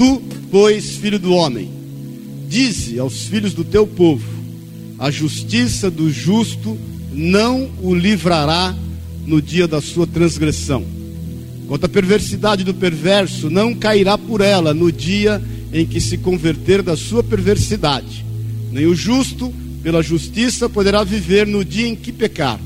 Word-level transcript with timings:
Tu, 0.00 0.22
pois, 0.50 0.96
filho 0.96 1.18
do 1.18 1.34
homem, 1.34 1.70
dize 2.48 2.98
aos 2.98 3.24
filhos 3.26 3.52
do 3.52 3.62
teu 3.62 3.86
povo: 3.86 4.26
a 4.98 5.10
justiça 5.10 5.90
do 5.90 6.10
justo 6.10 6.74
não 7.12 7.70
o 7.82 7.94
livrará 7.94 8.74
no 9.26 9.42
dia 9.42 9.68
da 9.68 9.78
sua 9.82 10.06
transgressão. 10.06 10.86
Quanto 11.68 11.84
à 11.84 11.88
perversidade 11.90 12.64
do 12.64 12.72
perverso, 12.72 13.50
não 13.50 13.74
cairá 13.74 14.16
por 14.16 14.40
ela 14.40 14.72
no 14.72 14.90
dia 14.90 15.38
em 15.70 15.84
que 15.84 16.00
se 16.00 16.16
converter 16.16 16.80
da 16.80 16.96
sua 16.96 17.22
perversidade. 17.22 18.24
Nem 18.72 18.86
o 18.86 18.94
justo, 18.94 19.52
pela 19.82 20.02
justiça, 20.02 20.66
poderá 20.66 21.04
viver 21.04 21.46
no 21.46 21.62
dia 21.62 21.86
em 21.86 21.94
que 21.94 22.10
pecar. 22.10 22.58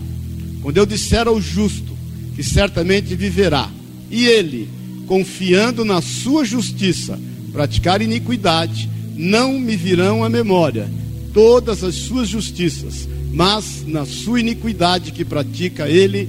Quando 0.62 0.76
eu 0.76 0.86
disser 0.86 1.26
ao 1.26 1.40
justo 1.40 1.96
que 2.36 2.44
certamente 2.44 3.16
viverá, 3.16 3.68
e 4.08 4.24
ele, 4.24 4.68
confiando 5.06 5.84
na 5.84 6.00
sua 6.00 6.44
justiça, 6.44 7.18
praticar 7.52 8.02
iniquidade, 8.02 8.88
não 9.16 9.58
me 9.58 9.76
virão 9.76 10.24
à 10.24 10.28
memória 10.28 10.88
todas 11.34 11.82
as 11.82 11.96
suas 11.96 12.28
justiças, 12.28 13.08
mas 13.32 13.84
na 13.86 14.06
sua 14.06 14.38
iniquidade 14.38 15.10
que 15.10 15.24
pratica 15.24 15.88
ele 15.88 16.28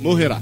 morrerá. 0.00 0.40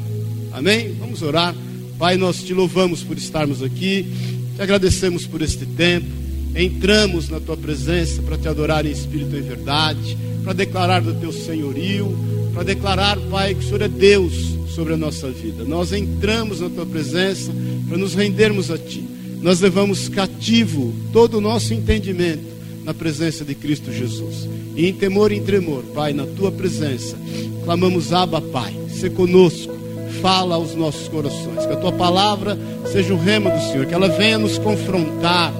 Amém? 0.52 0.94
Vamos 0.98 1.20
orar. 1.20 1.54
Pai, 1.98 2.16
nós 2.16 2.42
te 2.42 2.54
louvamos 2.54 3.02
por 3.02 3.18
estarmos 3.18 3.62
aqui, 3.62 4.06
te 4.54 4.62
agradecemos 4.62 5.26
por 5.26 5.42
este 5.42 5.66
tempo. 5.66 6.06
Entramos 6.54 7.28
na 7.28 7.40
tua 7.40 7.56
presença 7.56 8.22
para 8.22 8.38
te 8.38 8.48
adorar 8.48 8.86
em 8.86 8.90
espírito 8.90 9.36
e 9.36 9.40
verdade, 9.40 10.16
para 10.44 10.52
declarar 10.52 11.02
do 11.02 11.12
teu 11.14 11.32
senhorio, 11.32 12.16
para 12.54 12.62
declarar, 12.62 13.18
Pai, 13.18 13.54
que 13.54 13.60
o 13.60 13.64
Senhor 13.64 13.82
é 13.82 13.88
Deus 13.88 14.32
sobre 14.74 14.94
a 14.94 14.96
nossa 14.96 15.28
vida. 15.30 15.64
Nós 15.64 15.92
entramos 15.92 16.60
na 16.60 16.70
tua 16.70 16.86
presença 16.86 17.52
para 17.88 17.98
nos 17.98 18.14
rendermos 18.14 18.70
a 18.70 18.78
ti. 18.78 19.04
Nós 19.40 19.60
levamos 19.60 20.08
cativo 20.08 20.92
todo 21.12 21.38
o 21.38 21.40
nosso 21.40 21.72
entendimento 21.72 22.56
na 22.84 22.94
presença 22.94 23.44
de 23.44 23.54
Cristo 23.54 23.92
Jesus. 23.92 24.48
E 24.74 24.86
em 24.86 24.92
temor 24.92 25.32
e 25.32 25.36
em 25.36 25.42
tremor, 25.42 25.82
Pai, 25.94 26.12
na 26.12 26.26
tua 26.26 26.52
presença, 26.52 27.16
clamamos, 27.64 28.12
Abba, 28.12 28.40
Pai, 28.40 28.74
se 28.90 29.10
conosco, 29.10 29.72
fala 30.20 30.54
aos 30.54 30.74
nossos 30.74 31.08
corações, 31.08 31.66
que 31.66 31.72
a 31.72 31.76
tua 31.76 31.92
palavra 31.92 32.58
seja 32.90 33.12
o 33.12 33.18
rema 33.18 33.50
do 33.50 33.60
Senhor, 33.70 33.86
que 33.86 33.94
ela 33.94 34.08
venha 34.08 34.38
nos 34.38 34.58
confrontar, 34.58 35.52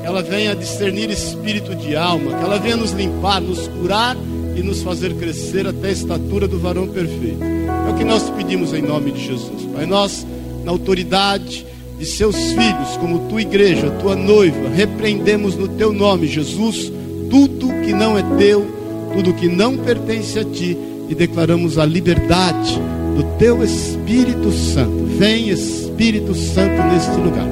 que 0.00 0.06
ela 0.06 0.22
venha 0.22 0.54
discernir 0.54 1.10
espírito 1.10 1.74
de 1.74 1.96
alma, 1.96 2.36
que 2.38 2.44
ela 2.44 2.58
venha 2.58 2.76
nos 2.76 2.92
limpar, 2.92 3.40
nos 3.40 3.66
curar 3.68 4.16
e 4.56 4.62
nos 4.62 4.82
fazer 4.82 5.14
crescer 5.14 5.66
até 5.66 5.88
a 5.88 5.92
estatura 5.92 6.46
do 6.46 6.58
varão 6.58 6.86
perfeito. 6.86 7.42
É 7.42 7.90
o 7.90 7.96
que 7.96 8.04
nós 8.04 8.28
pedimos 8.30 8.72
em 8.72 8.82
nome 8.82 9.10
de 9.12 9.26
Jesus, 9.26 9.62
Pai. 9.74 9.86
Nós, 9.86 10.26
na 10.64 10.70
autoridade, 10.70 11.66
de 11.98 12.06
seus 12.06 12.36
filhos, 12.36 12.96
como 12.98 13.28
tua 13.28 13.42
igreja, 13.42 13.90
tua 14.00 14.16
noiva, 14.16 14.68
repreendemos 14.74 15.56
no 15.56 15.68
teu 15.68 15.92
nome, 15.92 16.26
Jesus, 16.26 16.92
tudo 17.30 17.68
que 17.84 17.92
não 17.92 18.18
é 18.18 18.22
teu, 18.36 18.66
tudo 19.14 19.34
que 19.34 19.48
não 19.48 19.76
pertence 19.76 20.38
a 20.38 20.44
ti, 20.44 20.76
e 21.08 21.14
declaramos 21.14 21.78
a 21.78 21.84
liberdade 21.84 22.80
do 23.16 23.22
teu 23.38 23.62
Espírito 23.62 24.50
Santo. 24.52 25.04
Vem, 25.18 25.50
Espírito 25.50 26.34
Santo, 26.34 26.82
neste 26.92 27.16
lugar. 27.20 27.46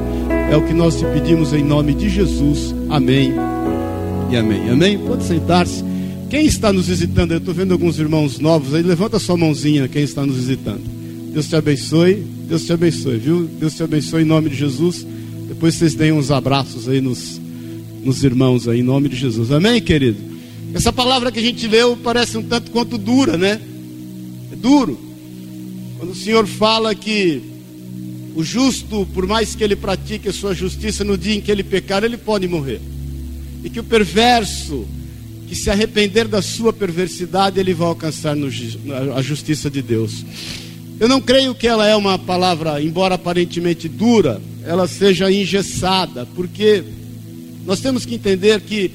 É 0.51 0.57
o 0.57 0.67
que 0.67 0.75
nós 0.75 0.99
te 0.99 1.05
pedimos 1.07 1.53
em 1.53 1.63
nome 1.63 1.95
de 1.95 2.09
Jesus. 2.09 2.75
Amém 2.91 3.33
e 4.31 4.37
amém. 4.37 4.71
Amém? 4.71 4.99
Pode 4.99 5.25
sentar-se. 5.25 5.85
Quem 6.29 6.47
está 6.47 6.73
nos 6.73 6.89
visitando? 6.89 7.33
Eu 7.33 7.39
estou 7.39 7.55
vendo 7.55 7.73
alguns 7.73 7.99
irmãos 7.99 8.39
novos 8.39 8.75
aí. 8.75 8.83
Levanta 8.83 9.19
sua 9.19 9.37
mãozinha, 9.37 9.87
quem 9.87 10.03
está 10.03 10.25
nos 10.25 10.37
visitando. 10.37 10.83
Deus 11.33 11.49
te 11.49 11.57
abençoe. 11.57 12.25
Deus 12.53 12.65
te 12.65 12.73
abençoe, 12.75 13.17
viu? 13.17 13.45
Deus 13.45 13.75
te 13.75 13.83
abençoe 13.83 14.21
em 14.21 14.27
nome 14.27 14.51
de 14.51 14.57
Jesus. 14.57 15.07
Depois 15.49 15.75
vocês 15.75 15.95
deem 15.95 16.13
uns 16.13 16.31
abraços 16.31 16.87
aí 16.87 17.01
nos, 17.01 17.41
nos 18.05 18.23
irmãos 18.23 18.69
aí, 18.69 18.81
em 18.81 18.83
nome 18.83 19.09
de 19.09 19.17
Jesus. 19.17 19.51
Amém, 19.51 19.81
querido? 19.81 20.19
Essa 20.75 20.93
palavra 20.93 21.33
que 21.33 21.39
a 21.39 21.43
gente 21.43 21.67
leu 21.67 21.97
parece 21.97 22.37
um 22.37 22.43
tanto 22.43 22.71
quanto 22.71 22.99
dura, 22.99 23.39
né? 23.39 23.59
É 24.53 24.55
duro. 24.55 25.01
Quando 25.97 26.11
o 26.11 26.15
Senhor 26.15 26.47
fala 26.47 26.95
que 26.95 27.41
o 28.37 28.45
justo, 28.45 29.09
por 29.15 29.27
mais 29.27 29.55
que 29.55 29.65
ele 29.65 29.75
pratique 29.75 30.29
a 30.29 30.33
sua 30.35 30.53
justiça, 30.53 31.03
no 31.03 31.17
dia 31.17 31.35
em 31.35 31.41
que 31.41 31.51
ele 31.51 31.63
pecar, 31.63 32.05
ele 32.05 32.19
pode 32.19 32.47
morrer. 32.47 32.83
E 33.65 33.71
que 33.71 33.81
o 33.81 33.85
perverso, 33.85 34.87
que 35.49 35.55
se 35.55 35.71
arrepender 35.71 36.29
da 36.29 36.43
sua 36.43 36.71
perversidade, 36.71 37.59
ele 37.59 37.73
vai 37.73 37.89
alcançar 37.89 38.37
no, 38.37 38.49
a 39.17 39.23
justiça 39.23 39.71
de 39.71 39.81
Deus. 39.81 40.23
Eu 41.03 41.09
não 41.09 41.21
creio 41.21 41.53
que 41.53 41.67
ela 41.67 41.85
é 41.85 41.97
uma 41.97 42.17
palavra, 42.17 42.81
embora 42.81 43.17
aparentemente 43.17 43.89
dura, 43.89 44.41
ela 44.65 44.87
seja 44.87 45.33
engessada, 45.33 46.25
porque 46.27 46.85
nós 47.67 47.81
temos 47.81 48.07
que 48.07 48.15
entender 48.15 48.61
que, 48.61 48.89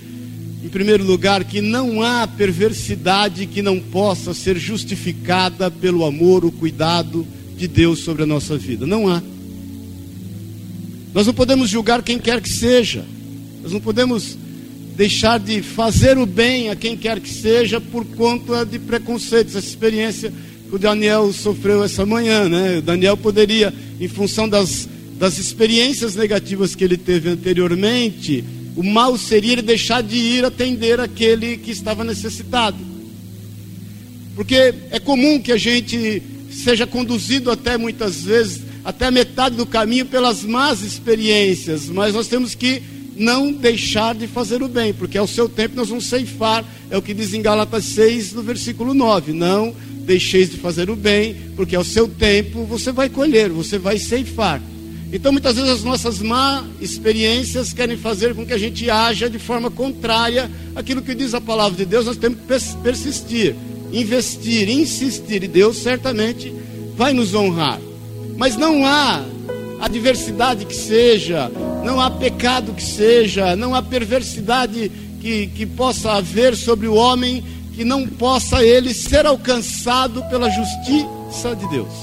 em 0.63 0.69
primeiro 0.69 1.03
lugar, 1.03 1.44
que 1.44 1.59
não 1.59 2.01
há 2.01 2.25
perversidade 2.25 3.45
que 3.45 3.62
não 3.62 3.78
possa 3.78 4.34
ser 4.34 4.57
justificada 4.57 5.69
pelo 5.69 6.06
amor, 6.06 6.45
o 6.45 6.51
cuidado 6.53 7.28
de 7.57 7.68
Deus 7.68 8.00
sobre 8.06 8.24
a 8.24 8.25
nossa 8.25 8.57
vida. 8.57 8.88
Não 8.88 9.09
há. 9.09 9.22
Nós 11.13 11.28
não 11.28 11.34
podemos 11.34 11.69
julgar 11.69 12.01
quem 12.01 12.19
quer 12.19 12.39
que 12.39 12.50
seja. 12.50 13.03
Nós 13.62 13.74
não 13.74 13.81
podemos 13.81 14.38
deixar 14.95 15.41
de 15.41 15.62
fazer 15.62 16.18
o 16.18 16.25
bem 16.25 16.69
a 16.69 16.75
quem 16.78 16.95
quer 16.95 17.19
que 17.19 17.29
seja 17.29 17.81
por 17.81 18.06
conta 18.06 18.66
de 18.66 18.79
preconceitos. 18.79 19.57
Essa 19.57 19.68
experiência 19.68 20.31
que 20.68 20.76
o 20.76 20.80
Daniel 20.80 21.32
sofreu 21.32 21.84
essa 21.84 22.06
manhã, 22.06 22.50
né? 22.50 22.78
O 22.80 22.82
Daniel 22.82 23.16
poderia, 23.16 23.74
em 24.00 24.08
função 24.08 24.48
das, 24.48 24.88
das 25.18 25.38
experiências 25.38 26.16
negativas 26.16 26.76
que 26.76 26.84
ele 26.84 26.98
teve 26.98 27.30
anteriormente, 27.30 28.44
o 28.76 28.84
mal 28.84 29.18
seria 29.18 29.54
ele 29.54 29.62
deixar 29.62 30.04
de 30.04 30.16
ir 30.16 30.46
atender 30.46 31.00
aquele 31.00 31.58
que 31.58 31.72
estava 31.72 32.04
necessitado. 32.04 32.78
Porque 34.36 34.74
é 34.92 35.00
comum 35.00 35.40
que 35.40 35.52
a 35.52 35.58
gente 35.58 36.22
seja 36.52 36.86
conduzido 36.86 37.50
até 37.50 37.78
muitas 37.78 38.22
vezes, 38.24 38.62
até 38.84 39.08
a 39.08 39.12
metade 39.12 39.56
do 39.56 39.66
caminho 39.66 40.06
pelas 40.06 40.44
más 40.44 40.82
experiências, 40.82 41.90
mas 41.90 42.14
nós 42.14 42.28
temos 42.28 42.54
que 42.54 42.82
não 43.16 43.52
deixar 43.52 44.14
de 44.14 44.28
fazer 44.28 44.62
o 44.62 44.68
bem, 44.68 44.94
porque 44.94 45.18
ao 45.18 45.28
seu 45.28 45.50
tempo 45.50 45.76
nós 45.76 45.90
vamos 45.90 46.06
ceifar, 46.06 46.64
é 46.92 46.98
o 46.98 47.02
que 47.02 47.16
diz 47.16 47.34
em 47.34 47.42
Gálatas 47.42 47.86
6, 47.86 48.34
no 48.34 48.44
versículo 48.44 48.94
9, 48.94 49.34
não 49.34 49.74
deixeis 50.07 50.50
de 50.50 50.57
fazer 50.57 50.90
o 50.90 50.95
bem, 50.95 51.35
porque 51.56 51.75
ao 51.75 51.84
seu 51.84 52.07
tempo 52.07 52.63
você 52.63 52.94
vai 52.94 53.09
colher, 53.09 53.50
você 53.50 53.78
vai 53.78 54.00
ceifar. 54.00 54.62
Então, 55.12 55.31
muitas 55.31 55.56
vezes, 55.56 55.69
as 55.69 55.84
nossas 55.84 56.22
má 56.22 56.66
experiências 56.81 57.73
querem 57.73 57.97
fazer 57.97 58.34
com 58.34 58.45
que 58.45 58.53
a 58.53 58.57
gente 58.57 58.90
haja 58.90 59.29
de 59.29 59.38
forma 59.38 59.69
contrária 59.69 60.50
àquilo 60.75 61.01
que 61.01 61.13
diz 61.13 61.34
a 61.34 61.41
palavra 61.41 61.78
de 61.78 61.85
Deus. 61.85 62.06
Nós 62.06 62.18
temos 62.18 62.40
que 62.40 62.78
persistir, 62.81 63.56
investir, 63.91 64.69
insistir, 64.69 65.44
e 65.44 65.47
Deus 65.47 65.78
certamente 65.78 66.53
vai 66.95 67.13
nos 67.13 67.34
honrar. 67.34 67.79
Mas 68.38 68.56
não 68.57 68.85
há 68.85 69.24
adversidade 69.79 70.66
que 70.66 70.75
seja, 70.75 71.51
não 71.85 72.01
há 72.01 72.09
pecado 72.09 72.74
que 72.74 72.84
seja, 72.84 73.56
não 73.56 73.75
há 73.75 73.81
perversidade 73.81 74.91
que, 75.22 75.47
que 75.47 75.66
possa 75.66 76.13
haver 76.13 76.56
sobre 76.56 76.88
o 76.88 76.95
homem 76.95 77.44
que 77.78 77.86
não 77.86 78.08
possa 78.08 78.64
ele 78.64 78.92
ser 78.92 79.28
alcançado 79.28 80.24
pela 80.32 80.50
justiça 80.50 81.56
de 81.56 81.70
Deus. 81.70 81.94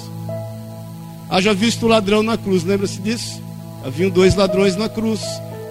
Haja 1.28 1.52
visto 1.52 1.84
o 1.84 1.88
ladrão 1.88 2.22
na 2.22 2.38
cruz, 2.38 2.62
lembra-se 2.62 3.00
disso? 3.00 3.42
Haviam 3.84 4.08
dois 4.08 4.36
ladrões 4.36 4.76
na 4.76 4.88
cruz. 4.88 5.20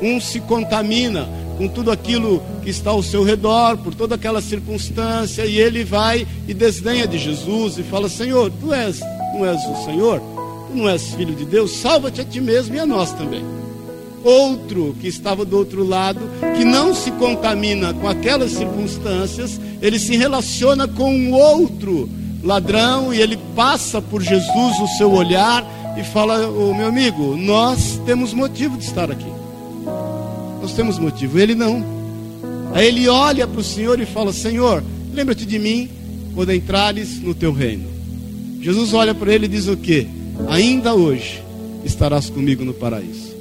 Um 0.01 0.19
se 0.19 0.41
contamina 0.41 1.29
com 1.57 1.69
tudo 1.69 1.89
aquilo 1.89 2.43
que 2.61 2.69
está 2.69 2.91
ao 2.91 3.01
seu 3.01 3.23
redor, 3.23 3.77
por 3.77 3.95
toda 3.95 4.15
aquela 4.15 4.41
circunstância, 4.41 5.45
e 5.45 5.57
ele 5.57 5.85
vai 5.85 6.27
e 6.49 6.53
desdenha 6.53 7.07
de 7.07 7.17
Jesus 7.17 7.77
e 7.77 7.83
fala: 7.83 8.09
Senhor, 8.09 8.51
tu 8.59 8.73
és, 8.73 8.99
não 9.33 9.45
és 9.45 9.63
o 9.65 9.85
Senhor? 9.85 10.19
Tu 10.69 10.75
não 10.75 10.89
és 10.89 11.13
filho 11.13 11.33
de 11.33 11.45
Deus? 11.45 11.77
Salva-te 11.77 12.19
a 12.19 12.25
ti 12.25 12.41
mesmo 12.41 12.75
e 12.75 12.79
a 12.79 12.85
nós 12.85 13.13
também 13.13 13.62
outro 14.23 14.95
que 14.99 15.07
estava 15.07 15.43
do 15.43 15.57
outro 15.57 15.83
lado, 15.83 16.21
que 16.57 16.63
não 16.63 16.93
se 16.93 17.11
contamina 17.11 17.93
com 17.93 18.07
aquelas 18.07 18.51
circunstâncias, 18.51 19.59
ele 19.81 19.99
se 19.99 20.15
relaciona 20.15 20.87
com 20.87 21.13
um 21.13 21.33
outro 21.33 22.09
ladrão 22.43 23.13
e 23.13 23.21
ele 23.21 23.37
passa 23.55 24.01
por 24.01 24.21
Jesus 24.21 24.79
o 24.79 24.87
seu 24.97 25.11
olhar 25.11 25.65
e 25.97 26.03
fala: 26.03 26.47
oh, 26.49 26.73
meu 26.73 26.87
amigo, 26.87 27.35
nós 27.37 27.99
temos 28.05 28.33
motivo 28.33 28.77
de 28.77 28.85
estar 28.85 29.11
aqui. 29.11 29.31
Nós 30.61 30.73
temos 30.73 30.97
motivo, 30.97 31.39
ele 31.39 31.55
não. 31.55 31.83
Aí 32.73 32.87
ele 32.87 33.07
olha 33.07 33.47
para 33.47 33.59
o 33.59 33.63
Senhor 33.63 33.99
e 33.99 34.05
fala: 34.05 34.33
Senhor, 34.33 34.83
lembra-te 35.13 35.45
de 35.45 35.59
mim 35.59 35.89
quando 36.33 36.53
entrares 36.53 37.21
no 37.21 37.33
teu 37.33 37.51
reino. 37.51 37.87
Jesus 38.61 38.93
olha 38.93 39.13
para 39.13 39.33
ele 39.33 39.45
e 39.45 39.49
diz 39.49 39.67
o 39.67 39.75
que? 39.75 40.07
Ainda 40.47 40.93
hoje 40.93 41.43
estarás 41.83 42.29
comigo 42.29 42.63
no 42.63 42.73
paraíso. 42.73 43.32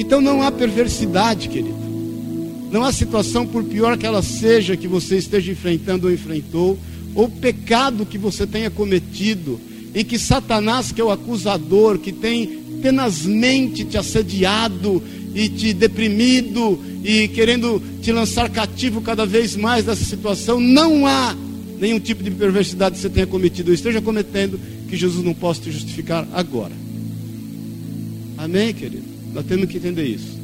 Então 0.00 0.18
não 0.18 0.42
há 0.42 0.50
perversidade, 0.50 1.46
querido. 1.46 1.78
Não 2.72 2.82
há 2.82 2.90
situação, 2.90 3.46
por 3.46 3.62
pior 3.62 3.98
que 3.98 4.06
ela 4.06 4.22
seja, 4.22 4.74
que 4.74 4.88
você 4.88 5.18
esteja 5.18 5.52
enfrentando 5.52 6.06
ou 6.06 6.12
enfrentou, 6.12 6.78
ou 7.14 7.28
pecado 7.28 8.06
que 8.06 8.16
você 8.16 8.46
tenha 8.46 8.70
cometido, 8.70 9.60
em 9.94 10.02
que 10.02 10.18
Satanás, 10.18 10.90
que 10.90 11.02
é 11.02 11.04
o 11.04 11.10
acusador, 11.10 11.98
que 11.98 12.12
tem 12.12 12.46
tenazmente 12.80 13.84
te 13.84 13.98
assediado 13.98 15.02
e 15.34 15.50
te 15.50 15.74
deprimido 15.74 16.80
e 17.04 17.28
querendo 17.28 17.82
te 18.00 18.10
lançar 18.10 18.48
cativo 18.48 19.02
cada 19.02 19.26
vez 19.26 19.54
mais 19.54 19.84
dessa 19.84 20.04
situação, 20.04 20.58
não 20.58 21.06
há 21.06 21.36
nenhum 21.78 22.00
tipo 22.00 22.22
de 22.22 22.30
perversidade 22.30 22.94
que 22.94 23.02
você 23.02 23.10
tenha 23.10 23.26
cometido 23.26 23.70
ou 23.70 23.74
esteja 23.74 24.00
cometendo 24.00 24.58
que 24.88 24.96
Jesus 24.96 25.22
não 25.22 25.34
possa 25.34 25.60
te 25.60 25.70
justificar 25.70 26.26
agora. 26.32 26.72
Amém, 28.38 28.72
querido? 28.72 29.09
Nós 29.32 29.46
temos 29.46 29.68
que 29.68 29.76
entender 29.76 30.06
isso. 30.06 30.38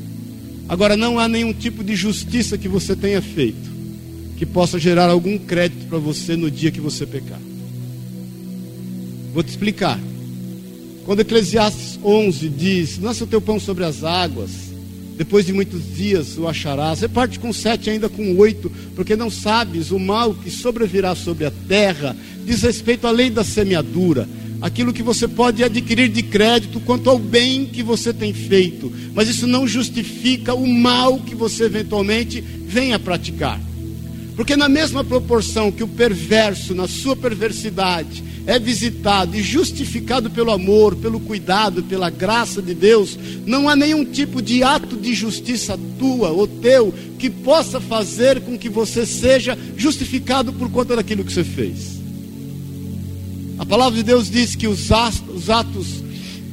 Agora, 0.68 0.96
não 0.96 1.18
há 1.18 1.28
nenhum 1.28 1.52
tipo 1.52 1.84
de 1.84 1.94
justiça 1.94 2.58
que 2.58 2.68
você 2.68 2.96
tenha 2.96 3.22
feito 3.22 3.76
que 4.36 4.44
possa 4.44 4.78
gerar 4.78 5.08
algum 5.08 5.38
crédito 5.38 5.86
para 5.88 5.98
você 5.98 6.36
no 6.36 6.50
dia 6.50 6.70
que 6.70 6.80
você 6.80 7.06
pecar. 7.06 7.40
Vou 9.32 9.42
te 9.42 9.48
explicar. 9.48 9.98
Quando 11.04 11.20
Eclesiastes 11.20 11.98
11 12.04 12.48
diz: 12.48 12.98
Lança 12.98 13.24
o 13.24 13.26
teu 13.26 13.40
pão 13.40 13.58
sobre 13.58 13.84
as 13.84 14.04
águas, 14.04 14.50
depois 15.16 15.46
de 15.46 15.52
muitos 15.52 15.94
dias 15.94 16.36
o 16.36 16.46
acharás. 16.46 16.98
Você 16.98 17.08
parte 17.08 17.38
com 17.38 17.52
sete, 17.52 17.88
ainda 17.88 18.08
com 18.08 18.36
oito, 18.36 18.70
porque 18.94 19.16
não 19.16 19.30
sabes 19.30 19.90
o 19.90 19.98
mal 19.98 20.34
que 20.34 20.50
sobrevirá 20.50 21.14
sobre 21.14 21.46
a 21.46 21.52
terra, 21.68 22.16
diz 22.44 22.62
respeito 22.62 23.06
à 23.06 23.10
lei 23.10 23.30
da 23.30 23.44
semeadura 23.44 24.28
aquilo 24.60 24.92
que 24.92 25.02
você 25.02 25.28
pode 25.28 25.62
adquirir 25.62 26.08
de 26.08 26.22
crédito 26.22 26.80
quanto 26.80 27.10
ao 27.10 27.18
bem 27.18 27.66
que 27.66 27.82
você 27.82 28.12
tem 28.12 28.32
feito, 28.32 28.92
mas 29.14 29.28
isso 29.28 29.46
não 29.46 29.66
justifica 29.66 30.54
o 30.54 30.66
mal 30.66 31.18
que 31.18 31.34
você 31.34 31.64
eventualmente 31.64 32.40
venha 32.40 32.98
praticar. 32.98 33.60
Porque, 34.36 34.54
na 34.54 34.68
mesma 34.68 35.02
proporção 35.02 35.72
que 35.72 35.82
o 35.82 35.88
perverso, 35.88 36.74
na 36.74 36.86
sua 36.86 37.16
perversidade, 37.16 38.22
é 38.46 38.58
visitado 38.58 39.34
e 39.34 39.42
justificado 39.42 40.30
pelo 40.30 40.52
amor, 40.52 40.94
pelo 40.94 41.18
cuidado, 41.18 41.82
pela 41.82 42.10
graça 42.10 42.60
de 42.60 42.74
Deus, 42.74 43.18
não 43.46 43.66
há 43.66 43.74
nenhum 43.74 44.04
tipo 44.04 44.42
de 44.42 44.62
ato 44.62 44.94
de 44.94 45.14
justiça 45.14 45.78
tua 45.98 46.30
ou 46.30 46.46
teu 46.46 46.92
que 47.18 47.30
possa 47.30 47.80
fazer 47.80 48.42
com 48.42 48.58
que 48.58 48.68
você 48.68 49.06
seja 49.06 49.58
justificado 49.76 50.52
por 50.52 50.70
conta 50.70 50.94
daquilo 50.94 51.24
que 51.24 51.32
você 51.32 51.42
fez. 51.42 51.95
A 53.58 53.64
palavra 53.64 53.96
de 53.96 54.02
Deus 54.02 54.30
diz 54.30 54.54
que 54.54 54.68
os 54.68 54.90
atos 54.90 56.04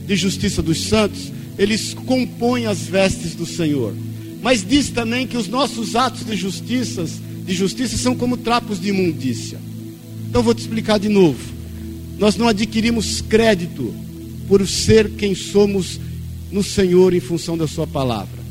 de 0.06 0.16
justiça 0.16 0.62
dos 0.62 0.86
santos, 0.86 1.32
eles 1.58 1.94
compõem 1.94 2.66
as 2.66 2.80
vestes 2.80 3.36
do 3.36 3.46
Senhor. 3.46 3.94
Mas 4.42 4.66
diz 4.66 4.90
também 4.90 5.28
que 5.28 5.38
os 5.38 5.48
nossos 5.48 5.96
atos 5.96 6.26
de 6.26 6.36
justiça, 6.36 7.06
de 7.46 7.54
justiça 7.54 7.98
são 7.98 8.16
como 8.16 8.38
trapos 8.38 8.80
de 8.80 8.90
imundícia. 8.90 9.60
Então 10.30 10.44
vou 10.44 10.54
te 10.54 10.60
explicar 10.60 11.00
de 11.00 11.10
novo. 11.10 11.40
Nós 12.18 12.36
não 12.36 12.48
adquirimos 12.48 13.22
crédito 13.22 13.94
por 14.48 14.68
ser 14.68 15.12
quem 15.12 15.34
somos 15.36 16.00
no 16.52 16.64
Senhor 16.64 17.14
em 17.14 17.20
função 17.20 17.58
da 17.58 17.68
sua 17.68 17.88
palavra. 17.88 18.44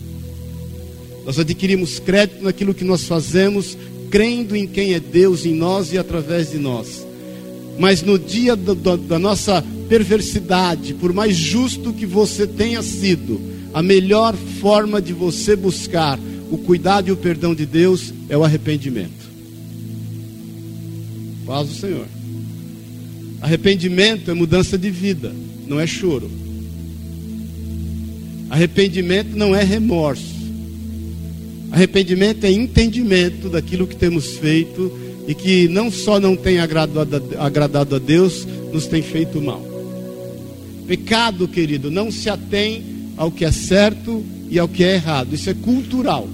Nós 1.24 1.38
adquirimos 1.38 1.98
crédito 1.98 2.42
naquilo 2.42 2.74
que 2.74 2.84
nós 2.84 3.04
fazemos, 3.04 3.76
crendo 4.10 4.56
em 4.56 4.66
quem 4.66 4.94
é 4.94 5.00
Deus 5.00 5.46
em 5.46 5.54
nós 5.54 5.92
e 5.92 5.98
através 5.98 6.50
de 6.50 6.58
nós. 6.58 7.06
Mas 7.78 8.02
no 8.02 8.18
dia 8.18 8.54
do, 8.54 8.74
do, 8.74 8.96
da 8.96 9.18
nossa 9.18 9.64
perversidade, 9.88 10.94
por 10.94 11.12
mais 11.12 11.36
justo 11.36 11.92
que 11.92 12.06
você 12.06 12.46
tenha 12.46 12.82
sido, 12.82 13.40
a 13.72 13.82
melhor 13.82 14.34
forma 14.60 15.00
de 15.00 15.12
você 15.12 15.56
buscar 15.56 16.18
o 16.50 16.58
cuidado 16.58 17.08
e 17.08 17.12
o 17.12 17.16
perdão 17.16 17.54
de 17.54 17.64
Deus 17.64 18.12
é 18.28 18.36
o 18.36 18.44
arrependimento. 18.44 19.22
Paz 21.46 21.68
do 21.68 21.74
Senhor. 21.74 22.06
Arrependimento 23.40 24.30
é 24.30 24.34
mudança 24.34 24.78
de 24.78 24.90
vida, 24.90 25.32
não 25.66 25.80
é 25.80 25.86
choro. 25.86 26.30
Arrependimento 28.48 29.34
não 29.34 29.56
é 29.56 29.64
remorso. 29.64 30.32
Arrependimento 31.70 32.44
é 32.44 32.52
entendimento 32.52 33.48
daquilo 33.48 33.86
que 33.86 33.96
temos 33.96 34.36
feito 34.36 34.92
e 35.26 35.34
que 35.34 35.68
não 35.68 35.90
só 35.90 36.18
não 36.18 36.36
tem 36.36 36.58
agradado, 36.58 37.22
agradado 37.38 37.96
a 37.96 37.98
Deus, 37.98 38.46
nos 38.72 38.86
tem 38.86 39.02
feito 39.02 39.40
mal. 39.40 39.62
Pecado, 40.86 41.46
querido, 41.46 41.90
não 41.90 42.10
se 42.10 42.28
atém 42.28 42.82
ao 43.16 43.30
que 43.30 43.44
é 43.44 43.52
certo 43.52 44.24
e 44.50 44.58
ao 44.58 44.68
que 44.68 44.82
é 44.82 44.94
errado, 44.94 45.34
isso 45.34 45.48
é 45.48 45.54
cultural. 45.54 46.28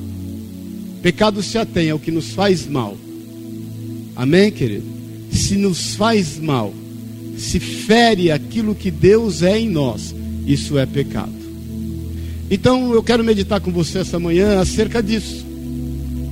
Pecado 1.02 1.42
se 1.42 1.58
atém 1.58 1.90
ao 1.90 1.98
que 1.98 2.10
nos 2.10 2.30
faz 2.30 2.66
mal. 2.66 2.96
Amém, 4.16 4.50
querido? 4.50 4.86
Se 5.30 5.56
nos 5.56 5.94
faz 5.94 6.38
mal, 6.38 6.72
se 7.36 7.60
fere 7.60 8.32
aquilo 8.32 8.74
que 8.74 8.90
Deus 8.90 9.42
é 9.42 9.58
em 9.58 9.68
nós, 9.68 10.14
isso 10.46 10.78
é 10.78 10.86
pecado. 10.86 11.38
Então 12.50 12.92
eu 12.92 13.02
quero 13.02 13.22
meditar 13.22 13.60
com 13.60 13.70
você 13.70 13.98
essa 13.98 14.18
manhã 14.18 14.58
acerca 14.60 15.02
disso. 15.02 15.46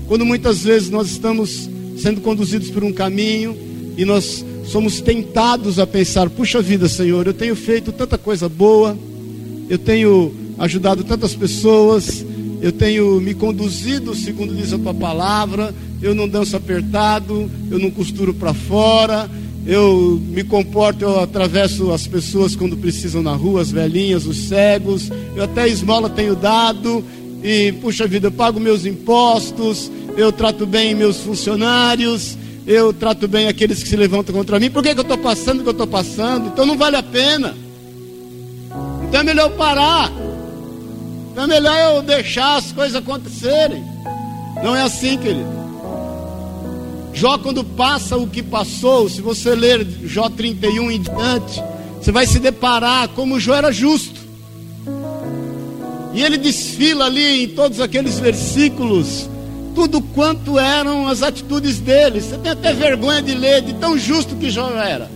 Quando 0.08 0.24
muitas 0.24 0.62
vezes 0.62 0.88
nós 0.88 1.10
estamos 1.10 1.68
sendo 1.96 2.20
conduzidos 2.20 2.70
por 2.70 2.84
um 2.84 2.92
caminho 2.92 3.56
e 3.96 4.04
nós 4.04 4.44
somos 4.64 5.00
tentados 5.00 5.78
a 5.78 5.86
pensar: 5.86 6.28
puxa 6.30 6.60
vida, 6.60 6.88
Senhor, 6.88 7.26
eu 7.26 7.34
tenho 7.34 7.56
feito 7.56 7.92
tanta 7.92 8.18
coisa 8.18 8.48
boa, 8.48 8.96
eu 9.68 9.78
tenho 9.78 10.34
ajudado 10.58 11.04
tantas 11.04 11.34
pessoas, 11.34 12.24
eu 12.60 12.72
tenho 12.72 13.20
me 13.20 13.34
conduzido 13.34 14.14
segundo 14.14 14.54
diz 14.54 14.72
a 14.72 14.78
tua 14.78 14.94
palavra, 14.94 15.74
eu 16.02 16.14
não 16.14 16.28
danço 16.28 16.56
apertado, 16.56 17.50
eu 17.70 17.78
não 17.78 17.90
costuro 17.90 18.32
para 18.34 18.54
fora, 18.54 19.28
eu 19.66 20.22
me 20.28 20.44
comporto, 20.44 21.04
eu 21.04 21.20
atravesso 21.20 21.90
as 21.90 22.06
pessoas 22.06 22.54
quando 22.54 22.76
precisam 22.76 23.22
na 23.22 23.32
rua, 23.32 23.60
as 23.60 23.70
velhinhas, 23.70 24.26
os 24.26 24.48
cegos, 24.48 25.10
eu 25.34 25.42
até 25.42 25.68
esmola 25.68 26.08
tenho 26.08 26.36
dado, 26.36 27.04
e 27.42 27.72
puxa 27.80 28.06
vida, 28.06 28.28
eu 28.28 28.32
pago 28.32 28.60
meus 28.60 28.86
impostos, 28.86 29.90
eu 30.16 30.32
trato 30.32 30.66
bem 30.66 30.94
meus 30.94 31.18
funcionários, 31.18 32.36
eu 32.66 32.92
trato 32.92 33.28
bem 33.28 33.48
aqueles 33.48 33.82
que 33.82 33.88
se 33.88 33.96
levantam 33.96 34.34
contra 34.34 34.58
mim. 34.58 34.70
Por 34.70 34.82
que, 34.82 34.94
que 34.94 34.98
eu 34.98 35.02
estou 35.02 35.18
passando 35.18 35.60
o 35.60 35.62
que 35.62 35.68
eu 35.68 35.72
estou 35.72 35.86
passando? 35.86 36.48
Então 36.48 36.64
não 36.64 36.76
vale 36.76 36.96
a 36.96 37.02
pena. 37.02 37.54
Então 39.06 39.20
é 39.20 39.22
melhor 39.22 39.50
eu 39.50 39.56
parar. 39.56 40.10
Então 41.30 41.44
é 41.44 41.46
melhor 41.46 41.96
eu 41.96 42.02
deixar 42.02 42.56
as 42.56 42.72
coisas 42.72 42.96
acontecerem. 42.96 43.84
Não 44.64 44.74
é 44.74 44.82
assim, 44.82 45.18
querido. 45.18 45.54
Jó, 47.12 47.38
quando 47.38 47.62
passa 47.62 48.16
o 48.16 48.26
que 48.26 48.42
passou, 48.42 49.08
se 49.08 49.20
você 49.20 49.54
ler 49.54 49.86
Jó 50.04 50.28
31 50.28 50.90
em 50.90 51.00
diante, 51.00 51.62
você 52.00 52.10
vai 52.10 52.26
se 52.26 52.38
deparar 52.38 53.08
como 53.10 53.38
Jó 53.38 53.54
era 53.54 53.70
justo. 53.70 54.20
E 56.14 56.22
ele 56.22 56.38
desfila 56.38 57.04
ali 57.04 57.44
em 57.44 57.48
todos 57.48 57.80
aqueles 57.80 58.18
versículos 58.18 59.28
tudo 59.76 60.00
quanto 60.00 60.58
eram 60.58 61.06
as 61.06 61.22
atitudes 61.22 61.78
dele. 61.78 62.22
Você 62.22 62.38
tem 62.38 62.50
até 62.50 62.72
vergonha 62.72 63.20
de 63.20 63.34
ler, 63.34 63.60
de 63.60 63.74
tão 63.74 63.98
justo 63.98 64.34
que 64.34 64.50
Jó 64.50 64.70
era. 64.70 65.10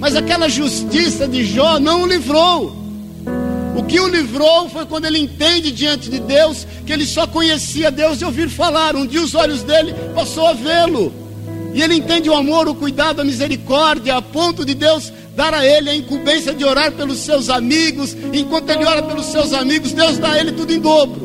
Mas 0.00 0.16
aquela 0.16 0.48
justiça 0.48 1.28
de 1.28 1.44
Jó 1.44 1.78
não 1.78 2.02
o 2.02 2.06
livrou. 2.06 2.76
O 3.76 3.84
que 3.84 4.00
o 4.00 4.08
livrou 4.08 4.68
foi 4.68 4.84
quando 4.84 5.04
ele 5.04 5.20
entende 5.20 5.70
diante 5.70 6.10
de 6.10 6.18
Deus 6.18 6.66
que 6.84 6.92
ele 6.92 7.06
só 7.06 7.24
conhecia 7.28 7.88
Deus 7.92 8.18
de 8.18 8.24
ouvir 8.24 8.48
falar. 8.48 8.96
Um 8.96 9.06
dia 9.06 9.22
os 9.22 9.32
olhos 9.32 9.62
dele 9.62 9.94
passou 10.12 10.48
a 10.48 10.52
vê-lo. 10.52 11.12
E 11.72 11.80
ele 11.80 11.94
entende 11.94 12.28
o 12.28 12.34
amor, 12.34 12.68
o 12.68 12.74
cuidado, 12.74 13.20
a 13.20 13.24
misericórdia, 13.24 14.16
a 14.16 14.22
ponto 14.22 14.64
de 14.64 14.74
Deus 14.74 15.12
dar 15.36 15.54
a 15.54 15.64
ele 15.64 15.88
a 15.88 15.94
incumbência 15.94 16.52
de 16.52 16.64
orar 16.64 16.90
pelos 16.90 17.18
seus 17.18 17.48
amigos. 17.48 18.16
Enquanto 18.32 18.70
ele 18.70 18.84
ora 18.84 19.04
pelos 19.04 19.26
seus 19.26 19.52
amigos, 19.52 19.92
Deus 19.92 20.18
dá 20.18 20.32
a 20.32 20.40
ele 20.40 20.50
tudo 20.50 20.72
em 20.72 20.80
dobro. 20.80 21.23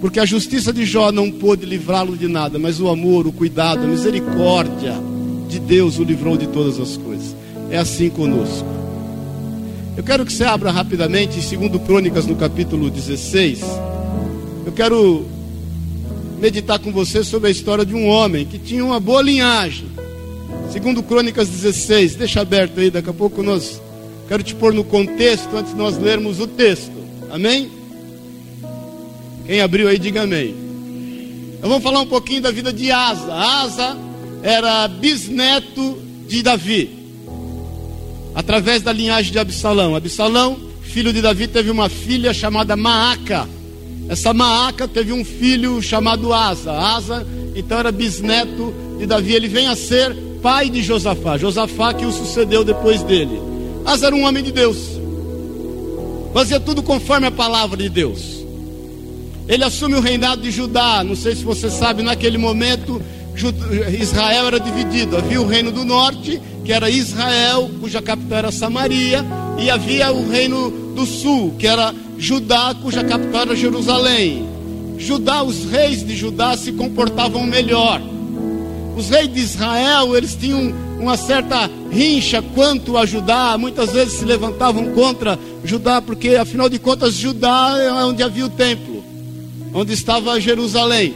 Porque 0.00 0.20
a 0.20 0.24
justiça 0.24 0.72
de 0.72 0.84
Jó 0.84 1.10
não 1.10 1.30
pôde 1.30 1.66
livrá-lo 1.66 2.16
de 2.16 2.28
nada, 2.28 2.58
mas 2.58 2.80
o 2.80 2.88
amor, 2.88 3.26
o 3.26 3.32
cuidado, 3.32 3.82
a 3.82 3.86
misericórdia 3.86 4.94
de 5.48 5.58
Deus 5.58 5.98
o 5.98 6.04
livrou 6.04 6.36
de 6.36 6.46
todas 6.46 6.78
as 6.78 6.96
coisas. 6.96 7.34
É 7.70 7.78
assim 7.78 8.08
conosco. 8.08 8.66
Eu 9.96 10.04
quero 10.04 10.24
que 10.24 10.32
você 10.32 10.44
abra 10.44 10.70
rapidamente 10.70 11.38
em 11.38 11.68
2 11.68 11.82
Crônicas, 11.82 12.24
no 12.26 12.36
capítulo 12.36 12.88
16. 12.88 13.60
Eu 14.64 14.72
quero 14.72 15.26
meditar 16.40 16.78
com 16.78 16.92
você 16.92 17.24
sobre 17.24 17.48
a 17.48 17.50
história 17.50 17.84
de 17.84 17.94
um 17.94 18.06
homem 18.06 18.46
que 18.46 18.58
tinha 18.58 18.84
uma 18.84 19.00
boa 19.00 19.20
linhagem. 19.20 19.88
Segundo 20.72 21.02
Crônicas 21.02 21.48
16, 21.48 22.14
deixa 22.14 22.40
aberto 22.40 22.78
aí, 22.78 22.90
daqui 22.90 23.10
a 23.10 23.12
pouco 23.12 23.42
nós 23.42 23.80
quero 24.28 24.42
te 24.42 24.54
pôr 24.54 24.72
no 24.72 24.84
contexto 24.84 25.48
antes 25.56 25.72
de 25.72 25.78
nós 25.78 25.98
lermos 25.98 26.38
o 26.38 26.46
texto. 26.46 26.92
Amém? 27.30 27.77
Quem 29.48 29.62
abriu 29.62 29.88
aí, 29.88 29.98
diga 29.98 30.24
amém. 30.24 30.54
Eu 31.62 31.70
vou 31.70 31.80
falar 31.80 32.02
um 32.02 32.06
pouquinho 32.06 32.42
da 32.42 32.50
vida 32.50 32.70
de 32.70 32.92
Asa. 32.92 33.32
Asa 33.32 33.96
era 34.42 34.86
bisneto 34.86 35.96
de 36.28 36.42
Davi, 36.42 36.90
através 38.34 38.82
da 38.82 38.92
linhagem 38.92 39.32
de 39.32 39.38
Absalão. 39.38 39.96
Absalão, 39.96 40.58
filho 40.82 41.14
de 41.14 41.22
Davi, 41.22 41.48
teve 41.48 41.70
uma 41.70 41.88
filha 41.88 42.34
chamada 42.34 42.76
Maaca. 42.76 43.48
Essa 44.10 44.34
Maaca 44.34 44.86
teve 44.86 45.14
um 45.14 45.24
filho 45.24 45.80
chamado 45.80 46.30
Asa. 46.34 46.70
Asa, 46.70 47.26
então, 47.56 47.78
era 47.78 47.90
bisneto 47.90 48.74
de 48.98 49.06
Davi. 49.06 49.32
Ele 49.32 49.48
vem 49.48 49.66
a 49.66 49.74
ser 49.74 50.14
pai 50.42 50.68
de 50.68 50.82
Josafá. 50.82 51.38
Josafá 51.38 51.94
que 51.94 52.04
o 52.04 52.12
sucedeu 52.12 52.62
depois 52.62 53.02
dele. 53.02 53.40
Asa 53.86 54.08
era 54.08 54.14
um 54.14 54.26
homem 54.26 54.44
de 54.44 54.52
Deus. 54.52 54.76
fazia 56.34 56.60
tudo 56.60 56.82
conforme 56.82 57.26
a 57.26 57.30
palavra 57.30 57.78
de 57.78 57.88
Deus. 57.88 58.37
Ele 59.48 59.64
assume 59.64 59.94
o 59.94 60.00
reinado 60.00 60.42
de 60.42 60.50
Judá. 60.50 61.02
Não 61.02 61.16
sei 61.16 61.34
se 61.34 61.42
você 61.42 61.70
sabe, 61.70 62.02
naquele 62.02 62.36
momento 62.36 63.00
Israel 64.00 64.46
era 64.46 64.60
dividido. 64.60 65.16
Havia 65.16 65.40
o 65.40 65.46
reino 65.46 65.72
do 65.72 65.84
norte, 65.84 66.40
que 66.64 66.72
era 66.72 66.90
Israel, 66.90 67.70
cuja 67.80 68.02
capital 68.02 68.38
era 68.38 68.52
Samaria, 68.52 69.24
e 69.58 69.70
havia 69.70 70.12
o 70.12 70.28
reino 70.28 70.70
do 70.94 71.06
sul, 71.06 71.54
que 71.58 71.66
era 71.66 71.94
Judá, 72.18 72.74
cuja 72.82 73.04
capital 73.04 73.42
era 73.42 73.56
Jerusalém. 73.56 74.46
Judá, 74.98 75.42
os 75.42 75.64
reis 75.64 76.04
de 76.04 76.16
Judá 76.16 76.56
se 76.56 76.72
comportavam 76.72 77.44
melhor. 77.44 78.02
Os 78.96 79.08
reis 79.08 79.32
de 79.32 79.38
Israel, 79.38 80.16
eles 80.16 80.34
tinham 80.34 80.74
uma 80.98 81.16
certa 81.16 81.70
rincha 81.90 82.42
quanto 82.42 82.98
a 82.98 83.06
Judá, 83.06 83.56
muitas 83.56 83.92
vezes 83.92 84.14
se 84.18 84.24
levantavam 84.24 84.92
contra 84.92 85.38
Judá, 85.64 86.02
porque 86.02 86.34
afinal 86.34 86.68
de 86.68 86.80
contas 86.80 87.14
Judá 87.14 87.76
é 87.78 87.92
onde 88.04 88.24
havia 88.24 88.46
o 88.46 88.48
templo, 88.48 88.87
onde 89.78 89.92
estava 89.92 90.40
Jerusalém. 90.40 91.14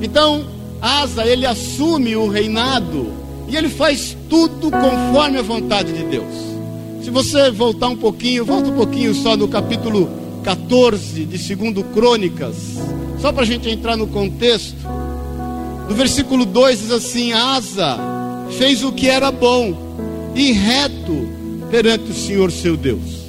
Então, 0.00 0.44
Asa, 0.80 1.26
ele 1.26 1.44
assume 1.44 2.14
o 2.14 2.28
reinado 2.28 3.12
e 3.48 3.56
ele 3.56 3.68
faz 3.68 4.16
tudo 4.30 4.70
conforme 4.70 5.38
a 5.38 5.42
vontade 5.42 5.92
de 5.92 6.04
Deus. 6.04 6.32
Se 7.02 7.10
você 7.10 7.50
voltar 7.50 7.88
um 7.88 7.96
pouquinho, 7.96 8.44
volta 8.44 8.68
um 8.70 8.76
pouquinho 8.76 9.12
só 9.14 9.36
no 9.36 9.48
capítulo 9.48 10.08
14 10.44 11.24
de 11.24 11.54
2 11.54 11.86
Crônicas, 11.92 12.54
só 13.20 13.32
para 13.32 13.42
a 13.42 13.46
gente 13.46 13.68
entrar 13.68 13.96
no 13.96 14.06
contexto. 14.06 14.76
No 15.88 15.94
versículo 15.94 16.44
2 16.44 16.82
diz 16.82 16.90
assim: 16.92 17.32
Asa 17.32 17.98
fez 18.56 18.84
o 18.84 18.92
que 18.92 19.08
era 19.08 19.32
bom 19.32 20.30
e 20.36 20.52
reto 20.52 21.28
perante 21.68 22.12
o 22.12 22.14
Senhor 22.14 22.52
seu 22.52 22.76
Deus. 22.76 23.24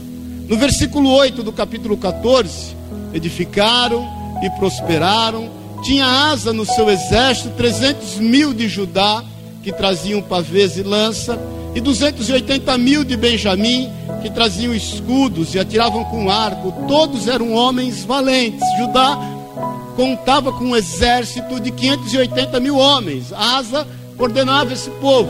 No 0.47 0.57
versículo 0.57 1.09
8 1.09 1.41
do 1.41 1.51
capítulo 1.51 1.97
14, 1.97 2.74
edificaram 3.15 4.07
e 4.43 4.49
prosperaram 4.51 5.49
tinha 5.85 6.07
asa 6.31 6.51
no 6.51 6.65
seu 6.65 6.89
exército 6.89 7.51
300 7.51 8.15
mil 8.17 8.55
de 8.55 8.67
Judá, 8.67 9.23
que 9.61 9.71
traziam 9.71 10.19
pavês 10.19 10.77
e 10.77 10.81
lança, 10.81 11.39
e 11.75 11.79
280 11.79 12.75
mil 12.79 13.03
de 13.03 13.15
Benjamim, 13.15 13.87
que 14.23 14.31
traziam 14.31 14.73
escudos 14.73 15.53
e 15.53 15.59
atiravam 15.59 16.03
com 16.05 16.27
arco. 16.27 16.73
Todos 16.87 17.27
eram 17.27 17.53
homens 17.53 18.03
valentes. 18.03 18.67
Judá 18.79 19.15
contava 19.95 20.51
com 20.51 20.65
um 20.65 20.75
exército 20.75 21.59
de 21.59 21.69
580 21.69 22.59
mil 22.59 22.77
homens. 22.77 23.31
Asa 23.31 23.85
ordenava 24.17 24.73
esse 24.73 24.89
povo. 24.89 25.29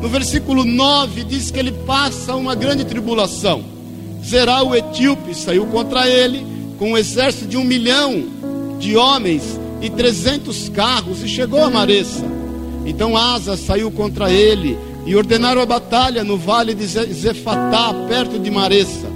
No 0.00 0.08
versículo 0.08 0.64
9 0.64 1.24
diz 1.24 1.50
que 1.50 1.58
ele 1.58 1.72
passa 1.72 2.36
uma 2.36 2.54
grande 2.54 2.84
tribulação. 2.84 3.64
Zerá 4.24 4.62
o 4.62 4.72
etíope 4.72 5.34
saiu 5.34 5.66
contra 5.66 6.08
ele 6.08 6.55
com 6.78 6.92
um 6.92 6.98
exército 6.98 7.46
de 7.46 7.56
um 7.56 7.64
milhão 7.64 8.24
de 8.78 8.96
homens 8.96 9.42
e 9.80 9.90
trezentos 9.90 10.68
carros 10.68 11.22
e 11.22 11.28
chegou 11.28 11.62
a 11.62 11.70
Maressa. 11.70 12.24
Então 12.84 13.16
Asa 13.16 13.56
saiu 13.56 13.90
contra 13.90 14.30
ele 14.30 14.78
e 15.04 15.14
ordenaram 15.14 15.60
a 15.60 15.66
batalha 15.66 16.22
no 16.22 16.36
vale 16.36 16.74
de 16.74 16.86
Zefatá, 16.86 17.92
perto 18.08 18.38
de 18.38 18.50
Maressa. 18.50 19.10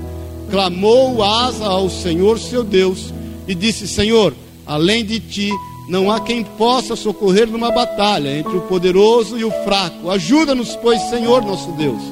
Clamou 0.51 1.23
Asa 1.23 1.67
ao 1.67 1.89
Senhor 1.89 2.39
seu 2.39 2.65
Deus 2.65 3.13
e 3.47 3.55
disse: 3.55 3.87
Senhor, 3.87 4.35
além 4.67 5.05
de 5.05 5.21
ti, 5.21 5.51
não 5.89 6.11
há 6.11 6.21
quem 6.21 6.45
possa 6.45 6.95
socorrer 6.95 7.49
numa 7.49 7.71
batalha 7.71 8.37
entre 8.37 8.57
o 8.57 8.63
poderoso 8.63 9.39
e 9.39 9.45
o 9.45 9.51
fraco. 9.65 10.11
Ajuda-nos, 10.11 10.77
pois, 10.77 11.01
Senhor 11.03 11.45
nosso 11.45 11.73
Deus, 11.73 12.03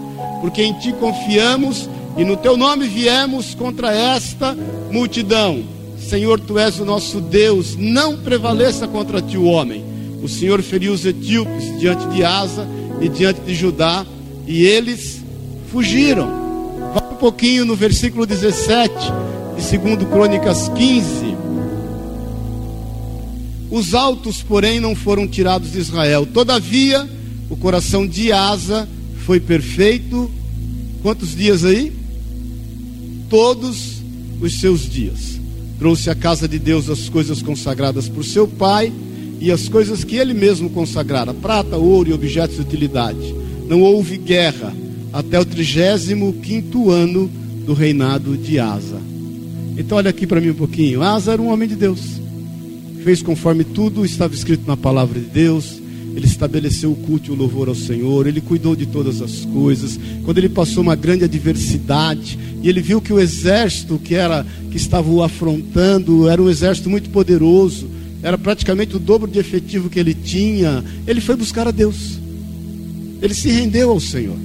porque 0.41 0.63
em 0.63 0.73
ti 0.75 0.93
confiamos 0.93 1.89
e 2.19 2.25
no 2.25 2.37
teu 2.37 2.57
nome 2.57 2.89
viemos 2.89 3.55
contra 3.55 3.95
esta 3.95 4.53
multidão. 4.91 5.63
Senhor, 6.01 6.41
tu 6.41 6.59
és 6.59 6.81
o 6.81 6.85
nosso 6.85 7.21
Deus, 7.21 7.77
não 7.77 8.17
prevaleça 8.17 8.89
contra 8.89 9.23
ti 9.23 9.39
o 9.39 9.45
homem. 9.45 9.85
O 10.21 10.29
Senhor 10.29 10.61
feriu 10.61 10.93
os 10.93 11.07
etíopes 11.07 11.79
diante 11.79 12.05
de 12.09 12.25
Asa 12.25 12.67
e 13.01 13.09
diante 13.09 13.41
de 13.43 13.55
Judá, 13.55 14.05
e 14.49 14.65
eles 14.65 15.23
fugiram. 15.71 16.27
Vá 16.93 17.09
um 17.09 17.17
pouquinho 17.17 17.65
no 17.65 17.77
versículo 17.77 18.27
17 18.27 18.93
de 19.57 19.79
2 19.79 20.09
Crônicas 20.11 20.69
15. 20.71 21.37
Os 23.71 23.95
altos, 23.95 24.43
porém, 24.43 24.81
não 24.81 24.97
foram 24.97 25.29
tirados 25.29 25.71
de 25.71 25.79
Israel. 25.79 26.27
Todavia, 26.27 27.09
o 27.49 27.57
coração 27.57 28.05
de 28.05 28.33
Asa 28.33 28.89
foi 29.25 29.39
perfeito. 29.39 30.29
Quantos 31.01 31.37
dias 31.37 31.65
aí? 31.65 31.98
Todos 33.29 34.03
os 34.41 34.61
seus 34.61 34.89
dias 34.89 35.39
trouxe 35.79 36.11
à 36.11 36.15
casa 36.15 36.49
de 36.49 36.59
Deus 36.59 36.89
as 36.89 37.09
coisas 37.09 37.43
consagradas 37.43 38.09
por 38.09 38.25
seu 38.25 38.49
pai 38.49 38.93
e 39.41 39.53
as 39.53 39.69
coisas 39.69 40.03
que 40.03 40.17
ele 40.17 40.35
mesmo 40.35 40.71
consagrara, 40.71 41.33
prata, 41.33 41.77
ouro 41.77 42.11
e 42.11 42.13
objetos 42.13 42.57
de 42.57 42.63
utilidade. 42.63 43.35
Não 43.69 43.83
houve 43.83 44.17
guerra 44.17 44.75
até 45.13 45.39
o 45.39 45.45
35 45.45 46.91
ano 46.91 47.31
do 47.65 47.75
reinado 47.75 48.37
de 48.37 48.59
Asa. 48.59 49.01
Então 49.77 49.99
olha 49.99 50.11
aqui 50.11 50.27
para 50.27 50.41
mim 50.41 50.51
um 50.51 50.55
pouquinho. 50.55 51.03
Asa 51.03 51.33
era 51.33 51.43
um 51.43 51.53
homem 51.53 51.69
de 51.69 51.77
Deus. 51.77 52.01
Fez 53.05 53.23
conforme 53.23 53.63
tudo 53.63 54.05
estava 54.05 54.35
escrito 54.35 54.67
na 54.67 54.77
palavra 54.77 55.21
de 55.21 55.27
Deus 55.27 55.81
ele 56.15 56.27
estabeleceu 56.27 56.93
o 56.93 56.97
culto 56.97 57.31
e 57.31 57.33
o 57.33 57.37
louvor 57.37 57.69
ao 57.69 57.75
Senhor, 57.75 58.27
ele 58.27 58.41
cuidou 58.41 58.75
de 58.75 58.87
todas 58.87 59.23
as 59.23 59.45
coisas. 59.45 59.99
Quando 60.25 60.39
ele 60.39 60.49
passou 60.49 60.83
uma 60.83 60.95
grande 60.95 61.25
adversidade, 61.25 62.39
e 62.63 62.69
ele 62.69 62.81
viu 62.81 63.01
que 63.01 63.13
o 63.13 63.21
exército 63.21 63.99
que 63.99 64.15
era 64.15 64.45
que 64.71 64.77
estava 64.77 65.09
o 65.11 65.23
afrontando 65.23 66.29
era 66.29 66.43
um 66.43 66.49
exército 66.49 66.91
muito 66.91 67.11
poderoso, 67.11 67.89
era 68.23 68.37
praticamente 68.37 68.97
o 68.97 68.99
dobro 68.99 69.31
de 69.31 69.39
efetivo 69.39 69.89
que 69.89 69.99
ele 69.99 70.15
tinha, 70.15 70.85
ele 71.07 71.21
foi 71.21 71.37
buscar 71.37 71.69
a 71.69 71.71
Deus. 71.71 72.19
Ele 73.23 73.35
se 73.35 73.49
rendeu 73.51 73.91
ao 73.91 74.01
Senhor. 74.01 74.37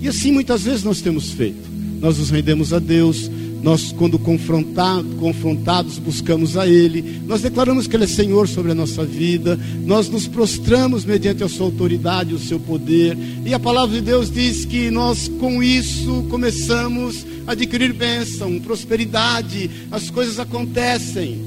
E 0.00 0.08
assim 0.08 0.32
muitas 0.32 0.62
vezes 0.62 0.84
nós 0.84 1.00
temos 1.00 1.30
feito. 1.30 1.66
Nós 2.00 2.18
nos 2.18 2.30
rendemos 2.30 2.72
a 2.72 2.78
Deus, 2.78 3.30
nós, 3.62 3.92
quando 3.92 4.18
confrontado, 4.18 5.08
confrontados, 5.16 5.98
buscamos 5.98 6.56
a 6.56 6.66
Ele, 6.66 7.20
nós 7.26 7.42
declaramos 7.42 7.86
que 7.86 7.96
Ele 7.96 8.04
é 8.04 8.08
Senhor 8.08 8.48
sobre 8.48 8.72
a 8.72 8.74
nossa 8.74 9.04
vida, 9.04 9.58
nós 9.84 10.08
nos 10.08 10.26
prostramos 10.26 11.04
mediante 11.04 11.42
a 11.42 11.48
Sua 11.48 11.66
autoridade, 11.66 12.34
o 12.34 12.38
Seu 12.38 12.60
poder, 12.60 13.16
e 13.44 13.52
a 13.52 13.58
palavra 13.58 13.96
de 13.96 14.02
Deus 14.02 14.30
diz 14.30 14.64
que 14.64 14.90
nós, 14.90 15.28
com 15.40 15.62
isso, 15.62 16.24
começamos 16.30 17.26
a 17.46 17.52
adquirir 17.52 17.92
bênção, 17.92 18.58
prosperidade, 18.60 19.70
as 19.90 20.10
coisas 20.10 20.38
acontecem. 20.38 21.40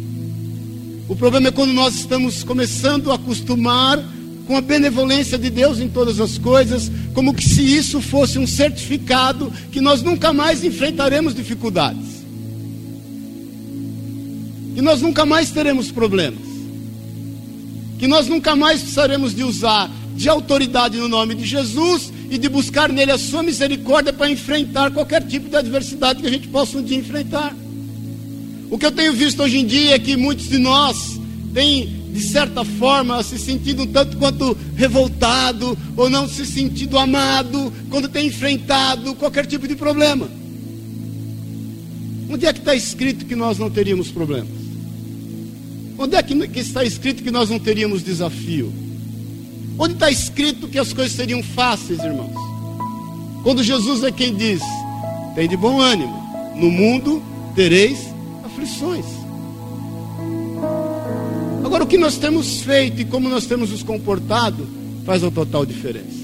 O 1.07 1.15
problema 1.15 1.47
é 1.47 1.51
quando 1.51 1.73
nós 1.73 1.95
estamos 1.95 2.43
começando 2.43 3.11
a 3.11 3.15
acostumar 3.15 3.97
com 4.49 4.57
a 4.57 4.61
benevolência 4.61 5.37
de 5.37 5.47
Deus 5.51 5.77
em 5.77 5.87
todas 5.87 6.19
as 6.19 6.39
coisas, 6.39 6.91
como 7.13 7.35
que 7.35 7.47
se 7.47 7.61
isso 7.61 8.01
fosse 8.01 8.39
um 8.39 8.47
certificado 8.47 9.53
que 9.71 9.79
nós 9.79 10.01
nunca 10.01 10.33
mais 10.33 10.63
enfrentaremos 10.63 11.35
dificuldades, 11.35 12.25
que 14.73 14.81
nós 14.81 15.03
nunca 15.03 15.23
mais 15.23 15.51
teremos 15.51 15.91
problemas, 15.91 16.39
que 17.99 18.07
nós 18.07 18.27
nunca 18.27 18.55
mais 18.55 18.79
precisaremos 18.79 19.35
de 19.35 19.43
usar 19.43 19.87
de 20.15 20.27
autoridade 20.27 20.97
no 20.97 21.07
nome 21.07 21.35
de 21.35 21.45
Jesus 21.45 22.11
e 22.31 22.35
de 22.39 22.49
buscar 22.49 22.89
nele 22.89 23.11
a 23.11 23.19
sua 23.19 23.43
misericórdia 23.43 24.11
para 24.11 24.31
enfrentar 24.31 24.89
qualquer 24.89 25.27
tipo 25.27 25.47
de 25.47 25.57
adversidade 25.57 26.21
que 26.21 26.27
a 26.27 26.31
gente 26.31 26.47
possa 26.47 26.75
um 26.79 26.83
dia 26.83 26.97
enfrentar. 26.97 27.55
O 28.71 28.79
que 28.79 28.85
eu 28.87 28.91
tenho 28.91 29.13
visto 29.13 29.43
hoje 29.43 29.59
em 29.59 29.65
dia 29.67 29.93
é 29.93 29.99
que 29.99 30.17
muitos 30.17 30.49
de 30.49 30.57
nós 30.57 31.19
têm 31.53 31.98
de 32.11 32.21
certa 32.21 32.65
forma, 32.65 33.21
se 33.23 33.37
sentindo 33.37 33.85
tanto 33.85 34.17
quanto 34.17 34.57
revoltado, 34.75 35.77
ou 35.95 36.09
não 36.09 36.27
se 36.27 36.45
sentindo 36.45 36.97
amado, 36.97 37.71
quando 37.89 38.09
tem 38.09 38.27
enfrentado 38.27 39.15
qualquer 39.15 39.45
tipo 39.45 39.67
de 39.67 39.75
problema. 39.75 40.29
Onde 42.29 42.45
é 42.45 42.53
que 42.53 42.59
está 42.59 42.75
escrito 42.75 43.25
que 43.25 43.35
nós 43.35 43.57
não 43.57 43.69
teríamos 43.69 44.09
problemas? 44.09 44.59
Onde 45.97 46.15
é 46.15 46.23
que 46.23 46.59
está 46.59 46.83
escrito 46.83 47.23
que 47.23 47.31
nós 47.31 47.49
não 47.49 47.59
teríamos 47.59 48.03
desafio? 48.03 48.71
Onde 49.77 49.93
está 49.93 50.09
escrito 50.09 50.67
que 50.67 50.79
as 50.79 50.93
coisas 50.93 51.13
seriam 51.13 51.41
fáceis, 51.43 51.99
irmãos? 51.99 52.33
Quando 53.43 53.63
Jesus 53.63 54.03
é 54.03 54.11
quem 54.11 54.35
diz: 54.35 54.61
tem 55.35 55.47
de 55.47 55.57
bom 55.57 55.79
ânimo, 55.79 56.15
no 56.55 56.69
mundo 56.69 57.21
tereis 57.55 57.99
aflições. 58.43 59.05
Agora, 61.69 61.83
o 61.83 61.87
que 61.87 61.99
nós 61.99 62.17
temos 62.17 62.61
feito 62.61 62.99
e 62.99 63.05
como 63.05 63.29
nós 63.29 63.45
temos 63.45 63.69
nos 63.69 63.83
comportado 63.83 64.67
faz 65.05 65.21
uma 65.21 65.29
total 65.29 65.63
diferença. 65.63 66.17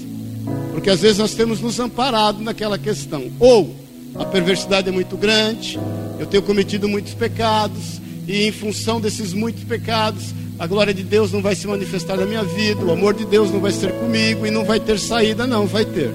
Porque 0.72 0.90
às 0.90 1.00
vezes 1.00 1.18
nós 1.18 1.34
temos 1.34 1.60
nos 1.60 1.78
amparado 1.78 2.42
naquela 2.42 2.76
questão. 2.76 3.30
Ou 3.38 3.72
a 4.16 4.24
perversidade 4.24 4.88
é 4.88 4.90
muito 4.90 5.16
grande, 5.16 5.78
eu 6.18 6.26
tenho 6.26 6.42
cometido 6.42 6.88
muitos 6.88 7.14
pecados, 7.14 8.00
e 8.26 8.42
em 8.48 8.50
função 8.50 9.00
desses 9.00 9.32
muitos 9.32 9.62
pecados, 9.62 10.34
a 10.58 10.66
glória 10.66 10.92
de 10.92 11.04
Deus 11.04 11.30
não 11.30 11.40
vai 11.40 11.54
se 11.54 11.68
manifestar 11.68 12.16
na 12.16 12.26
minha 12.26 12.42
vida, 12.42 12.84
o 12.84 12.90
amor 12.90 13.14
de 13.14 13.24
Deus 13.24 13.48
não 13.52 13.60
vai 13.60 13.70
ser 13.70 13.92
comigo 13.92 14.48
e 14.48 14.50
não 14.50 14.64
vai 14.64 14.80
ter 14.80 14.98
saída, 14.98 15.46
não, 15.46 15.64
vai 15.64 15.84
ter. 15.84 16.10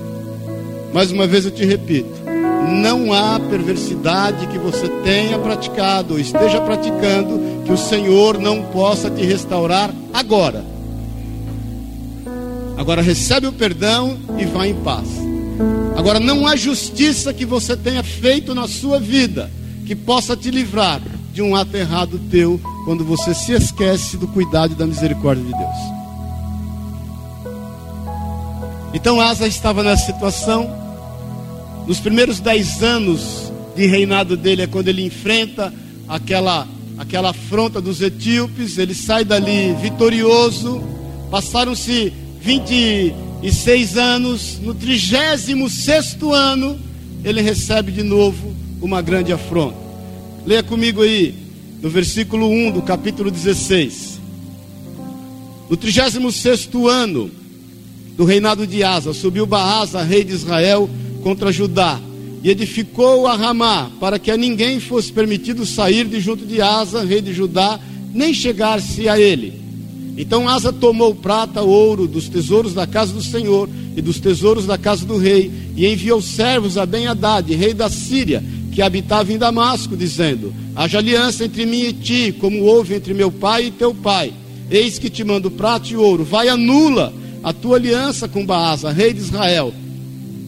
Mais 0.94 1.10
uma 1.10 1.26
vez 1.26 1.46
eu 1.46 1.52
te 1.52 1.64
repito: 1.64 2.12
não 2.68 3.14
há 3.14 3.40
perversidade 3.40 4.48
que 4.48 4.58
você 4.58 4.88
tenha 5.04 5.38
praticado 5.40 6.14
ou 6.14 6.20
esteja 6.20 6.62
praticando 6.62 7.64
que 7.66 7.72
o 7.72 7.78
Senhor 7.78 8.38
não 8.38 8.64
possa 8.64 9.10
te 9.10 9.24
restaurar 9.24 9.94
agora. 10.14 10.64
Agora 12.78 13.02
recebe 13.02 13.48
o 13.48 13.54
perdão 13.54 14.18
e 14.38 14.46
vai 14.46 14.70
em 14.70 14.76
paz. 14.76 15.08
Agora 15.96 16.20
não 16.20 16.48
há 16.48 16.56
justiça 16.56 17.34
que 17.34 17.46
você 17.46 17.78
tenha 17.78 18.04
feito 18.04 18.56
na 18.56 18.68
sua 18.68 19.00
vida 19.00 19.52
que 19.86 19.96
possa 19.96 20.36
te 20.36 20.50
livrar 20.50 21.02
de 21.34 21.42
um 21.42 21.56
ato 21.56 21.78
errado 21.78 22.20
teu 22.30 22.60
quando 22.86 23.06
você 23.06 23.34
se 23.34 23.54
esquece 23.54 24.18
do 24.18 24.28
cuidado 24.28 24.74
e 24.74 24.76
da 24.76 24.86
misericórdia 24.86 25.44
de 25.44 25.52
Deus. 25.52 26.02
Então 28.94 29.22
Asa 29.22 29.48
estava 29.48 29.84
nessa 29.84 30.06
situação. 30.06 30.70
Nos 31.88 32.00
primeiros 32.00 32.40
dez 32.40 32.82
anos 32.84 33.52
de 33.76 33.86
reinado 33.88 34.38
dele 34.38 34.64
é 34.64 34.68
quando 34.68 34.88
ele 34.88 35.06
enfrenta 35.06 35.74
aquela, 36.08 36.68
aquela 36.98 37.32
afronta 37.32 37.82
dos 37.82 38.02
etíopes. 38.02 38.78
Ele 38.78 38.94
sai 38.94 39.26
dali 39.26 39.74
vitorioso. 39.82 40.82
Passaram-se 41.30 42.14
26 42.42 43.98
anos. 43.98 44.60
No 44.62 44.74
36 44.74 45.50
ano, 46.34 46.80
ele 47.24 47.42
recebe 47.42 47.92
de 47.92 48.04
novo 48.04 48.54
uma 48.82 49.02
grande 49.02 49.34
afronta. 49.34 49.78
Leia 50.46 50.64
comigo 50.64 51.02
aí, 51.02 51.36
no 51.82 51.90
versículo 51.90 52.50
1 52.50 52.72
do 52.72 52.82
capítulo 52.82 53.30
16. 53.30 54.20
No 55.70 55.78
36 55.78 56.70
ano 56.90 57.32
do 58.18 58.26
reinado 58.26 58.68
de 58.68 58.84
Asa, 58.84 59.14
subiu 59.14 59.46
Baasa, 59.46 60.04
rei 60.04 60.24
de 60.24 60.34
Israel, 60.34 60.90
contra 61.22 61.52
Judá, 61.52 62.00
e 62.44 62.50
edificou 62.50 63.28
a 63.28 63.36
Ramá, 63.36 63.92
para 64.00 64.18
que 64.18 64.32
a 64.32 64.38
ninguém 64.38 64.80
fosse 64.80 65.12
permitido 65.12 65.66
sair 65.66 66.06
de 66.06 66.20
junto 66.20 66.46
de 66.46 66.62
Asa, 66.62 67.04
rei 67.04 67.22
de 67.22 67.34
Judá, 67.34 67.80
nem 68.14 68.34
chegar-se 68.34 69.08
a 69.08 69.20
ele. 69.20 69.62
Então 70.18 70.50
Asa 70.50 70.74
tomou 70.74 71.16
prata, 71.16 71.62
ouro 71.62 72.08
dos 72.08 72.28
tesouros 72.28 72.74
da 72.74 72.86
casa 72.86 73.14
do 73.14 73.22
Senhor 73.22 73.70
e 73.96 74.02
dos 74.02 74.20
tesouros 74.20 74.66
da 74.66 74.78
casa 74.78 75.06
do 75.06 75.18
rei, 75.18 75.52
e 75.76 75.88
enviou 75.88 76.22
servos 76.22 76.78
a 76.78 76.86
Ben-Hadad, 76.86 77.54
rei 77.54 77.74
da 77.74 77.90
Síria, 77.90 78.44
que 78.72 78.82
habitava 78.82 79.32
em 79.32 79.38
Damasco, 79.38 79.96
dizendo: 79.96 80.54
Haja 80.76 80.98
aliança 80.98 81.46
entre 81.46 81.66
mim 81.66 81.82
e 81.82 81.94
ti, 81.94 82.36
como 82.40 82.64
houve 82.64 82.96
entre 82.96 83.14
meu 83.14 83.32
pai 83.32 83.66
e 83.66 83.72
teu 83.72 83.94
pai. 83.94 84.34
Eis 84.70 84.98
que 84.98 85.10
te 85.10 85.24
mando 85.24 85.52
prata 85.52 85.90
e 85.90 85.98
ouro. 85.98 86.24
Vai 86.24 86.48
anula 86.48 87.14
a 87.44 87.52
tua 87.52 87.76
aliança 87.76 88.28
com 88.28 88.46
Baasa, 88.46 88.92
rei 88.92 89.14
de 89.14 89.20
Israel, 89.20 89.74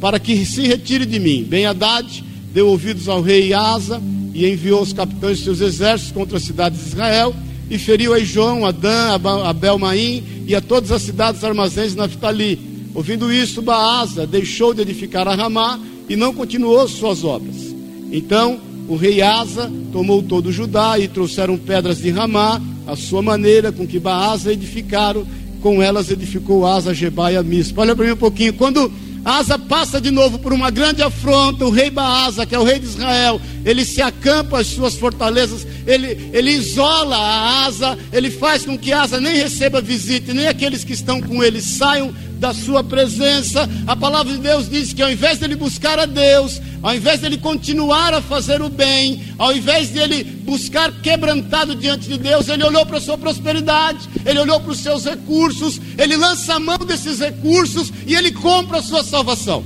para 0.04 0.20
que 0.20 0.46
se 0.46 0.68
retire 0.68 1.06
de 1.06 1.18
mim. 1.18 1.46
Ben 1.48 1.66
Haddad 1.66 2.22
deu 2.54 2.68
ouvidos 2.68 3.08
ao 3.08 3.22
rei 3.22 3.54
Asa 3.54 4.02
e 4.34 4.46
enviou 4.46 4.82
os 4.82 4.92
capitães 4.92 5.38
de 5.38 5.46
seus 5.46 5.62
exércitos 5.62 6.12
contra 6.12 6.36
as 6.36 6.44
cidades 6.44 6.78
de 6.78 6.88
Israel 6.90 7.34
e 7.70 7.78
feriu 7.78 8.14
a 8.14 8.20
João, 8.20 8.66
Adã, 8.66 9.18
Abel 9.46 9.80
Maim 9.80 10.22
e 10.46 10.54
a 10.54 10.60
todas 10.60 10.92
as 10.92 11.04
cidades 11.04 11.42
armazéns 11.42 11.92
de 11.92 11.98
Naftali. 11.98 12.60
Ouvindo 12.94 13.32
isso, 13.32 13.62
Baasa 13.62 14.28
deixou 14.28 14.74
de 14.74 14.82
edificar 14.82 15.26
a 15.26 15.36
Ramá 15.36 15.80
e 16.10 16.18
não 16.18 16.34
continuou 16.34 16.86
suas 16.86 17.24
obras. 17.24 17.74
Então 18.12 18.60
o 18.90 18.98
rei 18.98 19.22
Asa 19.22 19.72
tomou 19.94 20.22
todo 20.22 20.48
o 20.48 20.52
Judá 20.52 21.00
e 21.00 21.08
trouxeram 21.08 21.58
pedras 21.58 22.00
de 22.00 22.10
Ramá, 22.10 22.62
a 22.86 22.98
sua 22.98 23.22
maneira 23.22 23.72
com 23.72 23.88
que 23.88 24.00
Baasa 24.00 24.52
edificaram, 24.52 25.26
com 25.62 25.82
elas 25.82 26.12
edificou 26.12 26.68
Asa, 26.68 26.94
Jebá 26.94 27.32
e 27.32 27.38
Amispa. 27.38 27.80
Olha 27.80 27.96
para 27.96 28.06
mim 28.06 28.12
um 28.12 28.18
pouquinho, 28.18 28.52
quando 28.52 28.92
Asa 29.24 29.58
passa 29.58 30.02
de 30.02 30.12
novo 30.12 30.38
por 30.38 30.52
uma 30.52 30.70
grande 30.70 31.02
afronta, 31.02 31.66
o 31.66 31.70
rei 31.70 31.90
Baasa, 31.90 32.46
que 32.46 32.54
é 32.54 32.60
o 32.60 32.64
rei 32.64 32.80
de 32.80 32.88
Israel, 32.88 33.40
ele 33.64 33.86
se 33.86 34.02
acampa 34.02 34.60
as 34.60 34.68
suas 34.68 34.96
fortalezas, 34.96 35.66
ele, 35.88 36.30
ele 36.34 36.52
isola 36.52 37.16
a 37.16 37.66
Asa, 37.66 37.98
ele 38.12 38.30
faz 38.30 38.66
com 38.66 38.78
que 38.78 38.92
Asa 38.92 39.22
nem 39.22 39.36
receba 39.36 39.80
visita, 39.80 40.34
nem 40.34 40.48
aqueles 40.48 40.84
que 40.84 40.94
estão 40.94 41.22
com 41.22 41.42
ele 41.42 41.62
saiam 41.62 42.14
da 42.44 42.54
sua 42.54 42.84
presença. 42.84 43.70
A 43.88 43.96
palavra 43.96 44.34
de 44.34 44.40
Deus 44.40 44.70
diz 44.70 44.92
que 44.92 45.02
ao 45.02 45.10
invés 45.10 45.40
dele 45.40 45.56
buscar 45.56 45.98
a 45.98 46.06
Deus, 46.06 46.62
ao 46.82 46.94
invés 46.94 47.22
dele 47.22 47.38
continuar 47.38 48.14
a 48.14 48.22
fazer 48.22 48.62
o 48.62 48.68
bem, 48.68 49.24
ao 49.38 49.56
invés 49.56 49.92
dele 49.92 50.26
buscar 50.26 50.92
quebrantado 51.02 51.74
diante 51.74 52.10
de 52.10 52.18
Deus, 52.18 52.50
ele 52.50 52.66
olhou 52.66 52.86
para 52.86 52.98
a 52.98 53.02
sua 53.02 53.18
prosperidade, 53.18 54.10
ele 54.26 54.40
olhou 54.40 54.60
para 54.60 54.74
os 54.74 54.80
seus 54.80 55.06
recursos, 55.06 55.80
ele 55.98 56.18
lança 56.18 56.56
a 56.56 56.60
mão 56.60 56.80
desses 56.80 57.20
recursos 57.20 57.94
e 58.06 58.14
ele 58.14 58.34
compra 58.34 58.80
a 58.80 58.84
sua 58.84 59.06
salvação. 59.06 59.64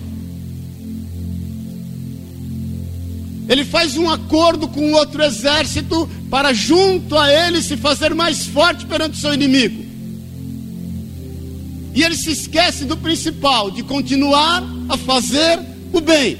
Ele 3.50 3.66
faz 3.66 3.98
um 3.98 4.08
acordo 4.08 4.68
com 4.68 4.92
outro 4.92 5.24
exército 5.24 6.08
para 6.30 6.54
junto 6.54 7.18
a 7.18 7.34
ele 7.34 7.60
se 7.60 7.76
fazer 7.76 8.14
mais 8.14 8.46
forte 8.46 8.86
perante 8.86 9.18
o 9.18 9.22
seu 9.22 9.34
inimigo. 9.34 9.87
E 11.98 12.04
ele 12.04 12.16
se 12.16 12.30
esquece 12.30 12.86
do 12.86 12.96
principal, 12.96 13.72
de 13.72 13.82
continuar 13.82 14.64
a 14.88 14.96
fazer 14.96 15.60
o 15.92 16.00
bem. 16.00 16.38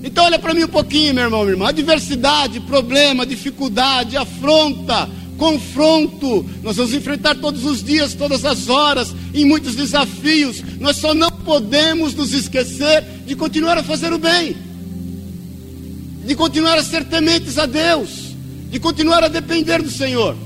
Então 0.00 0.26
olha 0.26 0.38
para 0.38 0.54
mim 0.54 0.62
um 0.62 0.68
pouquinho, 0.68 1.12
meu 1.12 1.24
irmão, 1.24 1.40
minha 1.40 1.54
irmã. 1.54 1.68
Adversidade, 1.70 2.60
problema, 2.60 3.26
dificuldade, 3.26 4.16
afronta, 4.16 5.10
confronto. 5.36 6.48
Nós 6.62 6.76
vamos 6.76 6.94
enfrentar 6.94 7.34
todos 7.34 7.64
os 7.64 7.82
dias, 7.82 8.14
todas 8.14 8.44
as 8.44 8.68
horas, 8.68 9.12
em 9.34 9.44
muitos 9.44 9.74
desafios. 9.74 10.62
Nós 10.78 10.98
só 10.98 11.12
não 11.12 11.32
podemos 11.32 12.14
nos 12.14 12.32
esquecer 12.32 13.04
de 13.26 13.34
continuar 13.34 13.76
a 13.76 13.82
fazer 13.82 14.12
o 14.12 14.20
bem, 14.20 14.56
de 16.24 16.36
continuar 16.36 16.78
a 16.78 16.84
ser 16.84 17.04
tementes 17.06 17.58
a 17.58 17.66
Deus, 17.66 18.36
de 18.70 18.78
continuar 18.78 19.24
a 19.24 19.28
depender 19.28 19.82
do 19.82 19.90
Senhor. 19.90 20.36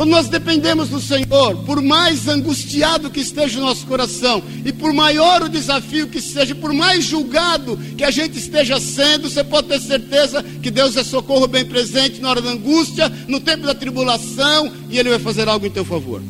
Quando 0.00 0.12
nós 0.12 0.30
dependemos 0.30 0.88
do 0.88 0.98
Senhor, 0.98 1.56
por 1.66 1.82
mais 1.82 2.26
angustiado 2.26 3.10
que 3.10 3.20
esteja 3.20 3.58
o 3.58 3.62
nosso 3.62 3.86
coração, 3.86 4.42
e 4.64 4.72
por 4.72 4.94
maior 4.94 5.42
o 5.42 5.48
desafio 5.50 6.06
que 6.06 6.22
seja, 6.22 6.54
por 6.54 6.72
mais 6.72 7.04
julgado 7.04 7.76
que 7.98 8.02
a 8.02 8.10
gente 8.10 8.38
esteja 8.38 8.80
sendo, 8.80 9.28
você 9.28 9.44
pode 9.44 9.68
ter 9.68 9.78
certeza 9.78 10.42
que 10.42 10.70
Deus 10.70 10.96
é 10.96 11.04
socorro 11.04 11.46
bem 11.46 11.66
presente 11.66 12.18
na 12.18 12.30
hora 12.30 12.40
da 12.40 12.48
angústia, 12.48 13.12
no 13.28 13.40
tempo 13.40 13.66
da 13.66 13.74
tribulação, 13.74 14.72
e 14.88 14.98
Ele 14.98 15.10
vai 15.10 15.18
fazer 15.18 15.46
algo 15.46 15.66
em 15.66 15.70
teu 15.70 15.84
favor. 15.84 16.22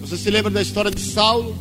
Você 0.00 0.16
se 0.16 0.30
lembra 0.30 0.50
da 0.50 0.62
história 0.62 0.90
de 0.90 1.02
Saulo, 1.02 1.54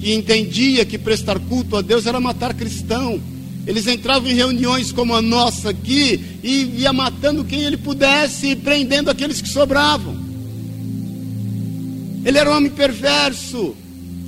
que 0.00 0.12
entendia 0.12 0.84
que 0.84 0.98
prestar 0.98 1.38
culto 1.38 1.78
a 1.78 1.80
Deus 1.80 2.04
era 2.04 2.20
matar 2.20 2.52
cristão. 2.52 3.18
Eles 3.66 3.86
entravam 3.86 4.28
em 4.28 4.34
reuniões 4.34 4.90
como 4.90 5.14
a 5.14 5.22
nossa 5.22 5.70
aqui 5.70 6.20
e 6.42 6.80
ia 6.80 6.92
matando 6.92 7.44
quem 7.44 7.62
ele 7.62 7.76
pudesse 7.76 8.48
e 8.48 8.56
prendendo 8.56 9.10
aqueles 9.10 9.40
que 9.40 9.48
sobravam. 9.48 10.16
Ele 12.24 12.38
era 12.38 12.50
um 12.50 12.56
homem 12.56 12.70
perverso. 12.70 13.76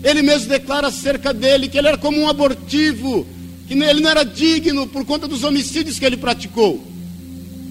Ele 0.05 0.23
mesmo 0.23 0.49
declara 0.49 0.89
acerca 0.89 1.33
dele 1.33 1.69
que 1.69 1.77
ele 1.77 1.89
era 1.89 1.99
como 1.99 2.21
um 2.21 2.29
abortivo, 2.29 3.27
que 3.67 3.75
ele 3.75 4.01
não 4.01 4.11
era 4.11 4.23
digno 4.23 4.87
por 4.87 5.05
conta 5.05 5.27
dos 5.27 5.43
homicídios 5.43 5.99
que 5.99 6.05
ele 6.05 6.17
praticou. 6.17 6.85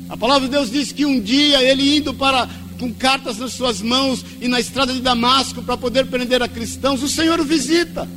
A 0.10 0.18
palavra 0.18 0.48
de 0.48 0.54
Deus 0.54 0.70
diz 0.70 0.92
que 0.92 1.06
um 1.06 1.20
dia 1.20 1.62
ele 1.64 1.98
indo 1.98 2.14
para 2.14 2.50
com 2.78 2.92
cartas 2.92 3.38
nas 3.38 3.54
suas 3.54 3.82
mãos 3.82 4.26
e 4.42 4.48
na 4.50 4.60
estrada 4.60 4.92
de 4.92 5.00
Damasco 5.00 5.62
para 5.62 5.78
poder 5.78 6.08
prender 6.08 6.42
a 6.42 6.48
cristãos, 6.48 7.02
o 7.02 7.08
Senhor 7.08 7.40
o 7.40 7.46
visita 7.46 8.08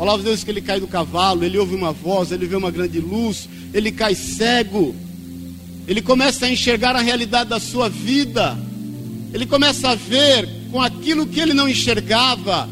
palavra 0.00 0.22
de 0.22 0.28
Deus 0.30 0.42
que 0.42 0.50
ele 0.50 0.62
cai 0.62 0.80
do 0.80 0.86
cavalo, 0.86 1.44
ele 1.44 1.58
ouve 1.58 1.74
uma 1.74 1.92
voz, 1.92 2.32
ele 2.32 2.46
vê 2.46 2.56
uma 2.56 2.70
grande 2.70 2.98
luz, 2.98 3.46
ele 3.74 3.92
cai 3.92 4.14
cego, 4.14 4.96
ele 5.86 6.00
começa 6.00 6.46
a 6.46 6.50
enxergar 6.50 6.96
a 6.96 7.02
realidade 7.02 7.50
da 7.50 7.60
sua 7.60 7.90
vida, 7.90 8.58
ele 9.30 9.44
começa 9.44 9.90
a 9.90 9.94
ver 9.94 10.48
com 10.72 10.80
aquilo 10.80 11.26
que 11.26 11.38
ele 11.38 11.52
não 11.52 11.68
enxergava, 11.68 12.66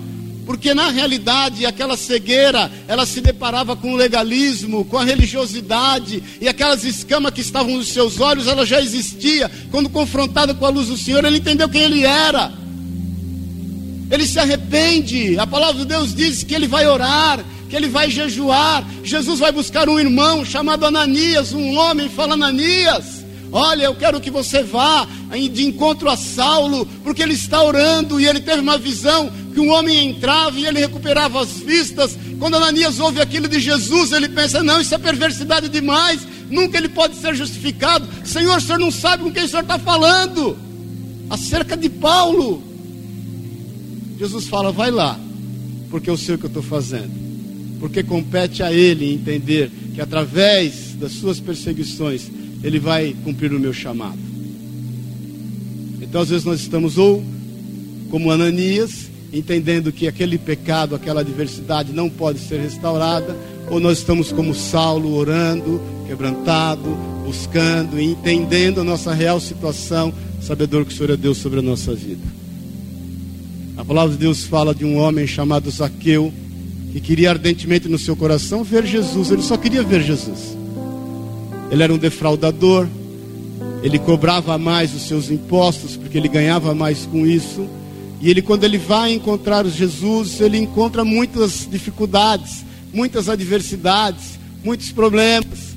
porque 0.46 0.72
na 0.72 0.88
realidade 0.88 1.66
aquela 1.66 1.98
cegueira, 1.98 2.72
ela 2.88 3.04
se 3.04 3.20
deparava 3.20 3.76
com 3.76 3.92
o 3.92 3.96
legalismo, 3.96 4.86
com 4.86 4.96
a 4.96 5.04
religiosidade, 5.04 6.22
e 6.40 6.48
aquelas 6.48 6.82
escamas 6.82 7.34
que 7.34 7.42
estavam 7.42 7.76
nos 7.76 7.88
seus 7.88 8.18
olhos, 8.18 8.46
ela 8.46 8.64
já 8.64 8.80
existia. 8.80 9.50
Quando 9.70 9.90
confrontado 9.90 10.54
com 10.54 10.64
a 10.64 10.70
luz 10.70 10.88
do 10.88 10.96
Senhor, 10.96 11.22
ele 11.26 11.36
entendeu 11.36 11.68
quem 11.68 11.82
ele 11.82 12.06
era 12.06 12.67
ele 14.10 14.26
se 14.26 14.38
arrepende. 14.38 15.38
A 15.38 15.46
palavra 15.46 15.80
de 15.80 15.86
Deus 15.86 16.14
diz 16.14 16.42
que 16.42 16.54
ele 16.54 16.66
vai 16.66 16.86
orar, 16.86 17.44
que 17.68 17.76
ele 17.76 17.88
vai 17.88 18.10
jejuar. 18.10 18.84
Jesus 19.04 19.38
vai 19.38 19.52
buscar 19.52 19.88
um 19.88 19.98
irmão 19.98 20.44
chamado 20.44 20.86
Ananias, 20.86 21.52
um 21.52 21.74
homem, 21.76 22.08
fala 22.08 22.34
Ananias. 22.34 23.18
Olha, 23.50 23.84
eu 23.84 23.94
quero 23.94 24.20
que 24.20 24.30
você 24.30 24.62
vá 24.62 25.06
de 25.50 25.66
encontro 25.66 26.10
a 26.10 26.16
Saulo, 26.16 26.86
porque 27.02 27.22
ele 27.22 27.32
está 27.32 27.62
orando 27.62 28.20
e 28.20 28.26
ele 28.26 28.40
teve 28.40 28.60
uma 28.60 28.76
visão 28.76 29.30
que 29.54 29.60
um 29.60 29.70
homem 29.70 30.10
entrava 30.10 30.58
e 30.58 30.66
ele 30.66 30.80
recuperava 30.80 31.40
as 31.40 31.52
vistas. 31.52 32.16
Quando 32.38 32.56
Ananias 32.56 33.00
ouve 33.00 33.20
aquilo 33.20 33.48
de 33.48 33.58
Jesus, 33.58 34.12
ele 34.12 34.28
pensa: 34.28 34.62
não, 34.62 34.80
isso 34.80 34.94
é 34.94 34.98
perversidade 34.98 35.68
demais, 35.68 36.20
nunca 36.50 36.76
ele 36.76 36.88
pode 36.88 37.16
ser 37.16 37.34
justificado. 37.34 38.06
Senhor, 38.24 38.58
o 38.58 38.60
senhor 38.60 38.78
não 38.78 38.90
sabe 38.90 39.22
com 39.22 39.32
quem 39.32 39.44
o 39.44 39.48
senhor 39.48 39.62
está 39.62 39.78
falando. 39.78 40.56
Acerca 41.30 41.76
de 41.76 41.88
Paulo, 41.88 42.62
Jesus 44.18 44.48
fala: 44.48 44.72
vai 44.72 44.90
lá, 44.90 45.18
porque 45.90 46.10
eu 46.10 46.16
sei 46.16 46.34
o 46.34 46.38
que 46.38 46.44
eu 46.44 46.48
estou 46.48 46.62
fazendo. 46.62 47.10
Porque 47.78 48.02
compete 48.02 48.62
a 48.62 48.72
Ele 48.72 49.12
entender 49.12 49.70
que 49.94 50.00
através 50.00 50.94
das 50.98 51.12
suas 51.12 51.38
perseguições, 51.38 52.28
Ele 52.62 52.80
vai 52.80 53.14
cumprir 53.24 53.52
o 53.52 53.60
meu 53.60 53.72
chamado. 53.72 54.18
Então, 56.02 56.20
às 56.20 56.30
vezes, 56.30 56.44
nós 56.44 56.60
estamos 56.60 56.98
ou 56.98 57.22
como 58.10 58.30
Ananias, 58.30 59.10
entendendo 59.32 59.92
que 59.92 60.08
aquele 60.08 60.38
pecado, 60.38 60.94
aquela 60.94 61.20
adversidade 61.20 61.92
não 61.92 62.08
pode 62.08 62.38
ser 62.40 62.58
restaurada, 62.58 63.36
ou 63.70 63.78
nós 63.78 63.98
estamos 63.98 64.32
como 64.32 64.54
Saulo, 64.54 65.14
orando, 65.14 65.80
quebrantado, 66.06 66.88
buscando 67.24 68.00
e 68.00 68.04
entendendo 68.04 68.80
a 68.80 68.84
nossa 68.84 69.12
real 69.12 69.38
situação, 69.38 70.12
sabedor 70.40 70.86
que 70.86 70.92
o 70.92 70.96
Senhor 70.96 71.10
é 71.10 71.16
Deus 71.16 71.36
sobre 71.36 71.58
a 71.58 71.62
nossa 71.62 71.94
vida. 71.94 72.37
Palavra 73.88 74.12
de 74.12 74.18
Deus 74.18 74.44
fala 74.44 74.74
de 74.74 74.84
um 74.84 74.98
homem 74.98 75.26
chamado 75.26 75.70
Zaqueu, 75.70 76.30
que 76.92 77.00
queria 77.00 77.30
ardentemente 77.30 77.88
no 77.88 77.98
seu 77.98 78.14
coração 78.14 78.62
ver 78.62 78.84
Jesus, 78.84 79.30
ele 79.30 79.40
só 79.40 79.56
queria 79.56 79.82
ver 79.82 80.02
Jesus. 80.02 80.54
Ele 81.70 81.82
era 81.82 81.94
um 81.94 81.96
defraudador, 81.96 82.86
ele 83.82 83.98
cobrava 83.98 84.58
mais 84.58 84.94
os 84.94 85.08
seus 85.08 85.30
impostos, 85.30 85.96
porque 85.96 86.18
ele 86.18 86.28
ganhava 86.28 86.74
mais 86.74 87.06
com 87.06 87.26
isso. 87.26 87.66
E 88.20 88.28
ele, 88.28 88.42
quando 88.42 88.64
ele 88.64 88.76
vai 88.76 89.14
encontrar 89.14 89.64
Jesus, 89.64 90.38
ele 90.38 90.58
encontra 90.58 91.02
muitas 91.02 91.66
dificuldades, 91.66 92.62
muitas 92.92 93.26
adversidades, 93.26 94.38
muitos 94.62 94.92
problemas. 94.92 95.67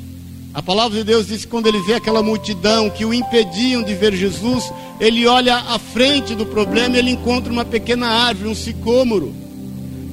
A 0.54 0.62
palavra 0.62 0.98
de 0.98 1.04
Deus 1.06 1.28
diz 1.28 1.46
que 1.46 1.48
quando 1.48 1.68
ele 1.68 1.80
vê 1.80 1.94
aquela 1.94 2.22
multidão 2.22 2.90
que 2.90 3.06
o 3.06 3.14
impediam 3.14 3.82
de 3.82 3.94
ver 3.94 4.14
Jesus, 4.14 4.72
ele 5.00 5.26
olha 5.26 5.56
à 5.56 5.80
frente 5.80 6.36
do 6.36 6.46
problema 6.46 6.96
e 6.96 7.00
ele 7.00 7.12
encontra 7.12 7.52
uma 7.52 7.64
pequena 7.64 8.08
árvore, 8.08 8.50
um 8.50 8.56
sicômoro. 8.56 9.34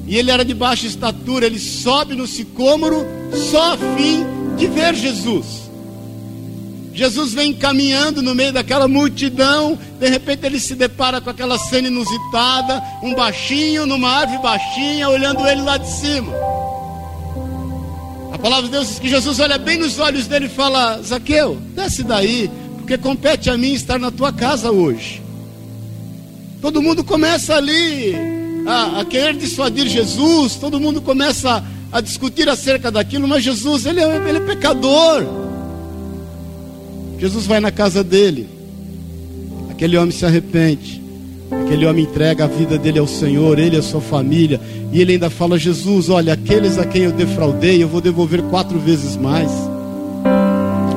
E 0.06 0.16
ele 0.16 0.30
era 0.30 0.44
de 0.44 0.54
baixa 0.54 0.86
estatura, 0.86 1.44
ele 1.44 1.58
sobe 1.58 2.14
no 2.14 2.26
sicômoro 2.26 3.04
só 3.50 3.74
a 3.74 3.76
fim 3.96 4.24
de 4.56 4.68
ver 4.68 4.94
Jesus. 4.94 5.68
Jesus 6.94 7.32
vem 7.32 7.52
caminhando 7.52 8.22
no 8.22 8.34
meio 8.34 8.52
daquela 8.52 8.88
multidão, 8.88 9.78
de 10.00 10.08
repente 10.08 10.46
ele 10.46 10.58
se 10.58 10.74
depara 10.74 11.20
com 11.20 11.30
aquela 11.30 11.58
cena 11.58 11.88
inusitada, 11.88 12.82
um 13.02 13.14
baixinho 13.14 13.86
numa 13.86 14.10
árvore 14.10 14.42
baixinha, 14.42 15.08
olhando 15.08 15.46
ele 15.46 15.62
lá 15.62 15.76
de 15.76 15.88
cima. 15.88 16.32
A 18.38 18.40
palavra 18.40 18.66
de 18.66 18.70
Deus 18.70 18.88
diz 18.88 18.98
que 19.00 19.08
Jesus 19.08 19.40
olha 19.40 19.58
bem 19.58 19.78
nos 19.78 19.98
olhos 19.98 20.28
dele 20.28 20.46
e 20.46 20.48
fala: 20.48 21.02
Zaqueu, 21.02 21.58
desce 21.74 22.04
daí, 22.04 22.48
porque 22.76 22.96
compete 22.96 23.50
a 23.50 23.58
mim 23.58 23.72
estar 23.72 23.98
na 23.98 24.12
tua 24.12 24.32
casa 24.32 24.70
hoje. 24.70 25.20
Todo 26.62 26.80
mundo 26.80 27.02
começa 27.02 27.56
ali 27.56 28.14
a, 28.64 29.00
a 29.00 29.04
querer 29.04 29.34
dissuadir 29.34 29.88
Jesus, 29.88 30.54
todo 30.54 30.78
mundo 30.78 31.00
começa 31.00 31.64
a, 31.90 32.00
discutir 32.00 32.48
acerca 32.48 32.92
daquilo, 32.92 33.26
mas 33.26 33.42
Jesus, 33.42 33.86
ele 33.86 34.00
é, 34.00 34.28
ele 34.28 34.38
é 34.38 34.40
pecador. 34.40 35.26
Jesus 37.18 37.44
vai 37.44 37.58
na 37.58 37.72
casa 37.72 38.04
dele. 38.04 38.48
Aquele 39.68 39.96
homem 39.96 40.12
se 40.12 40.24
arrepende. 40.24 41.02
Aquele 41.50 41.86
homem 41.86 42.04
entrega 42.04 42.44
a 42.44 42.46
vida 42.46 42.76
dele 42.78 42.98
ao 42.98 43.06
Senhor, 43.06 43.58
ele 43.58 43.76
e 43.76 43.78
a 43.78 43.82
sua 43.82 44.00
família. 44.00 44.60
E 44.92 45.00
ele 45.00 45.12
ainda 45.12 45.30
fala: 45.30 45.58
Jesus, 45.58 46.08
olha, 46.08 46.34
aqueles 46.34 46.78
a 46.78 46.84
quem 46.84 47.02
eu 47.02 47.12
defraudei, 47.12 47.82
eu 47.82 47.88
vou 47.88 48.00
devolver 48.00 48.42
quatro 48.44 48.78
vezes 48.78 49.16
mais. 49.16 49.50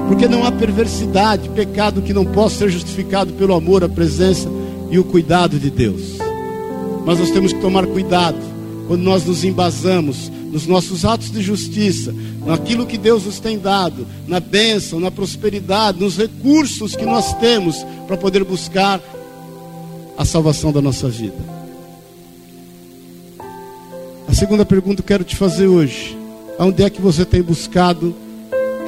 Porque 0.08 0.28
não 0.28 0.46
há 0.46 0.52
perversidade, 0.52 1.48
pecado 1.50 2.02
que 2.02 2.14
não 2.14 2.26
possa 2.26 2.60
ser 2.60 2.70
justificado 2.70 3.32
pelo 3.34 3.54
amor, 3.54 3.84
a 3.84 3.90
presença 3.90 4.50
e 4.90 5.00
o 5.00 5.04
cuidado 5.06 5.58
de 5.58 5.70
Deus. 5.70 6.18
Mas 7.06 7.18
nós 7.18 7.32
temos 7.32 7.54
que 7.54 7.62
tomar 7.62 7.88
cuidado 7.88 8.38
quando 8.88 9.02
nós 9.04 9.26
nos 9.26 9.44
embasamos 9.46 10.30
nos 10.52 10.68
nossos 10.68 11.06
atos 11.06 11.32
de 11.32 11.42
justiça, 11.42 12.14
naquilo 12.46 12.86
que 12.86 12.98
Deus 12.98 13.24
nos 13.24 13.40
tem 13.40 13.58
dado, 13.58 14.06
na 14.28 14.42
bênção, 14.42 15.00
na 15.00 15.10
prosperidade, 15.10 16.00
nos 16.00 16.18
recursos 16.18 16.94
que 16.94 17.06
nós 17.06 17.34
temos 17.36 17.86
para 18.06 18.18
poder 18.18 18.44
buscar 18.44 19.02
a 20.18 20.26
salvação 20.26 20.72
da 20.72 20.82
nossa 20.82 21.10
vida. 21.10 21.38
A 24.28 24.34
segunda 24.34 24.66
pergunta 24.66 25.02
que 25.02 25.08
quero 25.08 25.24
te 25.24 25.36
fazer 25.36 25.68
hoje: 25.68 26.18
aonde 26.58 26.84
é 26.84 26.90
que 26.90 27.02
você 27.02 27.26
tem 27.26 27.42
buscado 27.42 28.16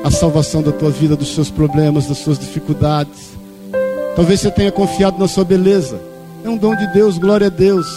a 0.04 0.10
salvação 0.12 0.62
da 0.62 0.72
tua 0.72 0.90
vida, 0.90 1.16
dos 1.16 1.34
seus 1.34 1.50
problemas, 1.50 2.08
das 2.08 2.18
suas 2.20 2.40
dificuldades? 2.40 3.34
Talvez 4.16 4.42
você 4.42 4.52
tenha 4.52 4.72
confiado 4.72 5.20
na 5.20 5.28
sua 5.28 5.44
beleza. 5.44 6.00
É 6.44 6.50
um 6.50 6.58
dom 6.58 6.76
de 6.76 6.86
Deus, 6.94 7.18
glória 7.18 7.48
a 7.48 7.50
Deus, 7.50 7.88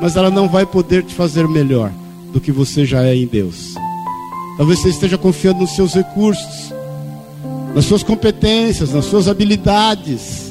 mas 0.00 0.16
ela 0.16 0.30
não 0.30 0.48
vai 0.48 0.64
poder 0.64 1.02
te 1.02 1.14
fazer 1.14 1.48
melhor 1.48 1.90
do 2.32 2.40
que 2.40 2.52
você 2.52 2.84
já 2.84 3.02
é 3.04 3.16
em 3.16 3.26
Deus. 3.26 3.74
Talvez 4.56 4.78
você 4.78 4.90
esteja 4.90 5.18
confiando 5.18 5.60
nos 5.60 5.74
seus 5.74 5.94
recursos, 5.94 6.72
nas 7.74 7.84
suas 7.84 8.02
competências, 8.02 8.92
nas 8.92 9.04
suas 9.06 9.28
habilidades. 9.28 10.45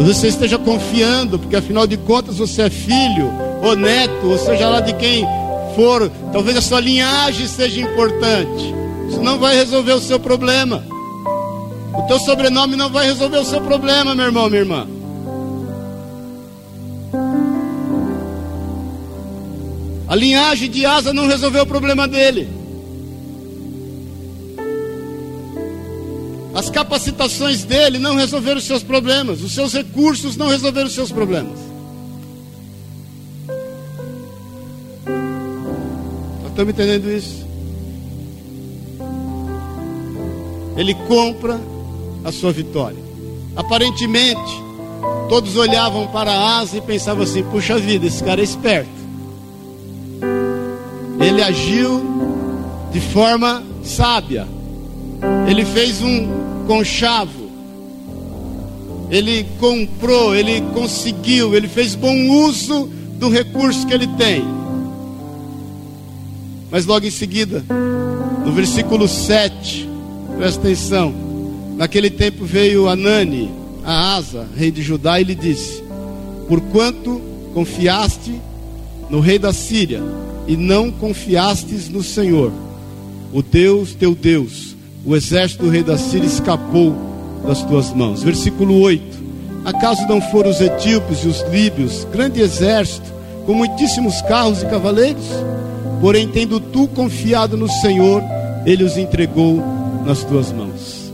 Você 0.00 0.28
esteja 0.28 0.58
confiando, 0.58 1.38
porque 1.38 1.56
afinal 1.56 1.86
de 1.86 1.96
contas 1.96 2.38
você 2.38 2.62
é 2.62 2.70
filho 2.70 3.32
ou 3.62 3.74
neto, 3.74 4.26
ou 4.26 4.38
seja 4.38 4.68
lá 4.68 4.80
de 4.80 4.92
quem 4.94 5.26
for. 5.74 6.10
Talvez 6.32 6.56
a 6.56 6.62
sua 6.62 6.80
linhagem 6.80 7.46
seja 7.48 7.80
importante. 7.80 8.74
Isso 9.08 9.20
não 9.20 9.38
vai 9.38 9.56
resolver 9.56 9.92
o 9.92 10.00
seu 10.00 10.20
problema. 10.20 10.84
O 11.94 12.02
teu 12.02 12.18
sobrenome 12.20 12.76
não 12.76 12.90
vai 12.90 13.06
resolver 13.06 13.38
o 13.38 13.44
seu 13.44 13.60
problema, 13.60 14.14
meu 14.14 14.26
irmão, 14.26 14.48
minha 14.48 14.60
irmã. 14.60 14.86
A 20.06 20.14
linhagem 20.14 20.70
de 20.70 20.86
Asa 20.86 21.12
não 21.12 21.26
resolveu 21.26 21.64
o 21.64 21.66
problema 21.66 22.06
dele. 22.08 22.48
As 26.58 26.68
capacitações 26.68 27.64
dele 27.64 27.98
não 27.98 28.16
resolveram 28.16 28.58
os 28.58 28.64
seus 28.64 28.82
problemas. 28.82 29.42
Os 29.42 29.54
seus 29.54 29.72
recursos 29.72 30.36
não 30.36 30.48
resolveram 30.48 30.88
os 30.88 30.94
seus 30.94 31.12
problemas. 31.12 31.58
Nós 36.42 36.50
estamos 36.50 36.74
entendendo 36.74 37.10
isso? 37.10 37.46
Ele 40.76 40.94
compra 41.06 41.60
a 42.24 42.32
sua 42.32 42.52
vitória. 42.52 42.98
Aparentemente, 43.54 44.62
todos 45.28 45.56
olhavam 45.56 46.06
para 46.08 46.58
Asa 46.58 46.78
e 46.78 46.80
pensavam 46.80 47.22
assim: 47.22 47.42
puxa 47.44 47.78
vida, 47.78 48.06
esse 48.06 48.22
cara 48.22 48.40
é 48.40 48.44
esperto 48.44 48.98
ele 51.20 51.42
agiu 51.42 52.02
de 52.92 53.00
forma 53.00 53.62
sábia. 53.82 54.46
Ele 55.48 55.64
fez 55.64 56.02
um 56.02 56.66
conchavo. 56.66 57.48
Ele 59.10 59.46
comprou, 59.58 60.34
ele 60.34 60.60
conseguiu, 60.74 61.54
ele 61.54 61.66
fez 61.66 61.94
bom 61.94 62.28
uso 62.44 62.90
do 63.18 63.30
recurso 63.30 63.86
que 63.86 63.94
ele 63.94 64.06
tem. 64.08 64.44
Mas 66.70 66.84
logo 66.84 67.06
em 67.06 67.10
seguida, 67.10 67.64
no 68.44 68.52
versículo 68.52 69.08
7, 69.08 69.88
presta 70.36 70.60
atenção. 70.60 71.14
Naquele 71.78 72.10
tempo 72.10 72.44
veio 72.44 72.86
Anani, 72.86 73.50
a 73.82 74.16
Asa, 74.16 74.46
rei 74.54 74.70
de 74.70 74.82
Judá, 74.82 75.18
e 75.18 75.24
lhe 75.24 75.34
disse: 75.34 75.82
Porquanto 76.46 77.22
confiaste 77.54 78.38
no 79.08 79.20
rei 79.20 79.38
da 79.38 79.54
Síria, 79.54 80.02
e 80.46 80.58
não 80.58 80.90
confiastes 80.90 81.88
no 81.88 82.02
Senhor, 82.02 82.52
o 83.32 83.40
Deus, 83.40 83.94
teu 83.94 84.14
Deus, 84.14 84.76
o 85.08 85.16
exército 85.16 85.64
do 85.64 85.70
rei 85.70 85.82
da 85.82 85.96
Síria 85.96 86.26
escapou 86.26 86.94
das 87.46 87.62
tuas 87.62 87.94
mãos. 87.94 88.22
Versículo 88.22 88.78
8: 88.78 89.02
Acaso 89.64 90.06
não 90.06 90.20
foram 90.20 90.50
os 90.50 90.60
etíopes 90.60 91.24
e 91.24 91.28
os 91.28 91.40
líbios, 91.50 92.06
grande 92.12 92.42
exército, 92.42 93.10
com 93.46 93.54
muitíssimos 93.54 94.20
carros 94.22 94.62
e 94.62 94.66
cavaleiros? 94.66 95.24
Porém, 96.02 96.28
tendo 96.28 96.60
tu 96.60 96.86
confiado 96.88 97.56
no 97.56 97.68
Senhor, 97.80 98.22
ele 98.66 98.84
os 98.84 98.98
entregou 98.98 99.64
nas 100.04 100.22
tuas 100.24 100.52
mãos. 100.52 101.10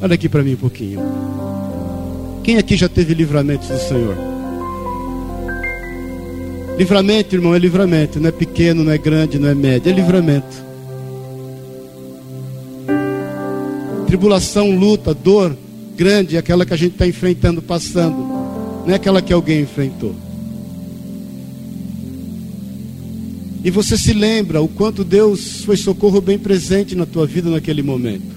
Olha 0.00 0.14
aqui 0.14 0.28
para 0.28 0.44
mim 0.44 0.54
um 0.54 0.58
pouquinho. 0.58 1.00
Quem 2.44 2.58
aqui 2.58 2.76
já 2.76 2.88
teve 2.88 3.12
livramento 3.12 3.66
do 3.66 3.78
Senhor? 3.80 4.16
Livramento, 6.78 7.34
irmão, 7.34 7.56
é 7.56 7.58
livramento. 7.58 8.20
Não 8.20 8.28
é 8.28 8.32
pequeno, 8.32 8.84
não 8.84 8.92
é 8.92 8.98
grande, 8.98 9.36
não 9.36 9.48
é 9.48 9.54
médio. 9.54 9.90
É 9.90 9.94
livramento. 9.94 10.65
Tribulação, 14.06 14.70
luta, 14.70 15.12
dor 15.12 15.56
grande 15.96 16.36
é 16.36 16.38
aquela 16.38 16.66
que 16.66 16.74
a 16.74 16.76
gente 16.76 16.92
está 16.92 17.06
enfrentando, 17.06 17.62
passando. 17.62 18.16
Não 18.16 18.90
é 18.90 18.94
aquela 18.94 19.22
que 19.22 19.32
alguém 19.32 19.62
enfrentou. 19.62 20.14
E 23.64 23.70
você 23.70 23.98
se 23.98 24.12
lembra 24.12 24.60
o 24.60 24.68
quanto 24.68 25.02
Deus 25.02 25.64
foi 25.64 25.76
socorro 25.76 26.20
bem 26.20 26.38
presente 26.38 26.94
na 26.94 27.04
tua 27.04 27.26
vida 27.26 27.50
naquele 27.50 27.82
momento. 27.82 28.36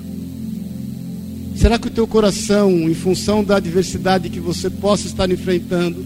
Será 1.55 1.77
que 1.77 1.87
o 1.87 1.91
teu 1.91 2.07
coração, 2.07 2.71
em 2.89 2.95
função 2.95 3.43
da 3.43 3.57
adversidade 3.57 4.29
que 4.29 4.39
você 4.39 4.69
possa 4.69 5.05
estar 5.05 5.29
enfrentando, 5.29 6.03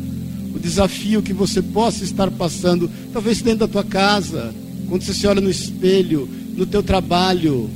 o 0.54 0.60
desafio 0.60 1.21
que 1.21 1.32
você 1.32 1.62
possa 1.62 2.04
estar 2.04 2.30
passando, 2.32 2.89
talvez 3.13 3.41
dentro 3.41 3.60
da 3.60 3.67
tua 3.67 3.84
casa, 3.84 4.54
quando 4.89 5.04
você 5.04 5.13
se 5.13 5.26
olha 5.26 5.39
no 5.39 5.49
espelho, 5.49 6.28
no 6.58 6.65
teu 6.65 6.84
trabalho, 6.84 7.69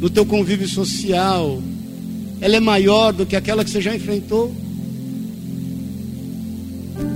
no 0.00 0.10
teu 0.10 0.26
convívio 0.26 0.68
social, 0.68 1.60
ela 2.40 2.56
é 2.56 2.60
maior 2.60 3.12
do 3.12 3.24
que 3.24 3.36
aquela 3.36 3.64
que 3.64 3.70
você 3.70 3.80
já 3.80 3.94
enfrentou? 3.94 4.54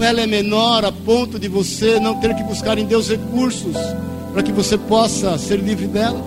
Ela 0.00 0.22
é 0.22 0.26
menor 0.26 0.84
a 0.84 0.92
ponto 0.92 1.38
de 1.38 1.48
você 1.48 2.00
não 2.00 2.20
ter 2.20 2.34
que 2.34 2.42
buscar 2.42 2.78
em 2.78 2.86
Deus 2.86 3.08
recursos 3.08 3.76
para 4.32 4.42
que 4.42 4.52
você 4.52 4.78
possa 4.78 5.36
ser 5.36 5.58
livre 5.58 5.86
dela? 5.86 6.24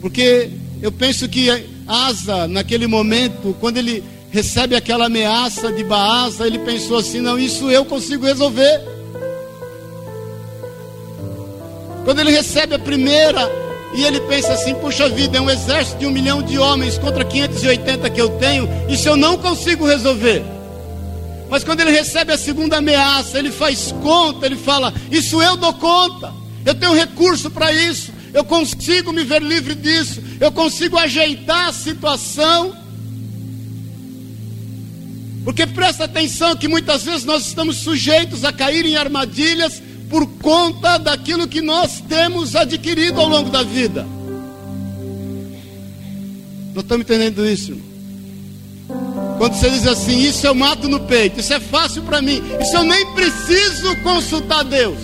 Porque 0.00 0.50
eu 0.80 0.90
penso 0.90 1.28
que 1.28 1.48
Asa, 1.86 2.46
naquele 2.46 2.86
momento, 2.86 3.56
quando 3.60 3.78
ele 3.78 4.02
recebe 4.30 4.76
aquela 4.76 5.06
ameaça 5.06 5.72
de 5.72 5.82
Baasa, 5.82 6.46
ele 6.46 6.58
pensou 6.58 6.98
assim: 6.98 7.20
não, 7.20 7.38
isso 7.38 7.70
eu 7.70 7.84
consigo 7.84 8.26
resolver. 8.26 8.82
Quando 12.04 12.20
ele 12.20 12.30
recebe 12.30 12.74
a 12.74 12.78
primeira, 12.78 13.67
e 13.94 14.04
ele 14.04 14.20
pensa 14.20 14.52
assim: 14.52 14.74
puxa 14.74 15.08
vida, 15.08 15.38
é 15.38 15.40
um 15.40 15.50
exército 15.50 15.98
de 15.98 16.06
um 16.06 16.10
milhão 16.10 16.42
de 16.42 16.58
homens 16.58 16.98
contra 16.98 17.24
580 17.24 18.10
que 18.10 18.20
eu 18.20 18.30
tenho, 18.30 18.68
isso 18.88 19.08
eu 19.08 19.16
não 19.16 19.38
consigo 19.38 19.86
resolver. 19.86 20.42
Mas 21.50 21.64
quando 21.64 21.80
ele 21.80 21.90
recebe 21.90 22.32
a 22.32 22.38
segunda 22.38 22.76
ameaça, 22.76 23.38
ele 23.38 23.50
faz 23.50 23.92
conta, 24.02 24.46
ele 24.46 24.56
fala: 24.56 24.92
Isso 25.10 25.40
eu 25.40 25.56
dou 25.56 25.72
conta, 25.74 26.32
eu 26.64 26.74
tenho 26.74 26.92
recurso 26.92 27.50
para 27.50 27.72
isso, 27.72 28.12
eu 28.34 28.44
consigo 28.44 29.12
me 29.12 29.24
ver 29.24 29.42
livre 29.42 29.74
disso, 29.74 30.22
eu 30.40 30.52
consigo 30.52 30.98
ajeitar 30.98 31.68
a 31.68 31.72
situação. 31.72 32.76
Porque 35.44 35.66
presta 35.66 36.04
atenção 36.04 36.54
que 36.54 36.68
muitas 36.68 37.04
vezes 37.04 37.24
nós 37.24 37.46
estamos 37.46 37.78
sujeitos 37.78 38.44
a 38.44 38.52
cair 38.52 38.84
em 38.84 38.96
armadilhas 38.96 39.82
por 40.08 40.26
conta 40.26 40.98
daquilo 40.98 41.46
que 41.46 41.60
nós 41.60 42.00
temos 42.08 42.56
adquirido 42.56 43.20
ao 43.20 43.28
longo 43.28 43.50
da 43.50 43.62
vida. 43.62 44.06
Não 46.74 46.82
estamos 46.82 47.04
entendendo 47.04 47.46
isso, 47.46 47.72
irmão? 47.72 47.88
Quando 49.38 49.54
você 49.54 49.70
diz 49.70 49.86
assim, 49.86 50.18
isso 50.18 50.46
eu 50.46 50.54
mato 50.54 50.88
no 50.88 51.00
peito, 51.00 51.38
isso 51.38 51.52
é 51.52 51.60
fácil 51.60 52.02
para 52.02 52.20
mim, 52.20 52.42
isso 52.60 52.76
eu 52.76 52.82
nem 52.84 53.06
preciso 53.14 53.96
consultar 54.02 54.64
Deus. 54.64 54.98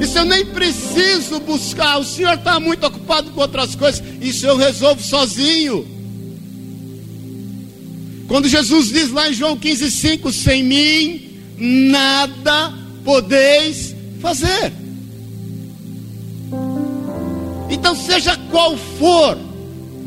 Isso 0.00 0.18
eu 0.18 0.24
nem 0.24 0.46
preciso 0.46 1.38
buscar. 1.40 1.98
O 1.98 2.04
Senhor 2.04 2.34
está 2.34 2.58
muito 2.58 2.86
ocupado 2.86 3.30
com 3.32 3.40
outras 3.42 3.74
coisas. 3.74 4.02
Isso 4.20 4.46
eu 4.46 4.56
resolvo 4.56 5.02
sozinho. 5.02 5.86
Quando 8.26 8.48
Jesus 8.48 8.88
diz 8.88 9.10
lá 9.10 9.28
em 9.28 9.34
João 9.34 9.58
15,5: 9.58 10.32
Sem 10.32 10.64
mim 10.64 11.29
nada 11.60 12.72
podeis 13.04 13.94
fazer. 14.20 14.72
Então, 17.70 17.94
seja 17.94 18.36
qual 18.50 18.76
for 18.76 19.38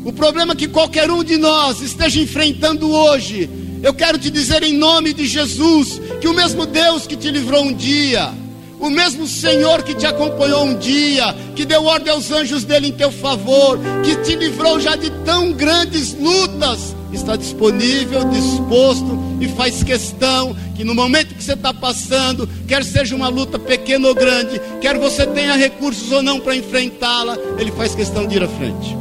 o 0.04 0.12
problema 0.12 0.54
que 0.54 0.68
qualquer 0.68 1.10
um 1.10 1.24
de 1.24 1.38
nós 1.38 1.80
esteja 1.80 2.20
enfrentando 2.20 2.90
hoje, 2.90 3.48
eu 3.82 3.94
quero 3.94 4.18
te 4.18 4.30
dizer 4.30 4.62
em 4.62 4.74
nome 4.74 5.14
de 5.14 5.26
Jesus 5.26 6.00
que 6.20 6.28
o 6.28 6.34
mesmo 6.34 6.66
Deus 6.66 7.06
que 7.06 7.16
te 7.16 7.30
livrou 7.30 7.64
um 7.64 7.72
dia, 7.72 8.30
o 8.78 8.90
mesmo 8.90 9.26
Senhor 9.26 9.82
que 9.82 9.94
te 9.94 10.06
acompanhou 10.06 10.64
um 10.64 10.76
dia, 10.76 11.34
que 11.56 11.64
deu 11.64 11.84
ordem 11.84 12.12
aos 12.12 12.30
anjos 12.30 12.64
dele 12.64 12.88
em 12.88 12.92
teu 12.92 13.10
favor, 13.10 13.78
que 14.04 14.16
te 14.16 14.36
livrou 14.36 14.78
já 14.78 14.94
de 14.94 15.10
tão 15.24 15.52
grandes 15.52 16.12
lutas, 16.12 16.94
está 17.14 17.36
disponível, 17.36 18.24
disposto 18.28 19.18
e 19.40 19.48
faz 19.48 19.82
questão 19.82 20.54
que 20.74 20.84
no 20.84 20.94
momento 20.94 21.34
que 21.34 21.42
você 21.42 21.52
está 21.52 21.72
passando, 21.72 22.48
quer 22.66 22.84
seja 22.84 23.14
uma 23.14 23.28
luta 23.28 23.58
pequena 23.58 24.08
ou 24.08 24.14
grande, 24.14 24.60
quer 24.80 24.98
você 24.98 25.26
tenha 25.26 25.56
recursos 25.56 26.10
ou 26.10 26.22
não 26.22 26.40
para 26.40 26.56
enfrentá-la, 26.56 27.36
ele 27.58 27.70
faz 27.72 27.94
questão 27.94 28.26
de 28.26 28.36
ir 28.36 28.42
à 28.42 28.48
frente. 28.48 28.96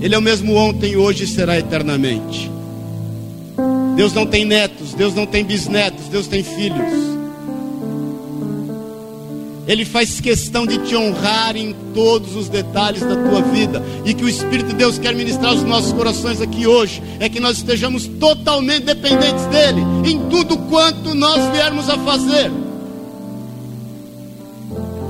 Ele 0.00 0.14
é 0.14 0.18
o 0.18 0.22
mesmo 0.22 0.54
ontem, 0.54 0.96
hoje 0.96 1.24
e 1.24 1.26
será 1.26 1.58
eternamente. 1.58 2.50
Deus 3.94 4.12
não 4.12 4.26
tem 4.26 4.44
netos, 4.44 4.94
Deus 4.94 5.14
não 5.14 5.26
tem 5.26 5.44
bisnetos, 5.44 6.08
Deus 6.08 6.26
tem 6.26 6.42
filhos. 6.42 7.11
Ele 9.66 9.84
faz 9.84 10.20
questão 10.20 10.66
de 10.66 10.78
te 10.78 10.96
honrar 10.96 11.56
em 11.56 11.72
todos 11.94 12.34
os 12.34 12.48
detalhes 12.48 13.00
da 13.00 13.14
tua 13.14 13.42
vida. 13.42 13.82
E 14.04 14.12
que 14.12 14.24
o 14.24 14.28
Espírito 14.28 14.70
de 14.70 14.74
Deus 14.74 14.98
quer 14.98 15.14
ministrar 15.14 15.54
os 15.54 15.62
nossos 15.62 15.92
corações 15.92 16.40
aqui 16.40 16.66
hoje. 16.66 17.00
É 17.20 17.28
que 17.28 17.38
nós 17.38 17.58
estejamos 17.58 18.06
totalmente 18.06 18.84
dependentes 18.84 19.46
dEle. 19.46 19.80
Em 20.04 20.28
tudo 20.28 20.56
quanto 20.68 21.14
nós 21.14 21.52
viermos 21.52 21.88
a 21.88 21.96
fazer. 21.98 22.50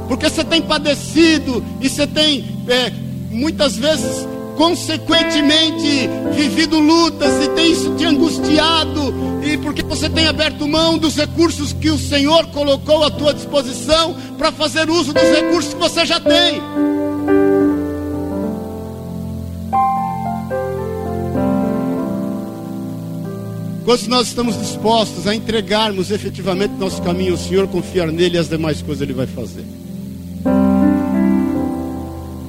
Porque 0.06 0.28
você 0.28 0.44
tem 0.44 0.60
padecido 0.60 1.64
e 1.80 1.88
você 1.88 2.06
tem 2.06 2.44
é, 2.68 2.92
muitas 3.30 3.76
vezes 3.76 4.28
consequentemente 4.56 6.08
vivido 6.34 6.78
lutas 6.78 7.44
e 7.44 7.48
tem 7.50 7.72
te 7.96 8.04
angustiado, 8.04 9.14
e 9.42 9.56
porque 9.58 9.82
você 9.82 10.08
tem 10.08 10.26
aberto 10.26 10.66
mão 10.68 10.98
dos 10.98 11.16
recursos 11.16 11.72
que 11.72 11.90
o 11.90 11.98
Senhor 11.98 12.46
colocou 12.48 13.04
à 13.04 13.10
tua 13.10 13.34
disposição 13.34 14.14
para 14.38 14.52
fazer 14.52 14.88
uso 14.88 15.12
dos 15.12 15.22
recursos 15.22 15.74
que 15.74 15.80
você 15.80 16.04
já 16.04 16.20
tem. 16.20 16.60
Quando 23.84 24.06
nós 24.06 24.28
estamos 24.28 24.56
dispostos 24.58 25.26
a 25.26 25.34
entregarmos 25.34 26.10
efetivamente 26.10 26.74
nosso 26.78 27.02
caminho 27.02 27.32
ao 27.32 27.38
Senhor, 27.38 27.66
confiar 27.66 28.06
nele 28.12 28.36
e 28.36 28.38
as 28.38 28.48
demais 28.48 28.80
coisas 28.80 29.02
Ele 29.02 29.12
vai 29.12 29.26
fazer. 29.26 29.64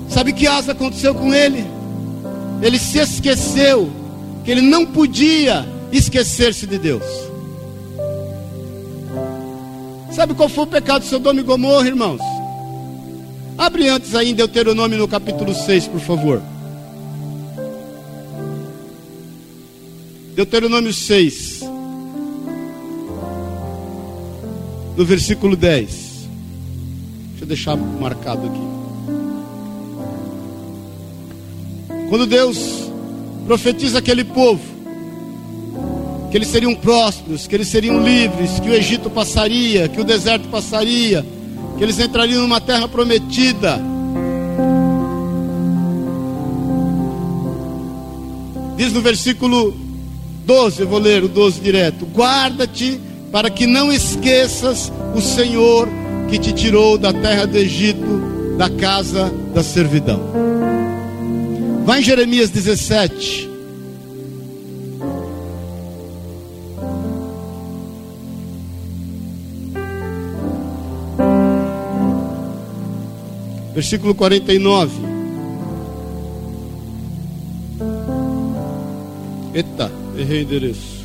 Sabe 0.09 0.31
que 0.31 0.45
asa 0.45 0.73
aconteceu 0.73 1.15
com 1.15 1.33
ele? 1.33 1.65
Ele 2.63 2.80
se 2.80 2.97
esqueceu 2.97 3.91
que 4.45 4.49
ele 4.49 4.62
não 4.62 4.86
podia 4.86 5.67
esquecer-se 5.91 6.65
de 6.65 6.78
Deus. 6.78 7.04
Sabe 10.13 10.34
qual 10.34 10.47
foi 10.47 10.63
o 10.63 10.67
pecado 10.67 11.02
de 11.02 11.10
Sodoma 11.10 11.41
e 11.41 11.43
Gomorra, 11.43 11.88
irmãos? 11.88 12.21
Abre 13.58 13.89
antes 13.89 14.13
em 14.13 14.34
Deuteronômio 14.34 14.97
no 14.97 15.08
capítulo 15.08 15.54
6, 15.54 15.88
por 15.88 15.99
favor. 15.99 16.41
Deuteronômio 20.34 20.93
6, 20.93 21.62
no 24.95 25.06
versículo 25.06 25.56
10. 25.56 25.89
Deixa 25.89 27.43
eu 27.43 27.47
deixar 27.47 27.76
marcado 27.76 28.47
aqui. 28.47 28.72
Quando 32.13 32.28
Deus 32.28 32.91
profetiza 33.47 33.97
aquele 33.97 34.23
povo, 34.23 34.62
que 36.30 36.38
eles 36.38 36.47
seriam 36.47 36.76
prósperos, 36.76 37.47
que 37.47 37.56
eles 37.56 37.67
seriam 37.67 38.04
livres, 38.04 38.60
que 38.60 38.69
o 38.69 38.73
Egito 38.76 39.10
passaria, 39.10 39.89
que 39.89 39.99
o 39.99 40.04
deserto 40.04 40.47
passaria, 40.49 41.26
que 41.76 41.84
eles 41.84 41.97
entrariam 41.97 42.43
numa 42.43 42.62
terra 42.62 42.88
prometida. 42.88 43.82
Diz 48.78 48.93
no 48.93 49.02
versículo 49.02 49.76
12, 50.45 50.82
eu 50.82 50.88
vou 50.88 50.99
ler 50.99 51.23
o 51.23 51.28
12 51.28 51.62
direto: 51.62 52.06
Guarda-te 52.06 53.02
para 53.32 53.49
que 53.49 53.65
não 53.65 53.91
esqueças 53.91 54.93
o 55.15 55.19
Senhor 55.19 55.89
que 56.30 56.38
te 56.38 56.54
tirou 56.54 56.95
da 56.95 57.12
terra 57.12 57.47
do 57.47 57.58
Egito, 57.58 58.56
da 58.56 58.69
casa 58.69 59.34
da 59.52 59.63
servidão. 59.63 60.52
Vai 61.86 62.00
em 62.00 62.04
Jeremias 62.04 62.50
17. 62.50 63.50
Versículo 73.74 74.15
49. 74.15 74.91
Eita, 79.54 79.91
errei 80.17 80.39
o 80.39 80.43
endereço. 80.43 81.04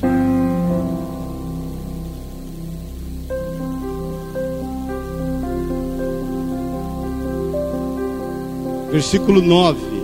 Versículo 8.93 9.43
9. 9.43 9.98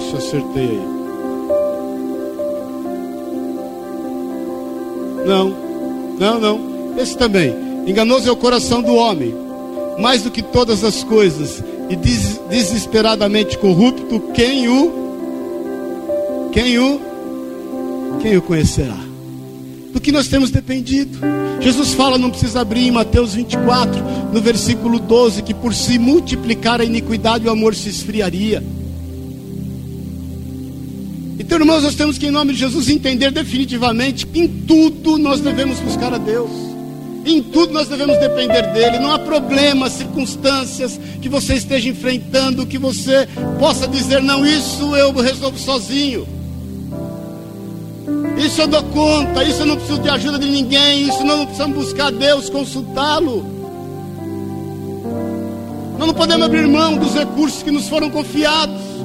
Se 0.00 0.16
acertei 0.16 0.68
aí. 0.68 0.98
Não, 5.26 5.54
não, 6.18 6.40
não. 6.40 6.98
Esse 6.98 7.16
também. 7.16 7.54
Enganoso 7.86 8.28
é 8.28 8.32
o 8.32 8.36
coração 8.36 8.82
do 8.82 8.94
homem, 8.94 9.34
mais 9.98 10.22
do 10.22 10.30
que 10.30 10.42
todas 10.42 10.84
as 10.84 11.04
coisas, 11.04 11.62
e 11.88 11.96
des 11.96 12.40
desesperadamente 12.48 13.58
corrupto, 13.58 14.20
quem 14.34 14.68
o 14.68 16.50
quem 16.52 16.78
o 16.78 17.00
quem 18.20 18.36
o 18.36 18.42
conhecerá? 18.42 18.98
Do 19.92 20.00
que 20.00 20.12
nós 20.12 20.28
temos 20.28 20.50
dependido. 20.50 21.18
Jesus 21.60 21.92
fala, 21.94 22.18
não 22.18 22.30
precisa 22.30 22.60
abrir 22.60 22.86
em 22.86 22.90
Mateus 22.90 23.34
24, 23.34 24.00
no 24.32 24.40
versículo 24.40 24.98
12, 24.98 25.42
que 25.42 25.54
por 25.54 25.74
se 25.74 25.98
multiplicar 25.98 26.80
a 26.80 26.84
iniquidade 26.84 27.46
o 27.46 27.50
amor 27.50 27.74
se 27.74 27.88
esfriaria. 27.88 28.62
Então, 31.48 31.60
irmãos, 31.60 31.82
nós 31.82 31.94
temos 31.94 32.18
que, 32.18 32.26
em 32.26 32.30
nome 32.30 32.52
de 32.52 32.58
Jesus, 32.58 32.90
entender 32.90 33.30
definitivamente 33.30 34.26
que 34.26 34.40
em 34.40 34.46
tudo 34.46 35.16
nós 35.16 35.40
devemos 35.40 35.80
buscar 35.80 36.12
a 36.12 36.18
Deus. 36.18 36.50
Em 37.24 37.42
tudo 37.42 37.72
nós 37.72 37.88
devemos 37.88 38.18
depender 38.18 38.70
dele. 38.74 38.98
Não 38.98 39.14
há 39.14 39.18
problemas, 39.18 39.94
circunstâncias 39.94 41.00
que 41.22 41.26
você 41.26 41.54
esteja 41.54 41.88
enfrentando 41.88 42.66
que 42.66 42.76
você 42.76 43.26
possa 43.58 43.88
dizer: 43.88 44.22
não, 44.22 44.44
isso 44.44 44.94
eu 44.94 45.10
resolvo 45.14 45.58
sozinho. 45.58 46.28
Isso 48.36 48.60
eu 48.60 48.68
dou 48.68 48.82
conta. 48.82 49.42
Isso 49.42 49.62
eu 49.62 49.66
não 49.66 49.76
preciso 49.76 50.02
de 50.02 50.10
ajuda 50.10 50.38
de 50.38 50.50
ninguém. 50.50 51.08
Isso 51.08 51.24
nós 51.24 51.38
não 51.38 51.46
precisamos 51.46 51.78
buscar 51.78 52.12
Deus, 52.12 52.50
consultá-lo. 52.50 53.42
Nós 55.96 56.06
não 56.06 56.14
podemos 56.14 56.44
abrir 56.44 56.68
mão 56.68 56.98
dos 56.98 57.14
recursos 57.14 57.62
que 57.62 57.70
nos 57.70 57.88
foram 57.88 58.10
confiados. 58.10 58.97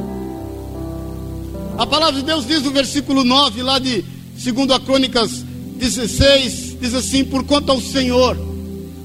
A 1.78 1.88
palavra 1.88 2.20
de 2.20 2.26
Deus 2.26 2.46
diz 2.46 2.62
no 2.62 2.72
versículo 2.72 3.24
9, 3.24 3.64
lá 3.64 3.80
de 3.80 4.04
2 4.38 4.78
Crônicas 4.86 5.44
16, 5.78 6.78
diz 6.80 6.94
assim: 6.94 7.26
Por 7.26 7.44
quanto 7.44 7.72
ao 7.72 7.82
Senhor, 7.82 8.38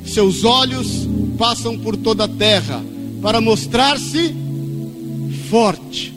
seus 0.04 0.44
olhos 0.44 1.08
passam 1.38 1.78
por 1.78 1.96
toda 1.96 2.24
a 2.24 2.28
terra, 2.28 2.84
para 3.22 3.40
mostrar-se 3.40 4.34
forte, 5.50 6.12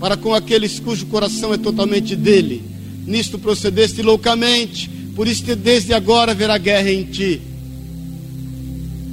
para 0.00 0.16
com 0.16 0.34
aqueles 0.34 0.80
cujo 0.80 1.06
coração 1.06 1.54
é 1.54 1.58
totalmente 1.58 2.16
dele. 2.16 2.64
Nisto 3.06 3.38
procedeste 3.38 4.02
loucamente, 4.02 4.90
por 5.14 5.28
isso 5.28 5.44
desde 5.54 5.94
agora 5.94 6.32
haverá 6.32 6.58
guerra 6.58 6.90
em 6.90 7.04
ti. 7.04 7.40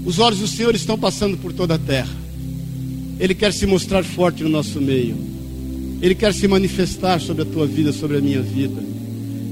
Os 0.04 0.17
olhos 0.17 0.39
do 0.39 0.48
Senhor 0.48 0.74
estão 0.74 0.98
passando 0.98 1.38
por 1.38 1.54
toda 1.54 1.76
a 1.76 1.80
terra. 1.80 2.13
Ele 3.19 3.36
quer 3.36 3.54
se 3.54 3.67
mostrar 3.67 4.04
forte 4.04 4.41
no 4.41 4.50
nosso 4.50 4.82
meio. 4.82 5.33
Ele 6.04 6.16
quer 6.16 6.34
se 6.34 6.50
manifestar 6.50 7.22
sobre 7.22 7.44
a 7.44 7.46
tua 7.46 7.66
vida, 7.66 7.94
sobre 7.94 8.18
a 8.18 8.20
minha 8.20 8.42
vida. 8.42 8.84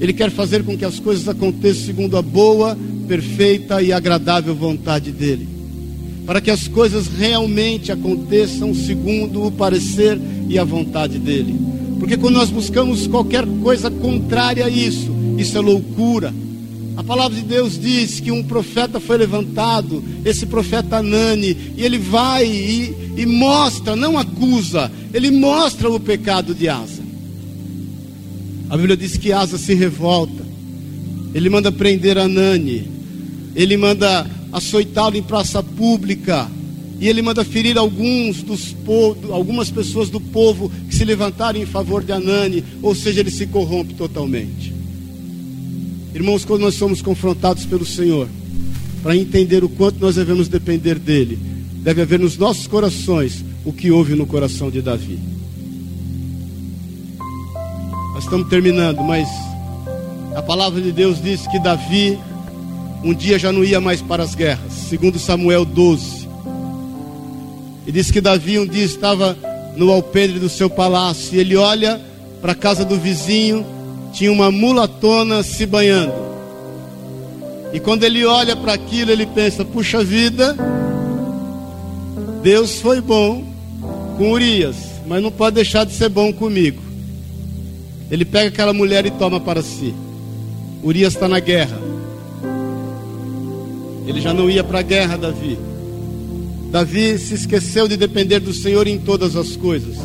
Ele 0.02 0.12
quer 0.12 0.30
fazer 0.30 0.66
com 0.66 0.78
que 0.78 0.84
as 0.84 1.00
coisas 1.00 1.30
aconteçam 1.30 1.86
segundo 1.86 2.18
a 2.18 2.22
boa, 2.22 2.78
perfeita 3.08 3.82
e 3.82 3.94
agradável 3.94 4.54
vontade 4.54 5.14
dele. 5.14 5.48
Para 6.26 6.42
que 6.42 6.52
as 6.52 6.68
coisas 6.68 7.08
realmente 7.08 7.90
aconteçam 7.90 8.76
segundo 8.76 9.46
o 9.46 9.52
parecer 9.52 10.20
e 10.50 10.60
a 10.60 10.66
vontade 10.66 11.18
dele. 11.20 11.56
Porque 11.98 12.18
quando 12.18 12.36
nós 12.36 12.50
buscamos 12.50 13.08
qualquer 13.08 13.46
coisa 13.64 13.90
contrária 13.90 14.66
a 14.66 14.70
isso, 14.70 15.10
isso 15.38 15.58
é 15.58 15.62
loucura. 15.62 16.34
A 17.02 17.04
palavra 17.04 17.36
de 17.36 17.44
Deus 17.44 17.80
diz 17.80 18.20
que 18.20 18.32
um 18.32 18.44
profeta 18.44 19.00
foi 19.00 19.18
levantado, 19.18 20.04
esse 20.24 20.46
profeta 20.46 20.98
Anani, 20.98 21.58
e 21.76 21.84
ele 21.84 21.98
vai 21.98 22.46
e, 22.46 22.96
e 23.18 23.26
mostra, 23.26 23.96
não 23.96 24.20
acusa, 24.20 24.92
ele 25.12 25.32
mostra 25.32 25.90
o 25.90 26.00
pecado 26.00 26.54
de 26.54 26.70
Asa. 26.70 27.02
A 28.70 28.78
Bíblia 28.78 28.96
diz 28.96 29.18
que 29.18 29.34
Asa 29.34 29.58
se 29.58 29.74
revolta. 29.74 30.46
Ele 31.34 31.50
manda 31.50 31.72
prender 31.72 32.20
Anani. 32.20 32.88
Ele 33.56 33.76
manda 33.78 34.30
açoitá-lo 34.54 35.18
em 35.18 35.24
praça 35.24 35.64
pública. 35.64 36.48
E 37.00 37.10
ele 37.10 37.24
manda 37.24 37.44
ferir 37.44 37.80
alguns 37.80 38.44
dos 38.44 38.76
algumas 39.32 39.72
pessoas 39.72 40.12
do 40.12 40.20
povo 40.20 40.72
que 40.88 40.94
se 40.94 41.04
levantarem 41.04 41.64
em 41.64 41.66
favor 41.66 42.04
de 42.04 42.12
Anani, 42.12 42.64
ou 42.80 42.94
seja, 42.94 43.22
ele 43.22 43.32
se 43.32 43.48
corrompe 43.48 43.96
totalmente. 43.96 44.71
Irmãos, 46.14 46.44
quando 46.44 46.62
nós 46.62 46.76
somos 46.76 47.02
confrontados 47.02 47.66
pelo 47.66 47.86
Senhor, 47.86 48.28
para 49.02 49.16
entender 49.16 49.64
o 49.64 49.70
quanto 49.70 50.00
nós 50.00 50.16
devemos 50.16 50.48
depender 50.48 51.00
dele, 51.00 51.40
deve 51.78 52.02
haver 52.02 52.20
nos 52.20 52.38
nossos 52.38 52.68
corações 52.68 53.44
o 53.66 53.72
que 53.72 53.92
houve 53.92 54.14
no 54.16 54.26
coração 54.26 54.70
de 54.70 54.82
Davi. 54.82 55.20
Nós 58.14 58.26
estamos 58.26 58.50
terminando, 58.50 59.02
mas 59.04 59.28
a 60.36 60.42
palavra 60.42 60.82
de 60.82 60.92
Deus 60.92 61.22
diz 61.22 61.48
que 61.48 61.60
Davi 61.60 62.20
um 63.04 63.14
dia 63.14 63.40
já 63.40 63.52
não 63.52 63.64
ia 63.64 63.82
mais 63.82 64.02
para 64.02 64.22
as 64.22 64.36
guerras, 64.36 64.72
segundo 64.90 65.18
Samuel 65.18 65.66
12. 65.66 66.28
E 67.88 67.92
diz 67.92 68.12
que 68.12 68.22
Davi 68.22 68.60
um 68.60 68.68
dia 68.68 68.84
estava 68.86 69.36
no 69.76 69.92
alpendre 69.92 70.40
do 70.40 70.50
seu 70.50 70.70
palácio 70.70 71.36
e 71.36 71.40
ele 71.40 71.56
olha 71.56 72.00
para 72.42 72.52
a 72.52 72.56
casa 72.56 72.86
do 72.86 73.00
vizinho, 73.00 73.66
tinha 74.14 74.32
uma 74.32 74.52
mulatona 74.52 75.44
se 75.44 75.66
banhando. 75.66 76.14
E 77.74 77.80
quando 77.80 78.04
ele 78.04 78.26
olha 78.26 78.56
para 78.56 78.74
aquilo, 78.74 79.12
ele 79.12 79.26
pensa: 79.26 79.64
puxa 79.64 80.04
vida, 80.04 80.56
Deus 82.44 82.80
foi 82.80 83.00
bom 83.00 83.44
com 84.18 84.32
Urias, 84.32 84.76
mas 85.08 85.22
não 85.24 85.32
pode 85.32 85.56
deixar 85.56 85.86
de 85.86 85.94
ser 85.94 86.10
bom 86.10 86.34
comigo. 86.34 86.82
Ele 88.10 88.26
pega 88.26 88.50
aquela 88.50 88.74
mulher 88.74 89.06
e 89.06 89.12
toma 89.12 89.40
para 89.40 89.62
si. 89.62 89.94
Urias 90.84 91.14
está 91.14 91.28
na 91.28 91.40
guerra. 91.40 91.80
Ele 94.06 94.20
já 94.20 94.34
não 94.34 94.50
ia 94.50 94.64
para 94.64 94.80
a 94.80 94.82
guerra, 94.82 95.18
Davi. 95.18 95.58
Davi 96.72 97.18
se 97.18 97.36
esqueceu 97.36 97.88
de 97.88 97.96
depender 97.96 98.40
do 98.40 98.54
Senhor 98.54 98.88
em 98.88 98.98
todas 98.98 99.36
as 99.36 99.56
coisas. 99.56 99.96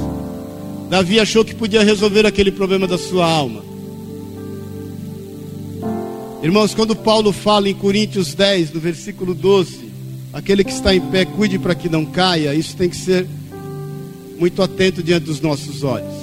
Davi 0.89 1.19
achou 1.19 1.45
que 1.45 1.55
podia 1.55 1.83
resolver 1.83 2.27
aquele 2.27 2.53
problema 2.53 2.87
da 2.87 2.99
sua 2.99 3.27
alma. 3.27 3.63
Irmãos, 6.47 6.77
quando 6.77 6.95
Paulo 6.95 7.33
fala 7.33 7.69
em 7.69 7.75
Coríntios 7.75 8.33
10, 8.33 8.71
no 8.71 8.79
versículo 8.79 9.35
12, 9.35 9.91
aquele 10.33 10.63
que 10.63 10.71
está 10.71 10.95
em 10.95 11.01
pé, 11.01 11.25
cuide 11.25 11.59
para 11.59 11.75
que 11.75 11.89
não 11.89 12.05
caia, 12.05 12.55
isso 12.55 12.77
tem 12.77 12.89
que 12.89 12.95
ser 12.95 13.27
muito 14.39 14.63
atento 14.63 15.03
diante 15.03 15.25
dos 15.25 15.41
nossos 15.41 15.83
olhos. 15.83 16.15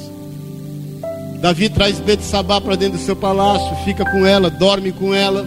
Davi 1.41 1.67
traz 1.67 1.99
Betsabá 1.99 2.62
para 2.62 2.77
dentro 2.77 2.97
do 2.97 3.03
seu 3.03 3.17
palácio, 3.17 3.75
fica 3.83 4.05
com 4.05 4.25
ela, 4.25 4.49
dorme 4.49 4.93
com 4.93 5.13
ela. 5.13 5.45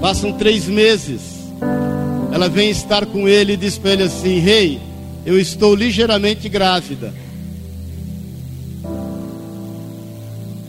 Passam 0.00 0.32
três 0.32 0.66
meses. 0.66 1.20
Ela 2.32 2.48
vem 2.48 2.70
estar 2.70 3.06
com 3.06 3.28
ele 3.28 3.52
e 3.52 3.56
diz 3.56 3.78
para 3.78 3.92
ele 3.92 4.02
assim: 4.02 4.40
Rei, 4.40 4.80
eu 5.24 5.38
estou 5.38 5.76
ligeiramente 5.76 6.48
grávida. 6.48 7.14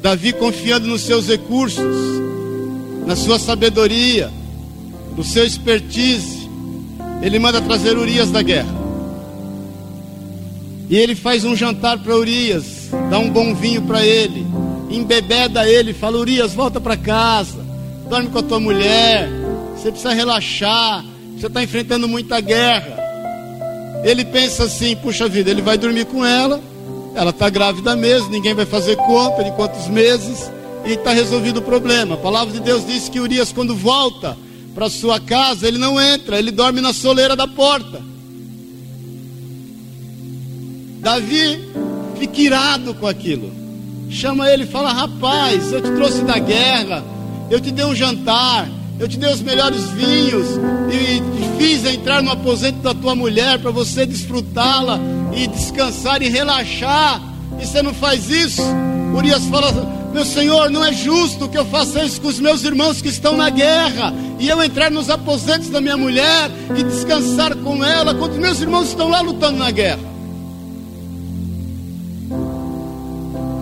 Davi 0.03 0.33
confiando 0.33 0.85
nos 0.85 1.01
seus 1.01 1.27
recursos, 1.27 1.83
na 3.13 3.17
sua 3.17 3.37
sabedoria, 3.37 4.31
no 5.15 5.23
seu 5.23 5.45
expertise, 5.45 6.49
ele 7.21 7.37
manda 7.37 7.61
trazer 7.61 7.95
Urias 7.95 8.31
da 8.31 8.41
guerra. 8.41 8.73
E 10.89 10.97
ele 10.97 11.13
faz 11.13 11.45
um 11.45 11.55
jantar 11.55 11.99
para 11.99 12.17
Urias 12.17 12.89
dá 13.11 13.19
um 13.19 13.29
bom 13.29 13.53
vinho 13.53 13.83
para 13.83 14.03
ele, 14.03 14.47
embebeda 14.89 15.69
ele, 15.69 15.93
fala: 15.93 16.17
Urias, 16.17 16.55
volta 16.55 16.81
para 16.81 16.97
casa, 16.97 17.63
dorme 18.09 18.29
com 18.29 18.39
a 18.39 18.43
tua 18.43 18.59
mulher, 18.59 19.29
você 19.75 19.91
precisa 19.91 20.11
relaxar, 20.11 21.05
você 21.37 21.45
está 21.45 21.61
enfrentando 21.61 22.07
muita 22.07 22.41
guerra. 22.41 22.97
Ele 24.03 24.25
pensa 24.25 24.63
assim: 24.63 24.95
puxa 24.95 25.29
vida, 25.29 25.51
ele 25.51 25.61
vai 25.61 25.77
dormir 25.77 26.05
com 26.05 26.25
ela, 26.25 26.59
ela 27.13 27.29
está 27.29 27.47
grávida 27.47 27.95
mesmo, 27.95 28.31
ninguém 28.31 28.55
vai 28.55 28.65
fazer 28.65 28.95
conta 28.95 29.43
de 29.43 29.51
quantos 29.51 29.87
meses, 29.87 30.51
e 30.85 30.93
está 30.93 31.11
resolvido 31.11 31.57
o 31.57 31.61
problema. 31.61 32.15
A 32.15 32.17
palavra 32.17 32.53
de 32.53 32.59
Deus 32.59 32.85
diz 32.85 33.09
que 33.09 33.19
Urias, 33.19 33.51
quando 33.51 33.75
volta 33.75 34.37
para 34.73 34.89
sua 34.89 35.19
casa, 35.19 35.67
ele 35.67 35.77
não 35.77 36.01
entra, 36.01 36.37
ele 36.37 36.51
dorme 36.51 36.81
na 36.81 36.93
soleira 36.93 37.35
da 37.35 37.47
porta. 37.47 38.01
Davi 40.99 41.59
fica 42.17 42.41
irado 42.41 42.93
com 42.93 43.07
aquilo. 43.07 43.51
Chama 44.09 44.49
ele 44.49 44.63
e 44.63 44.67
fala: 44.67 44.91
Rapaz, 44.91 45.71
eu 45.71 45.81
te 45.81 45.91
trouxe 45.91 46.21
da 46.23 46.39
guerra, 46.39 47.03
eu 47.49 47.59
te 47.59 47.71
dei 47.71 47.85
um 47.85 47.95
jantar, 47.95 48.69
eu 48.99 49.07
te 49.07 49.17
dei 49.17 49.31
os 49.31 49.41
melhores 49.41 49.83
vinhos, 49.91 50.47
e 50.91 51.19
te 51.19 51.57
fiz 51.57 51.85
entrar 51.85 52.21
no 52.21 52.31
aposento 52.31 52.79
da 52.79 52.93
tua 52.93 53.15
mulher 53.15 53.59
para 53.59 53.71
você 53.71 54.05
desfrutá-la 54.05 54.99
e 55.35 55.47
descansar 55.47 56.21
e 56.21 56.29
relaxar, 56.29 57.21
e 57.59 57.65
você 57.65 57.81
não 57.81 57.93
faz 57.93 58.29
isso. 58.29 58.61
Urias 59.15 59.43
fala: 59.45 60.02
Meu 60.13 60.23
senhor, 60.23 60.69
não 60.69 60.85
é 60.85 60.93
justo 60.93 61.49
que 61.49 61.57
eu 61.57 61.65
faça 61.65 62.03
isso 62.05 62.21
com 62.21 62.27
os 62.27 62.39
meus 62.39 62.63
irmãos 62.63 63.01
que 63.01 63.07
estão 63.07 63.35
na 63.35 63.49
guerra, 63.49 64.13
e 64.39 64.47
eu 64.47 64.63
entrar 64.63 64.91
nos 64.91 65.09
aposentos 65.09 65.69
da 65.69 65.81
minha 65.81 65.97
mulher 65.97 66.51
e 66.77 66.83
descansar 66.83 67.55
com 67.57 67.83
ela, 67.83 68.13
quando 68.13 68.39
meus 68.39 68.61
irmãos 68.61 68.89
estão 68.89 69.09
lá 69.09 69.21
lutando 69.21 69.57
na 69.57 69.71
guerra. 69.71 70.13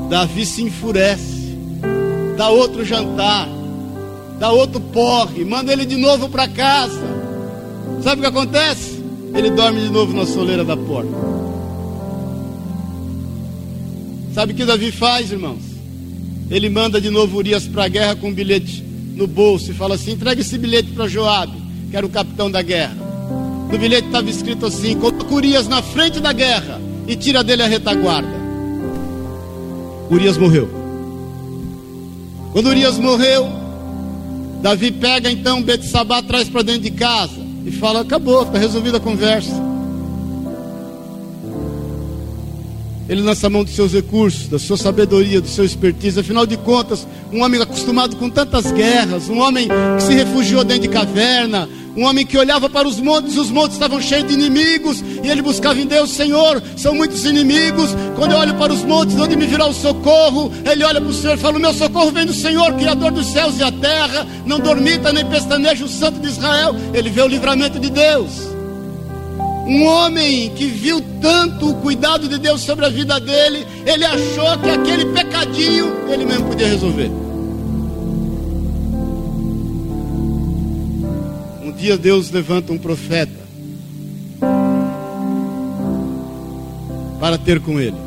Davi 0.10 0.46
se 0.46 0.62
enfurece, 0.62 1.58
dá 2.36 2.50
outro 2.50 2.84
jantar, 2.84 3.48
dá 4.38 4.52
outro 4.52 4.82
porre, 4.82 5.46
manda 5.46 5.72
ele 5.72 5.86
de 5.86 5.96
novo 5.96 6.28
para 6.28 6.50
casa. 6.50 7.00
Sabe 8.04 8.18
o 8.18 8.22
que 8.24 8.28
acontece? 8.28 9.02
Ele 9.34 9.52
dorme 9.52 9.80
de 9.80 9.90
novo 9.90 10.14
na 10.14 10.26
soleira 10.26 10.66
da 10.66 10.76
porta. 10.76 11.16
Sabe 14.34 14.52
o 14.52 14.56
que 14.56 14.66
Davi 14.66 14.92
faz, 14.92 15.32
irmãos? 15.32 15.71
Ele 16.52 16.70
manda 16.70 17.00
de 17.00 17.10
novo 17.10 17.38
Urias 17.38 17.66
para 17.66 17.86
a 17.86 17.88
guerra 17.88 18.16
com 18.18 18.28
um 18.28 18.34
bilhete 18.34 18.84
no 19.16 19.26
bolso 19.26 19.72
e 19.72 19.74
fala 19.74 19.96
assim: 19.96 20.12
entrega 20.12 20.42
esse 20.42 20.58
bilhete 20.58 20.92
para 20.92 21.08
Joabe, 21.08 21.58
que 21.90 21.96
era 21.96 22.06
o 22.06 22.10
capitão 22.10 22.52
da 22.52 22.62
guerra. 22.62 22.98
No 23.72 23.78
bilhete 23.78 24.08
estava 24.08 24.30
escrito 24.30 24.66
assim: 24.66 24.98
coloca 24.98 25.34
Urias 25.34 25.70
na 25.70 25.82
frente 25.82 26.20
da 26.20 26.34
guerra 26.34 26.82
e 27.08 27.16
tira 27.16 27.42
dele 27.42 27.64
a 27.64 27.68
retaguarda. 27.68 28.42
Urias 30.10 30.38
morreu. 30.38 30.70
Quando 32.52 32.68
Urias 32.68 33.00
morreu, 33.00 33.48
Davi 34.62 34.92
pega 34.92 35.32
então 35.32 35.64
Betsabá, 35.64 36.22
traz 36.22 36.50
para 36.50 36.64
dentro 36.64 36.82
de 36.82 36.92
casa 36.92 37.40
e 37.66 37.72
fala: 37.72 38.02
acabou, 38.02 38.44
está 38.44 38.60
resolvida 38.60 38.98
a 38.98 39.00
conversa. 39.00 39.71
Ele 43.12 43.22
lança 43.24 43.48
a 43.48 43.50
mão 43.50 43.66
dos 43.66 43.76
seus 43.76 43.92
recursos, 43.92 44.48
da 44.48 44.58
sua 44.58 44.78
sabedoria, 44.78 45.42
do 45.42 45.48
seu 45.50 45.66
expertise. 45.66 46.18
Afinal 46.18 46.46
de 46.46 46.56
contas, 46.56 47.06
um 47.30 47.44
homem 47.44 47.62
acostumado 47.62 48.16
com 48.16 48.30
tantas 48.30 48.72
guerras, 48.72 49.28
um 49.28 49.38
homem 49.38 49.68
que 49.98 50.04
se 50.04 50.14
refugiou 50.14 50.64
dentro 50.64 50.84
de 50.84 50.88
caverna, 50.88 51.68
um 51.94 52.06
homem 52.06 52.26
que 52.26 52.38
olhava 52.38 52.70
para 52.70 52.88
os 52.88 53.02
montes, 53.02 53.36
os 53.36 53.52
montes 53.52 53.74
estavam 53.74 54.02
cheios 54.02 54.30
de 54.30 54.34
inimigos, 54.34 55.04
e 55.22 55.28
ele 55.28 55.42
buscava 55.42 55.78
em 55.78 55.86
Deus, 55.86 56.12
Senhor, 56.12 56.64
são 56.78 56.96
muitos 56.96 57.26
inimigos. 57.26 57.90
Quando 58.16 58.32
eu 58.32 58.38
olho 58.38 58.56
para 58.56 58.72
os 58.72 58.82
montes, 58.86 59.20
onde 59.20 59.36
me 59.36 59.46
virá 59.46 59.68
o 59.68 59.74
socorro, 59.74 60.50
ele 60.64 60.86
olha 60.86 61.02
para 61.02 61.10
o 61.10 61.14
Senhor 61.14 61.36
e 61.36 61.42
fala: 61.42 61.60
meu 61.60 61.74
socorro 61.74 62.12
vem 62.12 62.26
do 62.26 62.34
Senhor, 62.34 62.74
Criador 62.76 63.12
dos 63.12 63.28
céus 63.28 63.60
e 63.60 63.64
a 63.64 63.74
terra. 63.74 64.26
Não 64.46 64.58
dormita 64.58 65.12
nem 65.12 65.26
pestaneja 65.26 65.84
o 65.84 65.90
Santo 65.90 66.18
de 66.22 66.28
Israel. 66.28 66.74
Ele 66.94 67.10
vê 67.10 67.22
o 67.22 67.28
livramento 67.28 67.78
de 67.78 67.90
Deus. 67.90 68.61
Um 69.68 69.86
homem 69.86 70.50
que 70.56 70.66
viu 70.66 71.02
tanto 71.22 71.70
o 71.70 71.76
cuidado 71.76 72.28
de 72.28 72.38
Deus 72.38 72.62
sobre 72.62 72.86
a 72.86 72.90
vida 72.90 73.20
dele, 73.20 73.66
ele 73.86 74.04
achou 74.04 74.58
que 74.58 74.70
aquele 74.70 75.06
pecadinho 75.14 75.92
ele 76.10 76.26
mesmo 76.26 76.48
podia 76.48 76.68
resolver. 76.68 77.10
Um 81.64 81.72
dia 81.72 81.98
Deus 81.98 82.32
levanta 82.32 82.74
um 82.74 82.78
profeta 82.78 83.40
para 87.20 87.38
ter 87.38 87.60
com 87.60 87.80
ele. 87.80 87.98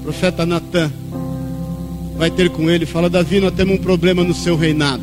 O 0.00 0.02
profeta 0.02 0.44
Natan 0.44 0.92
vai 2.16 2.30
ter 2.30 2.50
com 2.50 2.70
ele 2.70 2.84
e 2.84 2.86
fala: 2.86 3.08
Davi, 3.08 3.40
nós 3.40 3.54
temos 3.54 3.74
um 3.74 3.82
problema 3.82 4.22
no 4.22 4.34
seu 4.34 4.54
reinado. 4.54 5.02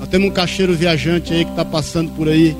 Nós 0.00 0.08
temos 0.08 0.28
um 0.28 0.32
cacheiro 0.32 0.74
viajante 0.74 1.32
aí 1.32 1.44
que 1.44 1.50
está 1.50 1.64
passando 1.64 2.10
por 2.12 2.26
aí 2.26 2.56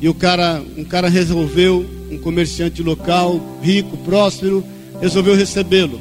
e 0.00 0.08
o 0.08 0.14
cara, 0.14 0.62
um 0.76 0.84
cara 0.84 1.08
resolveu, 1.08 1.84
um 2.10 2.18
comerciante 2.18 2.82
local, 2.82 3.40
rico, 3.62 3.96
próspero, 3.98 4.64
resolveu 5.00 5.34
recebê-lo. 5.34 6.00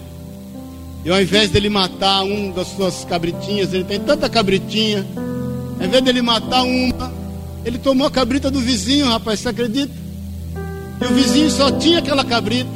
E 1.04 1.10
ao 1.10 1.22
invés 1.22 1.50
dele 1.50 1.70
matar 1.70 2.24
um 2.24 2.52
das 2.52 2.68
suas 2.68 3.06
cabritinhas, 3.06 3.74
ele 3.74 3.84
tem 3.84 4.00
tanta 4.00 4.30
cabritinha, 4.30 5.06
ao 5.80 5.86
invés 5.86 6.04
dele 6.04 6.22
matar 6.22 6.64
uma, 6.64 7.14
ele 7.66 7.78
tomou 7.78 8.08
a 8.08 8.12
cabrita 8.12 8.50
do 8.50 8.60
vizinho, 8.60 9.06
rapaz, 9.06 9.39
você 9.39 9.50
acredita? 9.50 9.93
E 11.02 11.06
o 11.06 11.14
vizinho 11.14 11.50
só 11.50 11.72
tinha 11.72 12.00
aquela 12.00 12.24
cabrita. 12.24 12.70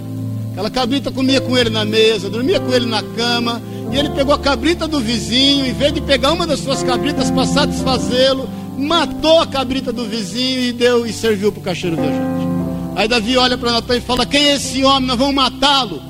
Aquela 0.52 0.70
cabrita 0.70 1.12
comia 1.12 1.42
com 1.42 1.58
ele 1.58 1.70
na 1.70 1.84
mesa, 1.84 2.30
dormia 2.30 2.60
com 2.60 2.72
ele 2.72 2.86
na 2.86 3.02
cama. 3.02 3.62
E 3.92 3.98
ele 3.98 4.10
pegou 4.10 4.34
a 4.34 4.40
cabrita 4.40 4.88
do 4.88 5.00
vizinho, 5.00 5.66
em 5.66 5.74
vez 5.74 5.94
de 5.94 6.02
pegar 6.02 6.32
uma 6.32 6.48
das 6.48 6.60
suas 6.60 6.84
cabritas 6.84 7.30
para 7.30 7.46
satisfazê-lo, 7.46 8.50
matou 8.78 9.40
a 9.40 9.48
cabrita 9.48 9.92
do 9.92 10.06
vizinho 10.06 10.62
e 10.62 10.72
deu 10.72 11.06
e 11.06 11.14
serviu 11.14 11.52
para 11.52 11.60
o 11.60 11.64
caixeiro 11.64 11.96
viajante. 11.96 12.48
Aí 12.96 13.08
Davi 13.08 13.38
olha 13.38 13.58
para 13.58 13.72
Natan 13.72 13.98
e 13.98 14.02
fala: 14.02 14.26
Quem 14.26 14.50
é 14.50 14.56
esse 14.56 14.84
homem? 14.84 15.08
Nós 15.08 15.18
vamos 15.18 15.34
matá-lo. 15.34 16.02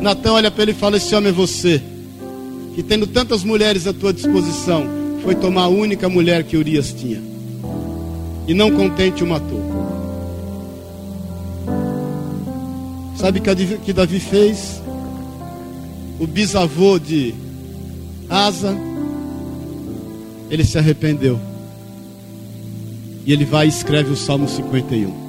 Natan 0.00 0.32
olha 0.32 0.50
para 0.50 0.62
ele 0.62 0.72
e 0.72 0.74
fala: 0.74 0.96
Esse 0.96 1.14
homem 1.14 1.30
é 1.30 1.32
você, 1.32 1.82
que 2.74 2.82
tendo 2.82 3.06
tantas 3.06 3.42
mulheres 3.42 3.86
à 3.86 3.92
tua 3.92 4.12
disposição, 4.12 4.84
foi 5.22 5.34
tomar 5.34 5.62
a 5.62 5.68
única 5.68 6.08
mulher 6.08 6.44
que 6.44 6.56
Urias 6.56 6.92
tinha, 6.92 7.22
e 8.46 8.54
não 8.54 8.70
contente 8.70 9.22
o 9.22 9.26
matou. 9.26 9.78
Sabe 13.16 13.40
o 13.40 13.78
que 13.80 13.92
Davi 13.92 14.20
fez? 14.20 14.80
O 16.20 16.26
bisavô 16.26 16.98
de 16.98 17.34
Asa 18.30 18.76
ele 20.50 20.64
se 20.64 20.78
arrependeu. 20.78 21.38
E 23.26 23.32
ele 23.32 23.44
vai 23.44 23.66
e 23.66 23.68
escreve 23.68 24.10
o 24.10 24.16
Salmo 24.16 24.48
51. 24.48 25.28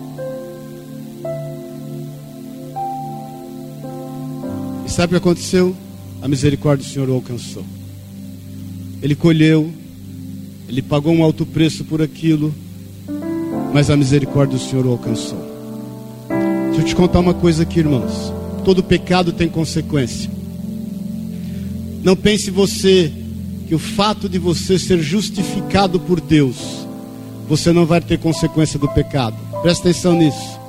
E 4.86 4.89
sabe 4.89 5.07
o 5.07 5.09
que 5.09 5.28
aconteceu? 5.28 5.76
A 6.22 6.28
misericórdia 6.28 6.86
do 6.86 6.91
Senhor 6.91 7.09
o 7.09 7.13
alcançou. 7.13 7.65
Ele 9.01 9.15
colheu, 9.15 9.72
ele 10.67 10.82
pagou 10.82 11.13
um 11.13 11.24
alto 11.24 11.45
preço 11.45 11.84
por 11.84 12.01
aquilo, 12.01 12.53
mas 13.74 13.89
a 13.89 13.97
misericórdia 13.97 14.57
do 14.57 14.63
Senhor 14.63 14.86
o 14.86 14.91
alcançou. 14.91 15.49
Deixa 16.67 16.82
eu 16.82 16.86
te 16.86 16.95
contar 16.95 17.20
uma 17.20 17.34
coisa 17.34 17.63
aqui, 17.63 17.80
irmãos. 17.80 18.34
Todo 18.63 18.84
pecado 18.84 19.34
tem 19.34 19.49
consequência. 19.49 20.30
Não 22.03 22.15
pense 22.15 22.49
você 22.49 23.11
que 23.70 23.76
o 23.76 23.80
fato 23.80 24.28
de 24.28 24.39
você 24.39 24.80
ser 24.80 24.97
justificado 24.97 25.99
por 25.99 26.20
Deus, 26.20 26.88
você 27.47 27.72
não 27.72 27.86
vai 27.86 28.01
ter 28.01 28.17
consequência 28.17 28.80
do 28.80 28.89
pecado. 28.89 29.36
Presta 29.61 29.88
atenção 29.88 30.15
nisso. 30.15 30.59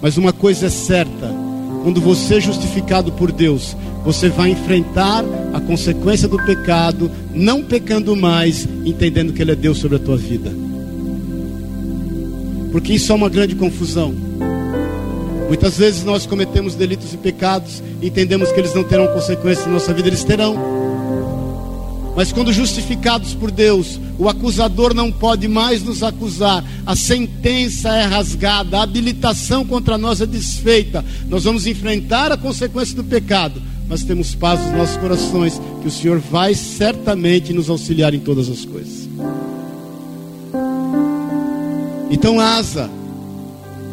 Mas 0.00 0.16
uma 0.16 0.32
coisa 0.32 0.66
é 0.66 0.70
certa: 0.70 1.34
quando 1.82 2.00
você 2.00 2.36
é 2.36 2.40
justificado 2.40 3.10
por 3.10 3.32
Deus, 3.32 3.76
você 4.04 4.28
vai 4.28 4.50
enfrentar 4.50 5.24
a 5.52 5.60
consequência 5.60 6.28
do 6.28 6.36
pecado, 6.36 7.10
não 7.34 7.64
pecando 7.64 8.14
mais, 8.14 8.64
entendendo 8.84 9.32
que 9.32 9.42
Ele 9.42 9.50
é 9.50 9.56
Deus 9.56 9.78
sobre 9.78 9.96
a 9.96 10.00
tua 10.00 10.16
vida. 10.16 10.52
Porque 12.70 12.92
isso 12.92 13.10
é 13.10 13.14
uma 13.16 13.28
grande 13.28 13.56
confusão. 13.56 14.14
Muitas 15.48 15.76
vezes 15.76 16.04
nós 16.04 16.26
cometemos 16.26 16.76
delitos 16.76 17.12
e 17.12 17.16
pecados, 17.16 17.82
entendemos 18.00 18.52
que 18.52 18.60
eles 18.60 18.72
não 18.72 18.84
terão 18.84 19.08
consequência 19.08 19.66
na 19.66 19.72
nossa 19.72 19.92
vida, 19.92 20.08
eles 20.08 20.22
terão. 20.22 20.75
Mas 22.16 22.32
quando 22.32 22.50
justificados 22.50 23.34
por 23.34 23.50
Deus, 23.50 24.00
o 24.18 24.26
acusador 24.26 24.94
não 24.94 25.12
pode 25.12 25.46
mais 25.46 25.82
nos 25.82 26.02
acusar, 26.02 26.64
a 26.86 26.96
sentença 26.96 27.90
é 27.90 28.04
rasgada, 28.04 28.78
a 28.78 28.82
habilitação 28.82 29.66
contra 29.66 29.98
nós 29.98 30.22
é 30.22 30.26
desfeita. 30.26 31.04
Nós 31.28 31.44
vamos 31.44 31.66
enfrentar 31.66 32.32
a 32.32 32.36
consequência 32.38 32.96
do 32.96 33.04
pecado, 33.04 33.60
mas 33.86 34.02
temos 34.02 34.34
paz 34.34 34.58
nos 34.62 34.72
nossos 34.72 34.96
corações, 34.96 35.60
que 35.82 35.88
o 35.88 35.90
Senhor 35.90 36.18
vai 36.18 36.54
certamente 36.54 37.52
nos 37.52 37.68
auxiliar 37.68 38.14
em 38.14 38.20
todas 38.20 38.48
as 38.48 38.64
coisas. 38.64 39.06
Então, 42.10 42.40
Asa, 42.40 42.88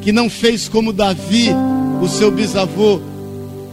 que 0.02 0.14
não 0.14 0.30
fez 0.30 0.70
como 0.70 0.94
Davi, 0.94 1.50
o 2.02 2.08
seu 2.08 2.32
bisavô, 2.32 3.02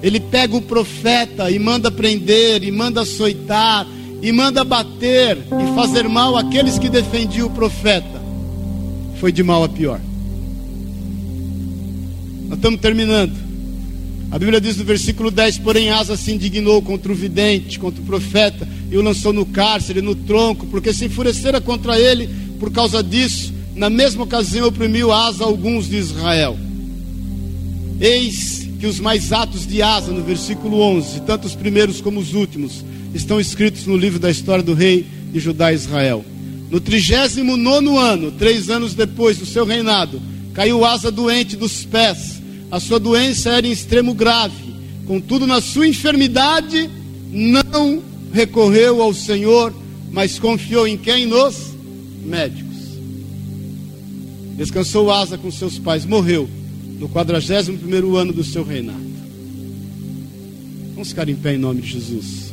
ele 0.03 0.18
pega 0.18 0.57
o 0.57 0.62
profeta 0.62 1.53
e 1.53 1.59
manda 1.59 1.88
prender, 1.88 2.64
e 2.64 2.72
manda 2.72 3.03
açoitar, 3.03 3.86
e 4.23 4.33
manda 4.33 4.64
bater 4.64 5.37
e 5.37 5.75
fazer 5.75 6.09
mal 6.09 6.37
àqueles 6.37 6.79
que 6.79 6.89
defendiam 6.89 7.47
o 7.47 7.51
profeta. 7.51 8.21
Foi 9.18 9.33
de 9.33 9.43
mal 9.43 9.64
a 9.64 9.68
pior. 9.68 10.01
Nós 12.49 12.59
estamos 12.59 12.81
terminando. 12.81 13.33
A 14.31 14.39
Bíblia 14.39 14.61
diz 14.61 14.77
no 14.77 14.85
versículo 14.85 15.31
10: 15.31 15.59
Porém, 15.59 15.91
Asa 15.91 16.16
se 16.16 16.33
indignou 16.33 16.81
contra 16.83 17.11
o 17.11 17.14
vidente, 17.14 17.79
contra 17.79 18.01
o 18.01 18.05
profeta, 18.05 18.66
e 18.91 18.97
o 18.97 19.03
lançou 19.03 19.33
no 19.33 19.45
cárcere, 19.45 20.01
no 20.01 20.14
tronco, 20.14 20.66
porque 20.66 20.93
se 20.93 21.07
enfurecera 21.07 21.61
contra 21.61 21.99
ele 21.99 22.29
por 22.59 22.71
causa 22.71 23.03
disso. 23.03 23.53
Na 23.75 23.89
mesma 23.89 24.25
ocasião, 24.25 24.68
oprimiu 24.68 25.12
Asa 25.12 25.45
alguns 25.45 25.89
de 25.89 25.97
Israel. 25.97 26.57
Eis 28.01 28.68
que 28.79 28.87
os 28.87 28.99
mais 28.99 29.33
atos 29.33 29.66
de 29.66 29.83
Asa, 29.83 30.11
no 30.11 30.23
versículo 30.23 30.81
11, 30.81 31.21
tanto 31.21 31.47
os 31.47 31.55
primeiros 31.55 32.01
como 32.01 32.18
os 32.18 32.33
últimos, 32.33 32.83
estão 33.15 33.41
escritos 33.41 33.87
no 33.87 33.97
livro 33.97 34.19
da 34.19 34.31
história 34.31 34.63
do 34.63 34.75
rei 34.75 35.07
de 35.33 35.41
Judá 35.41 35.73
e 35.73 35.77
Israel. 35.77 36.25
No 36.71 36.81
39 36.81 37.97
ano, 37.97 38.31
três 38.33 38.71
anos 38.71 38.95
depois 38.95 39.39
do 39.39 39.47
seu 39.47 39.65
reinado, 39.65 40.21
caiu 40.55 40.85
Asa 40.85 41.11
doente 41.11 41.57
dos 41.57 41.85
pés. 41.85 42.41
A 42.71 42.79
sua 42.79 43.01
doença 43.01 43.51
era 43.51 43.67
em 43.67 43.73
extremo 43.73 44.15
grave. 44.15 44.71
Contudo, 45.07 45.47
na 45.47 45.61
sua 45.61 45.89
enfermidade, 45.89 46.89
não 47.33 48.03
recorreu 48.33 49.03
ao 49.03 49.13
Senhor, 49.13 49.75
mas 50.13 50.39
confiou 50.39 50.87
em 50.87 50.97
quem? 50.97 51.27
Nos 51.27 51.57
médicos. 52.25 52.77
Descansou 54.57 55.11
Asa 55.11 55.37
com 55.37 55.51
seus 55.51 55.79
pais, 55.79 56.05
morreu 56.05 56.49
no 57.01 57.09
41 57.09 58.15
ano 58.15 58.33
do 58.33 58.45
seu 58.45 58.63
reinado. 58.63 59.11
Vamos 60.93 61.09
ficar 61.09 61.29
em 61.29 61.35
pé 61.35 61.55
em 61.55 61.59
nome 61.59 61.81
de 61.81 61.89
Jesus. 61.89 62.49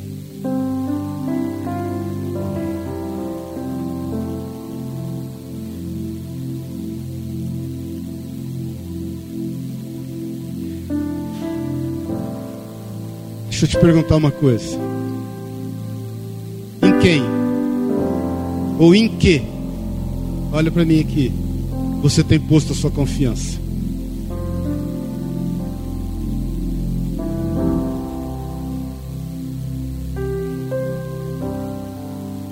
Deixa 13.60 13.76
eu 13.76 13.80
te 13.80 13.84
perguntar 13.84 14.14
uma 14.14 14.30
coisa. 14.30 14.78
Em 16.80 16.96
quem? 17.00 17.20
Ou 18.78 18.94
em 18.94 19.08
que? 19.08 19.42
Olha 20.52 20.70
para 20.70 20.84
mim 20.84 21.00
aqui. 21.00 21.32
Você 22.00 22.22
tem 22.22 22.38
posto 22.38 22.72
a 22.72 22.76
sua 22.76 22.92
confiança. 22.92 23.58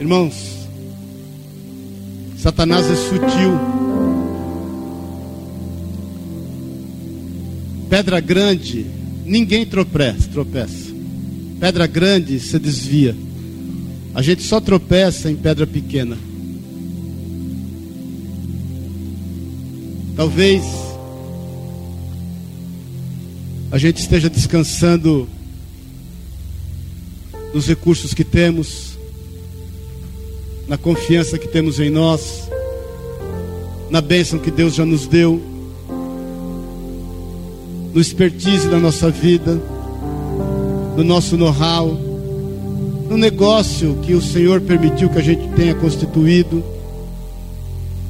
Irmãos, 0.01 0.67
Satanás 2.37 2.91
é 2.91 2.97
sutil. 2.97 3.53
Pedra 7.89 8.19
grande, 8.19 8.87
ninguém 9.25 9.65
tropeça, 9.65 10.29
tropeça. 10.33 10.96
Pedra 11.59 11.87
grande 11.87 12.39
se 12.39 12.59
desvia. 12.59 13.17
A 14.15 14.23
gente 14.23 14.43
só 14.43 14.61
tropeça 14.61 15.31
em 15.31 15.37
pedra 15.37 15.67
pequena. 15.67 16.17
Talvez 20.17 20.63
a 23.71 23.79
gente 23.79 23.99
esteja 23.99 24.31
descansando 24.31 25.29
nos 27.53 27.67
recursos 27.67 28.15
que 28.15 28.25
temos, 28.25 28.99
na 30.67 30.79
confiança 30.79 31.39
que 31.39 31.49
temos 31.49 31.79
em 31.79 31.91
nós, 31.91 32.49
na 33.91 34.01
bênção 34.01 34.39
que 34.39 34.51
Deus 34.51 34.75
já 34.75 34.85
nos 34.85 35.07
deu, 35.07 35.43
no 37.93 38.01
expertise 38.01 38.69
da 38.69 38.79
nossa 38.79 39.11
vida, 39.11 39.61
no 40.97 41.05
nosso 41.05 41.37
know-how, 41.37 41.89
no 43.09 43.17
negócio 43.17 43.99
que 44.03 44.15
o 44.15 44.23
Senhor 44.23 44.61
permitiu 44.63 45.11
que 45.11 45.19
a 45.19 45.23
gente 45.23 45.47
tenha 45.55 45.75
constituído. 45.75 46.65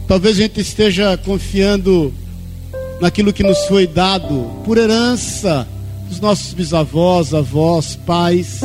Talvez 0.07 0.39
a 0.39 0.43
gente 0.43 0.61
esteja 0.61 1.17
confiando 1.17 2.15
naquilo 3.01 3.33
que 3.33 3.43
nos 3.43 3.59
foi 3.67 3.87
dado 3.87 4.47
por 4.65 4.79
herança 4.79 5.67
dos 6.09 6.21
nossos 6.21 6.55
bisavós, 6.55 7.35
avós, 7.35 7.97
pais. 7.97 8.61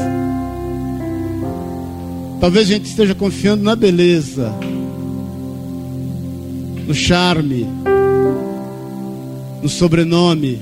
Talvez 2.40 2.70
a 2.70 2.74
gente 2.74 2.86
esteja 2.86 3.16
confiando 3.16 3.64
na 3.64 3.76
beleza, 3.76 4.54
no 6.88 6.94
charme, 6.94 7.68
no 9.62 9.70
sobrenome. 9.70 10.60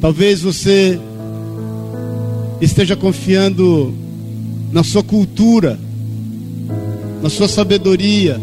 Talvez 0.00 0.42
você 0.42 0.98
esteja 2.60 2.96
confiando 2.96 3.94
na 4.72 4.82
sua 4.82 5.02
cultura, 5.02 5.78
na 7.22 7.30
sua 7.30 7.48
sabedoria, 7.48 8.40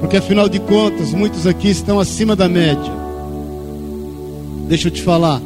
porque 0.00 0.16
afinal 0.16 0.48
de 0.48 0.58
contas, 0.58 1.12
muitos 1.12 1.46
aqui 1.46 1.68
estão 1.68 2.00
acima 2.00 2.34
da 2.34 2.48
média. 2.48 2.92
Deixa 4.68 4.88
eu 4.88 4.92
te 4.92 5.02
falar, 5.02 5.40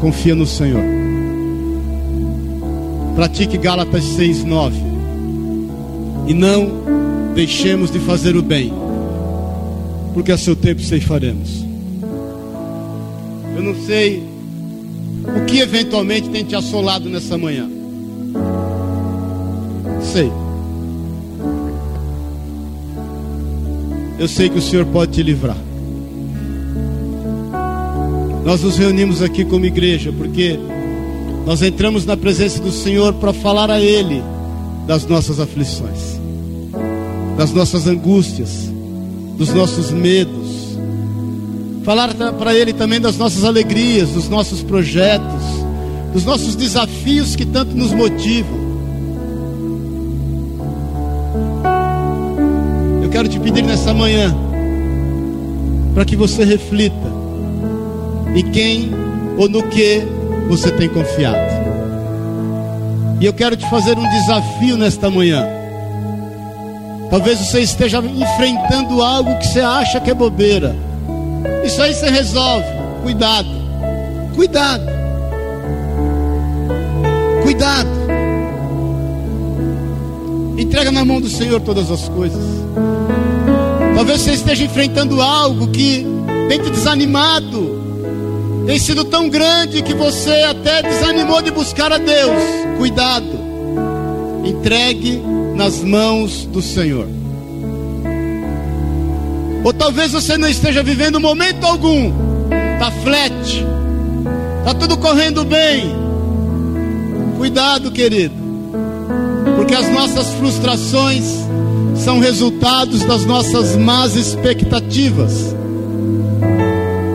confia 0.00 0.34
no 0.34 0.46
Senhor. 0.46 0.82
Pratique 3.14 3.56
Gálatas 3.56 4.04
6, 4.04 4.44
9. 4.44 4.76
E 6.26 6.34
não 6.34 7.32
deixemos 7.34 7.90
de 7.90 7.98
fazer 8.00 8.36
o 8.36 8.42
bem, 8.42 8.72
porque 10.12 10.32
a 10.32 10.38
seu 10.38 10.56
tempo 10.56 10.82
faremos. 11.00 11.64
Eu 13.56 13.62
não 13.62 13.74
sei 13.86 14.27
o 15.36 15.44
que 15.46 15.60
eventualmente 15.60 16.28
tem 16.30 16.44
te 16.44 16.54
assolado 16.54 17.08
nessa 17.08 17.36
manhã. 17.36 17.68
Sei. 20.12 20.30
Eu 24.18 24.26
sei 24.26 24.48
que 24.48 24.58
o 24.58 24.62
Senhor 24.62 24.84
pode 24.86 25.12
te 25.12 25.22
livrar. 25.22 25.56
Nós 28.44 28.62
nos 28.62 28.76
reunimos 28.76 29.22
aqui 29.22 29.44
como 29.44 29.66
igreja 29.66 30.12
porque 30.12 30.58
nós 31.44 31.62
entramos 31.62 32.04
na 32.04 32.16
presença 32.16 32.60
do 32.60 32.72
Senhor 32.72 33.12
para 33.14 33.32
falar 33.32 33.70
a 33.70 33.80
Ele 33.80 34.22
das 34.86 35.06
nossas 35.06 35.38
aflições, 35.38 36.18
das 37.36 37.52
nossas 37.52 37.86
angústias, 37.86 38.70
dos 39.36 39.52
nossos 39.52 39.90
medos. 39.90 40.37
Falar 41.88 42.12
para 42.38 42.54
Ele 42.54 42.74
também 42.74 43.00
das 43.00 43.16
nossas 43.16 43.44
alegrias, 43.44 44.10
dos 44.10 44.28
nossos 44.28 44.62
projetos, 44.62 45.42
dos 46.12 46.22
nossos 46.22 46.54
desafios 46.54 47.34
que 47.34 47.46
tanto 47.46 47.74
nos 47.74 47.94
motivam. 47.94 48.58
Eu 53.02 53.08
quero 53.08 53.26
te 53.26 53.40
pedir 53.40 53.62
nessa 53.62 53.94
manhã 53.94 54.36
para 55.94 56.04
que 56.04 56.14
você 56.14 56.44
reflita 56.44 57.10
em 58.34 58.44
quem 58.50 58.90
ou 59.38 59.48
no 59.48 59.62
que 59.62 60.02
você 60.46 60.70
tem 60.70 60.90
confiado. 60.90 61.38
E 63.18 63.24
eu 63.24 63.32
quero 63.32 63.56
te 63.56 63.66
fazer 63.70 63.96
um 63.96 64.06
desafio 64.10 64.76
nesta 64.76 65.08
manhã. 65.08 65.42
Talvez 67.08 67.38
você 67.38 67.60
esteja 67.60 67.96
enfrentando 68.00 69.02
algo 69.02 69.38
que 69.38 69.46
você 69.46 69.60
acha 69.60 69.98
que 69.98 70.10
é 70.10 70.14
bobeira. 70.14 70.87
Isso 71.68 71.82
aí 71.82 71.94
você 71.94 72.08
resolve. 72.08 72.66
Cuidado. 73.02 73.48
Cuidado. 74.34 74.86
Cuidado. 77.42 77.88
Entrega 80.56 80.90
na 80.90 81.04
mão 81.04 81.20
do 81.20 81.28
Senhor 81.28 81.60
todas 81.60 81.90
as 81.90 82.08
coisas. 82.08 82.42
Talvez 83.94 84.22
você 84.22 84.32
esteja 84.32 84.64
enfrentando 84.64 85.20
algo 85.20 85.68
que 85.68 86.06
tem 86.48 86.58
te 86.58 86.70
desanimado 86.70 87.78
tem 88.66 88.78
sido 88.78 89.04
tão 89.04 89.28
grande 89.28 89.80
que 89.82 89.94
você 89.94 90.42
até 90.42 90.82
desanimou 90.82 91.40
de 91.40 91.50
buscar 91.50 91.90
a 91.90 91.96
Deus. 91.96 92.42
Cuidado, 92.76 93.38
entregue 94.44 95.22
nas 95.54 95.82
mãos 95.82 96.44
do 96.44 96.60
Senhor. 96.60 97.17
Ou 99.64 99.72
talvez 99.72 100.12
você 100.12 100.38
não 100.38 100.48
esteja 100.48 100.82
vivendo 100.82 101.20
momento 101.20 101.64
algum, 101.64 102.12
está 102.74 102.90
flat, 103.02 103.66
está 104.58 104.74
tudo 104.74 104.96
correndo 104.96 105.44
bem. 105.44 105.94
Cuidado, 107.36 107.90
querido, 107.90 108.34
porque 109.56 109.74
as 109.74 109.88
nossas 109.90 110.28
frustrações 110.34 111.24
são 111.96 112.18
resultados 112.20 113.04
das 113.04 113.24
nossas 113.24 113.76
más 113.76 114.16
expectativas. 114.16 115.54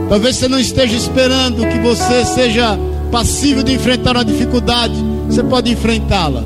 Talvez 0.09 0.35
você 0.35 0.47
não 0.47 0.59
esteja 0.59 0.95
esperando 0.95 1.65
que 1.67 1.79
você 1.79 2.25
seja 2.25 2.77
passível 3.11 3.63
de 3.63 3.73
enfrentar 3.73 4.15
uma 4.15 4.25
dificuldade. 4.25 4.93
Você 5.27 5.41
pode 5.43 5.71
enfrentá-la, 5.71 6.43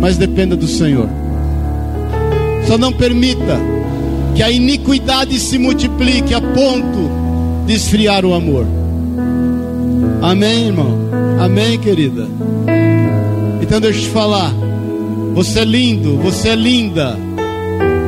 mas 0.00 0.16
dependa 0.16 0.56
do 0.56 0.66
Senhor. 0.66 1.08
Só 2.66 2.76
não 2.76 2.92
permita 2.92 3.58
que 4.40 4.44
a 4.44 4.50
iniquidade 4.50 5.38
se 5.38 5.58
multiplique 5.58 6.32
a 6.32 6.40
ponto 6.40 7.10
de 7.66 7.74
esfriar 7.74 8.24
o 8.24 8.32
amor. 8.32 8.66
Amém, 10.22 10.68
irmão? 10.68 10.98
Amém, 11.38 11.78
querida? 11.78 12.26
Então 13.60 13.78
deixa 13.78 13.98
eu 13.98 14.04
te 14.04 14.08
falar. 14.08 14.50
Você 15.34 15.58
é 15.58 15.64
lindo, 15.66 16.16
você 16.16 16.48
é 16.48 16.56
linda, 16.56 17.18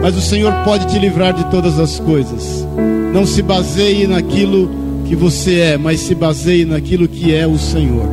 mas 0.00 0.16
o 0.16 0.22
Senhor 0.22 0.54
pode 0.64 0.86
te 0.86 0.98
livrar 0.98 1.34
de 1.34 1.44
todas 1.50 1.78
as 1.78 2.00
coisas. 2.00 2.66
Não 3.12 3.26
se 3.26 3.42
baseie 3.42 4.06
naquilo 4.06 4.70
que 5.04 5.14
você 5.14 5.58
é, 5.58 5.76
mas 5.76 6.00
se 6.00 6.14
baseie 6.14 6.64
naquilo 6.64 7.06
que 7.06 7.34
é 7.34 7.46
o 7.46 7.58
Senhor. 7.58 8.08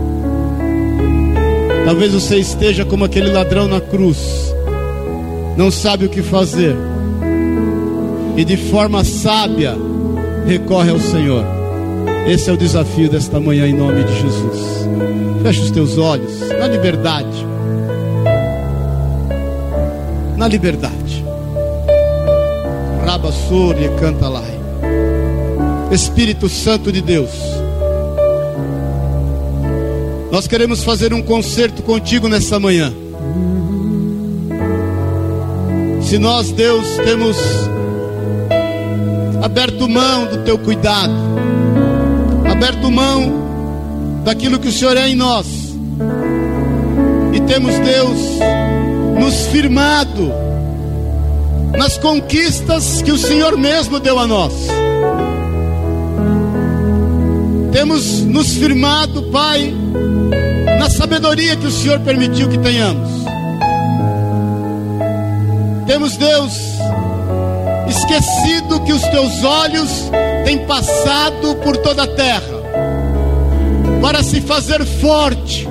Talvez 1.86 2.12
você 2.12 2.36
esteja 2.36 2.84
como 2.84 3.06
aquele 3.06 3.32
ladrão 3.32 3.70
na 3.70 3.80
cruz, 3.80 4.54
não 5.56 5.72
sabe 5.72 6.04
o 6.04 6.10
que 6.10 6.22
fazer, 6.22 6.76
e 8.40 8.46
de 8.46 8.56
forma 8.56 9.04
sábia 9.04 9.76
recorre 10.48 10.92
ao 10.92 10.98
Senhor. 10.98 11.44
Esse 12.26 12.50
é 12.50 12.54
o 12.54 12.58
desafio 12.58 13.10
desta 13.10 13.38
manhã 13.38 13.68
em 13.68 13.74
nome 13.74 14.02
de 14.02 14.14
Jesus. 14.14 14.88
Feche 15.44 15.60
os 15.60 15.72
teus 15.72 15.98
olhos, 15.98 16.40
na 16.58 16.66
liberdade. 16.66 17.46
Na 20.38 20.48
liberdade. 20.48 21.26
Rabassor 23.06 23.76
e 23.78 23.90
canta 24.00 24.30
lá. 24.30 24.44
Espírito 25.92 26.48
Santo 26.48 26.94
de 26.94 27.02
Deus. 27.02 27.32
Nós 30.32 30.48
queremos 30.48 30.82
fazer 30.82 31.14
um 31.14 31.22
concerto 31.22 31.84
contigo 31.84 32.30
nessa 32.30 32.58
manhã. 32.58 32.94
Se 36.02 36.18
nós, 36.18 36.54
Deus, 36.54 36.88
temos 37.04 37.36
aberto 39.50 39.90
mão 39.90 40.28
do 40.28 40.44
teu 40.44 40.60
cuidado, 40.60 41.12
aberto 42.50 42.92
mão 42.92 44.22
daquilo 44.24 44.60
que 44.60 44.68
o 44.68 44.72
Senhor 44.72 44.96
é 44.96 45.10
em 45.10 45.16
nós. 45.16 45.48
E 47.34 47.40
temos, 47.42 47.74
Deus, 47.80 48.20
nos 49.20 49.48
firmado 49.48 50.32
nas 51.76 51.98
conquistas 51.98 53.02
que 53.02 53.12
o 53.12 53.18
Senhor 53.18 53.58
mesmo 53.58 54.00
deu 54.00 54.20
a 54.20 54.28
nós. 54.28 54.54
Temos 57.72 58.22
nos 58.22 58.54
firmado, 58.54 59.24
Pai, 59.32 59.74
na 60.78 60.92
sabedoria 60.92 61.56
que 61.56 61.66
o 61.66 61.72
Senhor 61.72 62.00
permitiu 62.02 62.48
que 62.50 62.58
tenhamos. 62.60 63.10
Temos, 65.88 66.16
Deus, 66.18 66.54
esquecido 68.10 68.80
que 68.82 68.92
os 68.92 69.02
teus 69.04 69.44
olhos 69.44 70.10
têm 70.44 70.66
passado 70.66 71.56
por 71.58 71.78
toda 71.78 72.04
a 72.04 72.08
terra 72.08 72.60
para 74.02 74.24
se 74.24 74.42
fazer 74.42 74.84
forte 74.84 75.68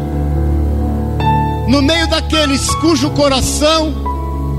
no 1.67 1.83
meio 1.83 2.09
daqueles 2.09 2.65
cujo 2.77 3.11
coração 3.11 3.93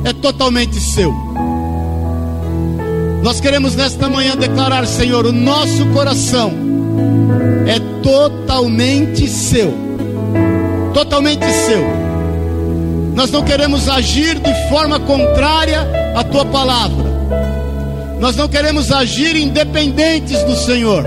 é 0.03 0.11
totalmente 0.11 0.79
seu. 0.79 1.13
Nós 3.23 3.39
queremos 3.39 3.75
nesta 3.75 4.09
manhã 4.09 4.35
declarar, 4.35 4.85
Senhor, 4.85 5.25
o 5.25 5.31
nosso 5.31 5.85
coração 5.87 6.53
é 7.65 7.79
totalmente 8.01 9.27
seu. 9.27 9.73
Totalmente 10.93 11.45
seu. 11.65 11.83
Nós 13.15 13.31
não 13.31 13.43
queremos 13.43 13.89
agir 13.89 14.39
de 14.39 14.69
forma 14.69 14.99
contrária 14.99 15.87
à 16.15 16.23
tua 16.23 16.45
palavra. 16.45 17.08
Nós 18.19 18.35
não 18.35 18.47
queremos 18.47 18.91
agir 18.91 19.35
independentes 19.35 20.43
do 20.43 20.55
Senhor. 20.55 21.05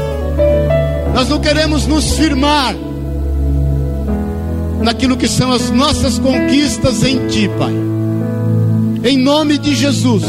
Nós 1.14 1.28
não 1.28 1.38
queremos 1.38 1.86
nos 1.86 2.16
firmar 2.16 2.74
naquilo 4.80 5.16
que 5.16 5.28
são 5.28 5.52
as 5.52 5.70
nossas 5.70 6.18
conquistas 6.18 7.04
em 7.04 7.26
Ti, 7.28 7.50
Pai. 7.58 7.74
Em 9.04 9.18
nome 9.18 9.58
de 9.58 9.74
Jesus. 9.74 10.24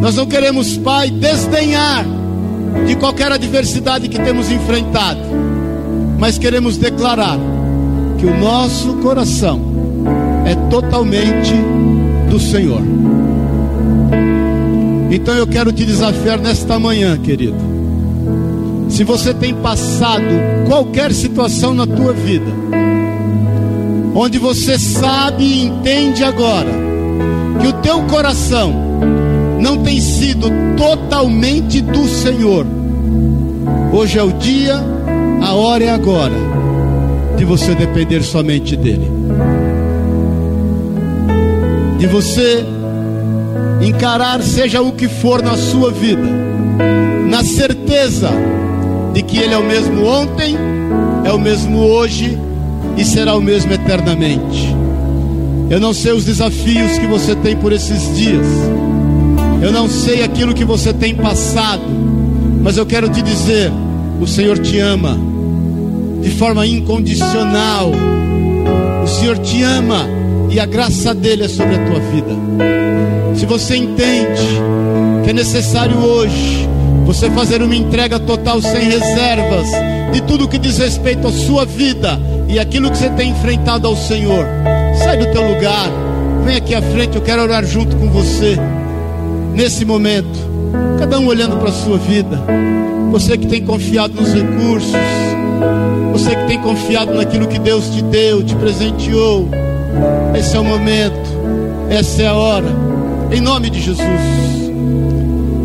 Nós 0.00 0.16
não 0.16 0.26
queremos, 0.26 0.78
Pai, 0.78 1.10
desdenhar 1.10 2.04
de 2.86 2.96
qualquer 2.96 3.30
adversidade 3.30 4.08
que 4.08 4.18
temos 4.18 4.50
enfrentado, 4.50 5.20
mas 6.18 6.38
queremos 6.38 6.78
declarar 6.78 7.38
que 8.18 8.24
o 8.24 8.38
nosso 8.38 8.94
coração 8.94 9.60
é 10.46 10.54
totalmente 10.70 11.52
do 12.30 12.40
Senhor. 12.40 12.99
Então 15.10 15.34
eu 15.34 15.46
quero 15.46 15.72
te 15.72 15.84
desafiar 15.84 16.38
nesta 16.38 16.78
manhã, 16.78 17.18
querido. 17.18 17.56
Se 18.88 19.02
você 19.02 19.34
tem 19.34 19.52
passado 19.54 20.24
qualquer 20.68 21.12
situação 21.12 21.74
na 21.74 21.86
tua 21.86 22.12
vida, 22.12 22.46
onde 24.14 24.38
você 24.38 24.78
sabe 24.78 25.44
e 25.44 25.64
entende 25.64 26.22
agora 26.22 26.70
que 27.60 27.66
o 27.66 27.72
teu 27.74 28.02
coração 28.04 28.72
não 29.60 29.78
tem 29.78 30.00
sido 30.00 30.48
totalmente 30.76 31.80
do 31.80 32.06
Senhor. 32.08 32.66
Hoje 33.92 34.18
é 34.18 34.22
o 34.22 34.32
dia, 34.32 34.76
a 35.42 35.54
hora 35.54 35.84
é 35.84 35.90
agora 35.90 36.34
de 37.36 37.44
você 37.44 37.74
depender 37.74 38.22
somente 38.22 38.76
dele. 38.76 39.10
De 41.98 42.06
você 42.06 42.64
encarar 43.80 44.42
seja 44.42 44.82
o 44.82 44.92
que 44.92 45.08
for 45.08 45.42
na 45.42 45.56
sua 45.56 45.90
vida, 45.90 46.22
na 47.28 47.42
certeza 47.42 48.30
de 49.12 49.22
que 49.22 49.38
ele 49.38 49.54
é 49.54 49.58
o 49.58 49.64
mesmo 49.64 50.04
ontem, 50.04 50.56
é 51.24 51.32
o 51.32 51.38
mesmo 51.38 51.78
hoje 51.78 52.38
e 52.96 53.04
será 53.04 53.34
o 53.36 53.40
mesmo 53.40 53.72
eternamente. 53.72 54.74
Eu 55.70 55.80
não 55.80 55.94
sei 55.94 56.12
os 56.12 56.24
desafios 56.24 56.98
que 56.98 57.06
você 57.06 57.34
tem 57.36 57.56
por 57.56 57.72
esses 57.72 58.16
dias. 58.16 58.46
Eu 59.62 59.70
não 59.70 59.88
sei 59.88 60.22
aquilo 60.22 60.54
que 60.54 60.64
você 60.64 60.92
tem 60.92 61.14
passado, 61.14 61.82
mas 62.62 62.76
eu 62.76 62.84
quero 62.84 63.08
te 63.08 63.22
dizer: 63.22 63.70
o 64.20 64.26
Senhor 64.26 64.58
te 64.58 64.78
ama 64.78 65.16
de 66.20 66.30
forma 66.30 66.66
incondicional. 66.66 67.92
O 69.04 69.06
Senhor 69.06 69.38
te 69.38 69.62
ama 69.62 70.08
e 70.50 70.58
a 70.58 70.66
graça 70.66 71.14
dele 71.14 71.44
é 71.44 71.48
sobre 71.48 71.76
a 71.76 71.86
tua 71.86 72.00
vida. 72.00 72.89
Se 73.34 73.46
você 73.46 73.76
entende 73.76 74.60
que 75.24 75.30
é 75.30 75.32
necessário 75.32 75.98
hoje 75.98 76.68
você 77.04 77.30
fazer 77.30 77.62
uma 77.62 77.74
entrega 77.74 78.18
total 78.18 78.60
sem 78.60 78.88
reservas 78.88 79.66
de 80.12 80.20
tudo 80.22 80.48
que 80.48 80.58
diz 80.58 80.78
respeito 80.78 81.26
à 81.26 81.32
sua 81.32 81.64
vida 81.64 82.20
e 82.48 82.58
aquilo 82.58 82.90
que 82.90 82.98
você 82.98 83.10
tem 83.10 83.30
enfrentado 83.30 83.86
ao 83.86 83.96
Senhor, 83.96 84.44
sai 85.02 85.16
do 85.16 85.26
teu 85.32 85.42
lugar, 85.42 85.88
vem 86.44 86.56
aqui 86.56 86.74
à 86.74 86.82
frente, 86.82 87.16
eu 87.16 87.22
quero 87.22 87.42
orar 87.42 87.64
junto 87.64 87.96
com 87.96 88.08
você 88.10 88.58
nesse 89.54 89.84
momento. 89.84 90.50
Cada 90.98 91.18
um 91.18 91.26
olhando 91.26 91.56
para 91.56 91.70
a 91.70 91.72
sua 91.72 91.98
vida. 91.98 92.38
Você 93.10 93.36
que 93.36 93.46
tem 93.46 93.64
confiado 93.64 94.14
nos 94.14 94.32
recursos, 94.32 94.92
você 96.12 96.36
que 96.36 96.46
tem 96.46 96.60
confiado 96.60 97.14
naquilo 97.14 97.48
que 97.48 97.58
Deus 97.58 97.88
te 97.88 98.02
deu, 98.02 98.42
te 98.42 98.54
presenteou. 98.54 99.48
Esse 100.38 100.56
é 100.56 100.60
o 100.60 100.64
momento, 100.64 101.28
essa 101.88 102.22
é 102.22 102.26
a 102.28 102.34
hora. 102.34 102.89
Em 103.32 103.40
nome 103.40 103.70
de 103.70 103.80
Jesus. 103.80 104.00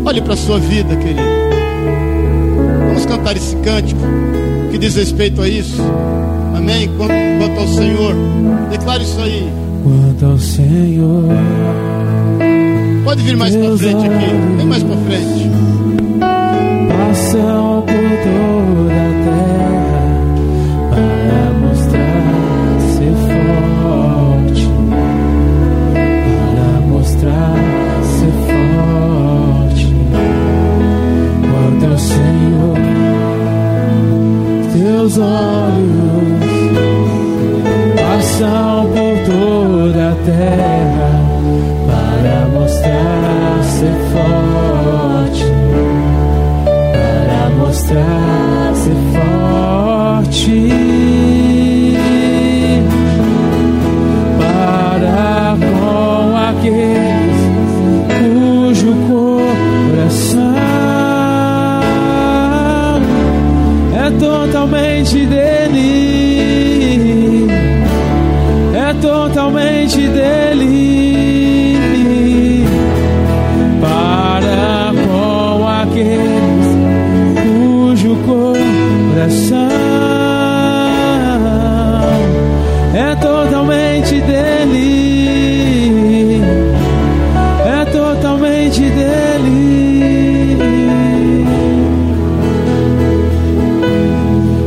Olhe 0.04 0.20
para 0.20 0.34
a 0.34 0.36
sua 0.36 0.58
vida, 0.58 0.94
querido. 0.96 1.20
Vamos 2.86 3.04
cantar 3.06 3.36
esse 3.36 3.56
cântico 3.56 4.00
que 4.70 4.78
diz 4.78 4.94
respeito 4.94 5.42
a 5.42 5.48
isso. 5.48 5.82
Amém. 6.56 6.88
Quanto, 6.96 7.12
quanto 7.38 7.60
ao 7.60 7.68
Senhor, 7.68 8.14
declare 8.70 9.02
isso 9.02 9.20
aí. 9.20 9.50
Quanto 9.82 10.26
ao 10.26 10.38
Senhor. 10.38 11.24
Pode 13.04 13.22
vir 13.22 13.36
mais 13.36 13.54
para 13.54 13.76
frente 13.76 14.06
aqui. 14.06 14.56
Vem 14.56 14.66
mais 14.66 14.82
para 14.82 14.96
frente. 14.96 15.50
Passam 16.88 17.75
olhos 35.18 36.36
passam 37.96 38.86
por 38.92 39.16
toda 39.26 40.10
a 40.10 40.14
terra 40.24 41.10
para 41.86 42.46
mostrar 42.48 43.64
ser 43.64 43.96
forte, 44.12 45.44
para 46.92 47.50
mostrar 47.56 48.74
ser 48.74 49.00
forte, 49.12 50.70
para 54.38 55.56
com 55.58 56.36
aqueles 56.36 56.95
totalmente 88.76 88.90
dele. 88.90 90.56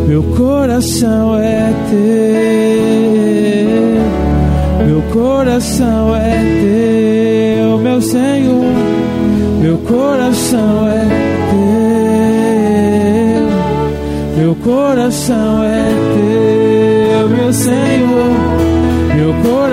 Meu 0.08 0.24
coração 0.36 1.38
é 1.38 1.72
teu, 1.90 2.00
meu 4.86 5.02
coração 5.14 6.16
é 6.16 6.42
teu, 6.62 7.78
meu 7.78 8.02
Senhor. 8.02 8.74
Meu 9.62 9.78
coração 9.78 10.88
é 10.88 11.06
teu, 14.36 14.42
meu 14.42 14.56
coração 14.56 15.64
é 15.64 15.94
teu, 16.16 17.30
meu 17.30 17.54
Senhor. 17.54 18.30
Meu 19.16 19.34
coração 19.44 19.69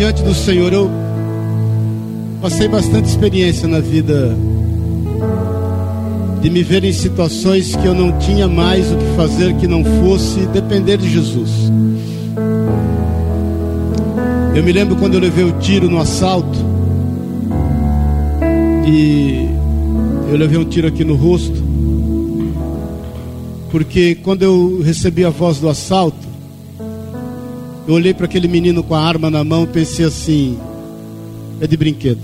diante 0.00 0.22
do 0.22 0.34
Senhor, 0.34 0.72
eu 0.72 0.90
passei 2.40 2.66
bastante 2.66 3.10
experiência 3.10 3.68
na 3.68 3.80
vida 3.80 4.34
de 6.40 6.48
me 6.48 6.62
ver 6.62 6.84
em 6.84 6.92
situações 6.94 7.76
que 7.76 7.84
eu 7.84 7.92
não 7.92 8.18
tinha 8.18 8.48
mais 8.48 8.90
o 8.90 8.96
que 8.96 9.04
fazer 9.14 9.54
que 9.56 9.66
não 9.66 9.84
fosse 9.84 10.46
depender 10.46 10.96
de 10.96 11.06
Jesus. 11.06 11.50
Eu 14.54 14.64
me 14.64 14.72
lembro 14.72 14.96
quando 14.96 15.12
eu 15.16 15.20
levei 15.20 15.44
o 15.44 15.52
tiro 15.58 15.90
no 15.90 16.00
assalto 16.00 16.58
e 18.88 19.50
eu 20.30 20.36
levei 20.38 20.56
um 20.56 20.64
tiro 20.64 20.88
aqui 20.88 21.04
no 21.04 21.14
rosto, 21.14 21.62
porque 23.70 24.14
quando 24.14 24.44
eu 24.44 24.80
recebi 24.82 25.26
a 25.26 25.30
voz 25.30 25.58
do 25.58 25.68
assalto, 25.68 26.29
eu 27.90 27.94
olhei 27.94 28.14
para 28.14 28.26
aquele 28.26 28.46
menino 28.46 28.84
com 28.84 28.94
a 28.94 29.02
arma 29.02 29.28
na 29.28 29.42
mão 29.42 29.64
e 29.64 29.66
pensei 29.66 30.04
assim: 30.06 30.56
é 31.60 31.66
de 31.66 31.76
brinquedo. 31.76 32.22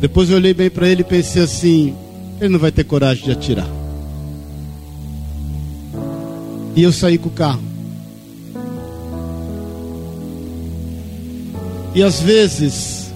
Depois 0.00 0.30
eu 0.30 0.36
olhei 0.36 0.54
bem 0.54 0.70
para 0.70 0.88
ele 0.88 1.00
e 1.00 1.04
pensei 1.04 1.42
assim: 1.42 1.92
ele 2.40 2.50
não 2.50 2.60
vai 2.60 2.70
ter 2.70 2.84
coragem 2.84 3.24
de 3.24 3.32
atirar. 3.32 3.68
E 6.76 6.84
eu 6.84 6.92
saí 6.92 7.18
com 7.18 7.30
o 7.30 7.32
carro. 7.32 7.64
E 11.96 12.00
às 12.00 12.20
vezes, 12.20 13.12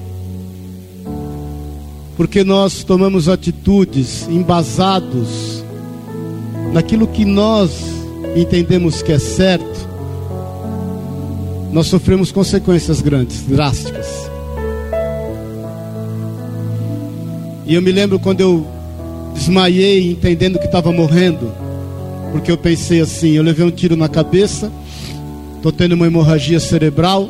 porque 2.17 2.43
nós 2.43 2.83
tomamos 2.83 3.29
atitudes 3.29 4.29
embasados 4.29 5.63
naquilo 6.73 7.07
que 7.07 7.25
nós 7.25 7.96
entendemos 8.41 9.03
que 9.03 9.13
é 9.13 9.19
certo, 9.19 9.89
nós 11.73 11.87
sofremos 11.87 12.31
consequências 12.31 13.01
grandes, 13.01 13.43
drásticas. 13.43 14.07
E 17.67 17.75
eu 17.75 17.83
me 17.83 17.91
lembro 17.91 18.19
quando 18.19 18.41
eu 18.41 18.67
desmaiei 19.35 20.11
entendendo 20.11 20.59
que 20.59 20.67
estava 20.67 20.93
morrendo, 20.93 21.53
porque 22.33 22.51
eu 22.51 22.57
pensei 22.57 23.01
assim, 23.01 23.31
eu 23.31 23.43
levei 23.43 23.67
um 23.67 23.71
tiro 23.71 23.97
na 23.97 24.09
cabeça, 24.09 24.71
estou 25.57 25.73
tendo 25.73 25.95
uma 25.95 26.07
hemorragia 26.07 26.61
cerebral, 26.61 27.29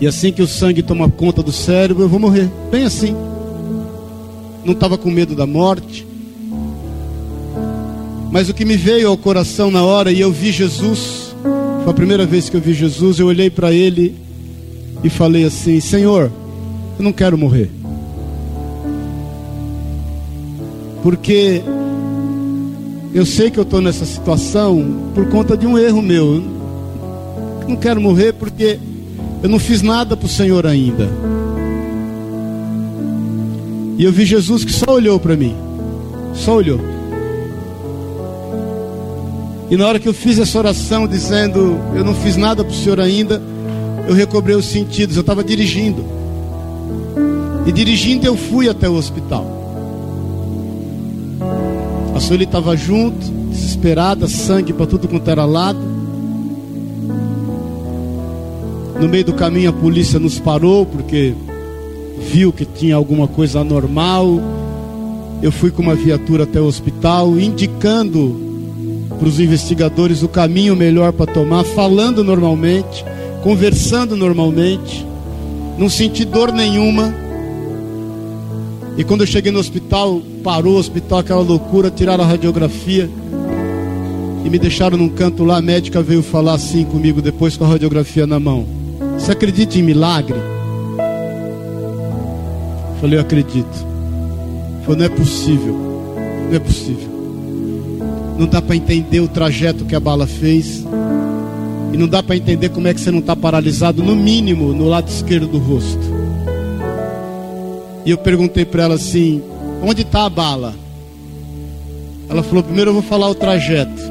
e 0.00 0.06
assim 0.06 0.32
que 0.32 0.42
o 0.42 0.46
sangue 0.46 0.82
toma 0.82 1.08
conta 1.08 1.42
do 1.42 1.52
cérebro, 1.52 2.02
eu 2.02 2.08
vou 2.08 2.18
morrer. 2.18 2.50
Bem 2.70 2.84
assim. 2.84 3.14
Não 4.64 4.72
estava 4.72 4.98
com 4.98 5.10
medo 5.10 5.34
da 5.34 5.46
morte. 5.46 6.06
Mas 8.34 8.48
o 8.48 8.52
que 8.52 8.64
me 8.64 8.76
veio 8.76 9.06
ao 9.06 9.16
coração 9.16 9.70
na 9.70 9.84
hora, 9.84 10.10
e 10.10 10.20
eu 10.20 10.32
vi 10.32 10.50
Jesus, 10.50 11.36
foi 11.84 11.90
a 11.92 11.94
primeira 11.94 12.26
vez 12.26 12.50
que 12.50 12.56
eu 12.56 12.60
vi 12.60 12.74
Jesus, 12.74 13.20
eu 13.20 13.28
olhei 13.28 13.48
para 13.48 13.72
ele 13.72 14.12
e 15.04 15.08
falei 15.08 15.44
assim: 15.44 15.78
Senhor, 15.78 16.32
eu 16.98 17.04
não 17.04 17.12
quero 17.12 17.38
morrer. 17.38 17.70
Porque 21.00 21.62
eu 23.14 23.24
sei 23.24 23.52
que 23.52 23.58
eu 23.60 23.62
estou 23.62 23.80
nessa 23.80 24.04
situação 24.04 25.12
por 25.14 25.28
conta 25.28 25.56
de 25.56 25.64
um 25.64 25.78
erro 25.78 26.02
meu. 26.02 26.42
Eu 27.62 27.68
não 27.68 27.76
quero 27.76 28.00
morrer 28.00 28.32
porque 28.32 28.80
eu 29.44 29.48
não 29.48 29.60
fiz 29.60 29.80
nada 29.80 30.16
para 30.16 30.26
o 30.26 30.28
Senhor 30.28 30.66
ainda. 30.66 31.08
E 33.96 34.02
eu 34.02 34.10
vi 34.10 34.24
Jesus 34.24 34.64
que 34.64 34.72
só 34.72 34.90
olhou 34.90 35.20
para 35.20 35.36
mim. 35.36 35.54
Só 36.34 36.56
olhou. 36.56 36.93
E 39.74 39.76
na 39.76 39.88
hora 39.88 39.98
que 39.98 40.08
eu 40.08 40.14
fiz 40.14 40.38
essa 40.38 40.56
oração 40.56 41.04
dizendo, 41.04 41.76
eu 41.96 42.04
não 42.04 42.14
fiz 42.14 42.36
nada 42.36 42.62
para 42.62 42.72
o 42.72 42.76
Senhor 42.76 43.00
ainda, 43.00 43.42
eu 44.06 44.14
recobrei 44.14 44.54
os 44.54 44.66
sentidos. 44.66 45.16
Eu 45.16 45.22
estava 45.22 45.42
dirigindo. 45.42 46.04
E 47.66 47.72
dirigindo 47.72 48.24
eu 48.24 48.36
fui 48.36 48.68
até 48.68 48.88
o 48.88 48.94
hospital. 48.94 49.44
A 52.14 52.20
Sueli 52.20 52.44
estava 52.44 52.76
junto, 52.76 53.18
desesperada, 53.50 54.28
sangue 54.28 54.72
para 54.72 54.86
tudo 54.86 55.08
quanto 55.08 55.28
era 55.28 55.44
lado. 55.44 55.80
No 59.00 59.08
meio 59.08 59.24
do 59.24 59.32
caminho 59.32 59.70
a 59.70 59.72
polícia 59.72 60.20
nos 60.20 60.38
parou 60.38 60.86
porque 60.86 61.34
viu 62.30 62.52
que 62.52 62.64
tinha 62.64 62.94
alguma 62.94 63.26
coisa 63.26 63.58
anormal. 63.58 64.40
Eu 65.42 65.50
fui 65.50 65.72
com 65.72 65.82
uma 65.82 65.96
viatura 65.96 66.44
até 66.44 66.60
o 66.60 66.64
hospital, 66.64 67.40
indicando 67.40 68.53
para 69.24 69.30
os 69.30 69.40
investigadores 69.40 70.22
o 70.22 70.28
caminho 70.28 70.76
melhor 70.76 71.10
para 71.10 71.32
tomar, 71.32 71.64
falando 71.64 72.22
normalmente, 72.22 73.02
conversando 73.42 74.14
normalmente, 74.14 75.06
não 75.78 75.88
senti 75.88 76.26
dor 76.26 76.52
nenhuma. 76.52 77.14
E 78.98 79.02
quando 79.02 79.22
eu 79.22 79.26
cheguei 79.26 79.50
no 79.50 79.58
hospital, 79.58 80.20
parou 80.42 80.74
o 80.74 80.78
hospital, 80.78 81.20
aquela 81.20 81.40
loucura, 81.40 81.90
tiraram 81.90 82.22
a 82.22 82.26
radiografia 82.26 83.08
e 84.44 84.50
me 84.50 84.58
deixaram 84.58 84.98
num 84.98 85.08
canto 85.08 85.42
lá. 85.42 85.56
A 85.56 85.62
médica 85.62 86.02
veio 86.02 86.22
falar 86.22 86.52
assim 86.52 86.84
comigo 86.84 87.22
depois 87.22 87.56
com 87.56 87.64
a 87.64 87.68
radiografia 87.68 88.26
na 88.26 88.38
mão. 88.38 88.66
Você 89.18 89.32
acredita 89.32 89.78
em 89.78 89.82
milagre? 89.82 90.36
Falei, 93.00 93.16
eu 93.16 93.22
acredito. 93.22 93.86
Falei, 94.84 94.98
não 94.98 95.06
é 95.06 95.08
possível. 95.08 95.74
Não 96.50 96.54
é 96.54 96.58
possível. 96.58 97.13
Não 98.38 98.46
dá 98.46 98.60
para 98.60 98.74
entender 98.74 99.20
o 99.20 99.28
trajeto 99.28 99.84
que 99.84 99.94
a 99.94 100.00
bala 100.00 100.26
fez. 100.26 100.84
E 101.92 101.96
não 101.96 102.08
dá 102.08 102.22
para 102.22 102.36
entender 102.36 102.70
como 102.70 102.88
é 102.88 102.94
que 102.94 103.00
você 103.00 103.10
não 103.10 103.20
está 103.20 103.36
paralisado, 103.36 104.02
no 104.02 104.16
mínimo, 104.16 104.72
no 104.72 104.88
lado 104.88 105.08
esquerdo 105.08 105.46
do 105.46 105.58
rosto. 105.58 106.24
E 108.04 108.10
eu 108.10 108.18
perguntei 108.18 108.64
para 108.64 108.82
ela 108.82 108.94
assim: 108.96 109.40
onde 109.82 110.02
está 110.02 110.24
a 110.24 110.28
bala? 110.28 110.74
Ela 112.28 112.42
falou: 112.42 112.64
primeiro 112.64 112.90
eu 112.90 112.94
vou 112.94 113.02
falar 113.02 113.28
o 113.28 113.34
trajeto. 113.34 114.02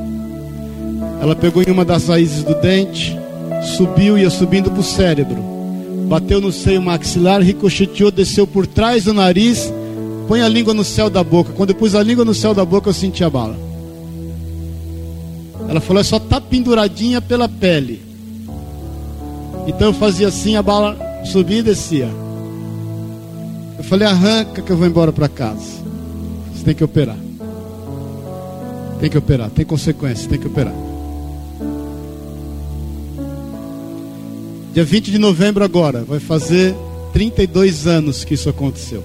Ela 1.21 1.35
pegou 1.35 1.61
em 1.61 1.71
uma 1.71 1.83
das 1.83 2.07
raízes 2.07 2.43
do 2.43 2.55
dente, 2.55 3.17
subiu, 3.77 4.17
ia 4.17 4.29
subindo 4.29 4.69
para 4.71 4.79
o 4.79 4.83
cérebro, 4.83 5.37
bateu 6.07 6.41
no 6.41 6.51
seio 6.51 6.81
maxilar, 6.81 7.41
ricocheteou, 7.41 8.11
desceu 8.11 8.45
por 8.45 8.67
trás 8.67 9.05
do 9.05 9.13
nariz, 9.13 9.71
põe 10.27 10.41
a 10.41 10.49
língua 10.49 10.73
no 10.73 10.83
céu 10.83 11.09
da 11.09 11.23
boca. 11.23 11.53
Quando 11.53 11.69
eu 11.69 11.75
pus 11.75 11.95
a 11.95 12.03
língua 12.03 12.25
no 12.25 12.33
céu 12.33 12.53
da 12.53 12.65
boca, 12.65 12.89
eu 12.89 12.93
senti 12.93 13.23
a 13.23 13.29
bala. 13.29 13.72
Ela 15.73 15.81
falou: 15.81 16.01
é 16.01 16.03
só 16.03 16.19
tá 16.19 16.39
penduradinha 16.39 17.19
pela 17.19 17.49
pele. 17.49 17.99
Então 19.65 19.87
eu 19.87 19.93
fazia 19.93 20.27
assim, 20.27 20.55
a 20.55 20.61
bala 20.61 20.95
subia 21.25 21.57
e 21.57 21.63
descia. 21.63 22.11
Eu 23.75 23.83
falei: 23.83 24.07
arranca 24.07 24.61
que 24.61 24.71
eu 24.71 24.77
vou 24.77 24.85
embora 24.85 25.11
para 25.11 25.27
casa. 25.27 25.81
Você 26.53 26.63
tem 26.63 26.75
que 26.75 26.83
operar. 26.83 27.17
Tem 28.99 29.09
que 29.09 29.17
operar, 29.17 29.49
tem 29.49 29.65
consequências, 29.65 30.27
tem 30.27 30.39
que 30.39 30.45
operar. 30.45 30.75
Dia 34.75 34.83
20 34.83 35.09
de 35.09 35.17
novembro 35.17 35.63
agora, 35.63 36.03
vai 36.03 36.19
fazer 36.19 36.75
32 37.13 37.87
anos 37.87 38.23
que 38.23 38.35
isso 38.35 38.47
aconteceu. 38.47 39.03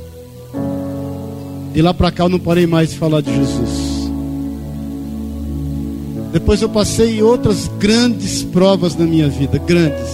E 1.75 1.81
lá 1.81 1.95
para 1.95 2.13
cá 2.13 2.25
eu 2.25 2.29
não 2.29 2.39
parei 2.39 2.67
mais 2.67 2.91
de 2.91 2.99
falar 2.99 3.23
de 3.23 3.35
Jesus. 3.35 3.88
Depois 6.33 6.61
eu 6.61 6.69
passei 6.69 7.23
outras 7.23 7.69
grandes 7.79 8.43
provas 8.43 8.95
na 8.95 9.07
minha 9.07 9.29
vida, 9.29 9.59
grandes. 9.59 10.09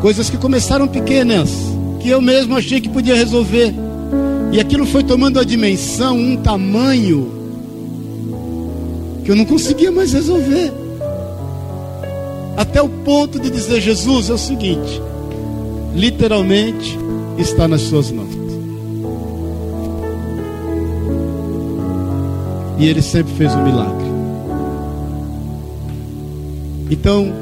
Coisas 0.00 0.28
que 0.28 0.36
começaram 0.36 0.86
pequenas, 0.86 1.50
que 2.00 2.08
eu 2.08 2.20
mesmo 2.20 2.56
achei 2.56 2.80
que 2.80 2.88
podia 2.88 3.14
resolver. 3.14 3.74
E 4.52 4.60
aquilo 4.60 4.86
foi 4.86 5.02
tomando 5.02 5.38
a 5.38 5.44
dimensão, 5.44 6.16
um 6.16 6.36
tamanho 6.36 7.32
que 9.24 9.30
eu 9.30 9.36
não 9.36 9.44
conseguia 9.44 9.92
mais 9.92 10.12
resolver 10.12 10.72
até 12.56 12.82
o 12.82 12.88
ponto 12.88 13.40
de 13.40 13.50
dizer: 13.50 13.80
Jesus, 13.80 14.28
é 14.28 14.34
o 14.34 14.38
seguinte, 14.38 15.00
literalmente 15.94 16.98
está 17.38 17.66
nas 17.66 17.80
suas 17.82 18.10
mãos. 18.10 18.28
E 22.78 22.86
ele 22.86 23.02
sempre 23.02 23.32
fez 23.34 23.54
um 23.54 23.62
milagre. 23.62 24.09
Então, 26.90 27.32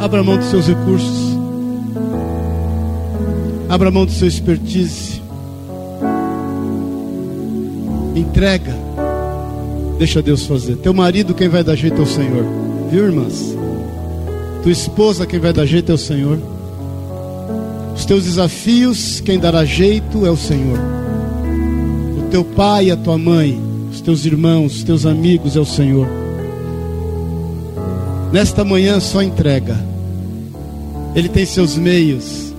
abra 0.00 0.24
mão 0.24 0.36
dos 0.36 0.50
seus 0.50 0.66
recursos, 0.66 1.38
abra 3.68 3.92
mão 3.92 4.04
do 4.04 4.10
seu 4.10 4.26
expertise, 4.26 5.22
entrega, 8.16 8.74
deixa 9.98 10.20
Deus 10.20 10.44
fazer. 10.44 10.76
Teu 10.78 10.92
marido, 10.92 11.32
quem 11.32 11.48
vai 11.48 11.62
dar 11.62 11.76
jeito 11.76 12.00
é 12.00 12.02
o 12.02 12.06
Senhor, 12.06 12.44
viu, 12.90 13.04
irmãs? 13.04 13.56
Tua 14.64 14.72
esposa, 14.72 15.24
quem 15.24 15.38
vai 15.38 15.52
dar 15.52 15.64
jeito 15.64 15.92
é 15.92 15.94
o 15.94 15.98
Senhor. 15.98 16.38
Os 17.94 18.04
teus 18.04 18.24
desafios, 18.24 19.20
quem 19.20 19.38
dará 19.38 19.64
jeito 19.64 20.26
é 20.26 20.30
o 20.30 20.36
Senhor. 20.36 20.78
O 22.18 22.30
teu 22.30 22.44
pai, 22.44 22.90
a 22.90 22.96
tua 22.96 23.16
mãe, 23.16 23.60
os 23.92 24.00
teus 24.00 24.24
irmãos, 24.24 24.76
os 24.76 24.82
teus 24.82 25.06
amigos 25.06 25.56
é 25.56 25.60
o 25.60 25.64
Senhor. 25.64 26.17
Nesta 28.32 28.64
manhã 28.64 29.00
só 29.00 29.22
entrega. 29.22 29.76
Ele 31.14 31.28
tem 31.28 31.46
seus 31.46 31.76
meios, 31.76 32.52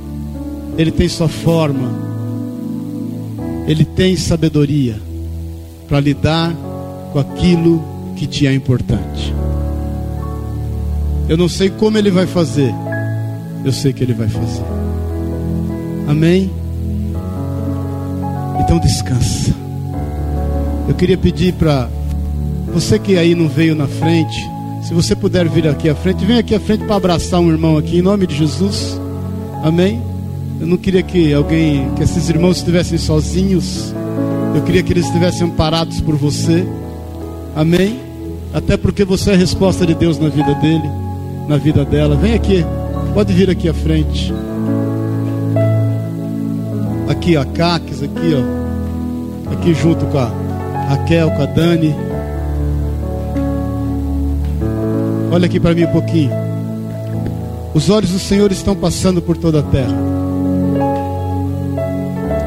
ele 0.78 0.92
tem 0.92 1.08
sua 1.08 1.30
forma, 1.30 1.92
ele 3.68 3.86
tem 3.86 4.16
sabedoria 4.16 5.00
para 5.88 6.00
lidar 6.00 6.54
com 7.14 7.20
aquilo 7.20 7.84
que 8.16 8.26
te 8.26 8.48
é 8.48 8.54
importante. 8.54 9.34
Eu 11.28 11.38
não 11.38 11.48
sei 11.48 11.70
como 11.70 11.98
ele 11.98 12.10
vai 12.10 12.26
fazer, 12.26 12.74
eu 13.64 13.72
sei 13.72 13.94
que 13.94 14.04
ele 14.04 14.14
vai 14.14 14.28
fazer. 14.28 14.64
Amém? 16.08 16.50
Então 18.60 18.80
descansa. 18.80 19.54
Eu 20.88 20.96
queria 20.96 21.18
pedir 21.18 21.54
para 21.54 21.88
você 22.74 22.98
que 22.98 23.16
aí 23.16 23.36
não 23.36 23.48
veio 23.48 23.76
na 23.76 23.88
frente, 23.88 24.50
se 24.82 24.94
você 24.94 25.16
puder 25.16 25.48
vir 25.48 25.68
aqui 25.68 25.90
à 25.90 25.96
frente, 25.96 26.26
vem 26.26 26.38
aqui 26.38 26.56
à 26.56 26.60
frente 26.60 26.86
para 26.86 26.96
abraçar 26.96 27.40
um 27.40 27.50
irmão 27.50 27.78
aqui 27.78 28.00
em 28.00 28.02
nome 28.02 28.26
de 28.26 28.36
Jesus. 28.36 29.00
Amém? 29.64 30.02
Eu 30.60 30.68
não 30.68 30.78
queria 30.78 31.04
que 31.04 31.34
alguém, 31.34 31.90
que 31.96 32.04
esses 32.04 32.30
irmãos 32.30 32.58
estivessem 32.58 32.98
sozinhos. 32.98 33.94
Eu 34.56 34.62
queria 34.64 34.82
que 34.82 34.92
eles 34.92 35.06
estivessem 35.06 35.48
amparados 35.48 36.02
por 36.02 36.16
você. 36.16 36.66
Amém? 37.56 38.00
Até 38.54 38.78
porque 38.78 39.06
você 39.06 39.32
é 39.32 39.34
a 39.34 39.38
resposta 39.38 39.86
de 39.86 39.94
Deus 39.94 40.18
na 40.18 40.30
vida 40.30 40.54
dele, 40.56 40.90
na 41.48 41.58
vida 41.58 41.86
dela. 41.86 42.16
Vem 42.16 42.34
aqui. 42.34 42.66
Pode 43.14 43.34
vir 43.34 43.50
aqui 43.50 43.70
à 43.70 43.74
frente. 43.74 44.34
Aqui 47.08 47.38
a 47.38 47.46
Caques, 47.46 48.02
aqui 48.02 48.36
ó. 48.36 49.54
Aqui 49.54 49.74
junto 49.74 50.06
com 50.08 50.18
a 50.18 50.32
Raquel, 50.90 51.32
com 51.32 51.44
a 51.44 51.46
Dani. 51.46 52.09
Olha 55.32 55.46
aqui 55.46 55.60
para 55.60 55.76
mim 55.76 55.84
um 55.84 55.92
pouquinho. 55.92 56.32
Os 57.74 57.90
olhos 57.90 58.10
do 58.10 58.20
Senhor 58.20 58.52
estão 58.52 58.76
passando 58.76 59.22
por 59.22 59.38
toda 59.38 59.60
a 59.60 59.64
terra, 59.64 59.96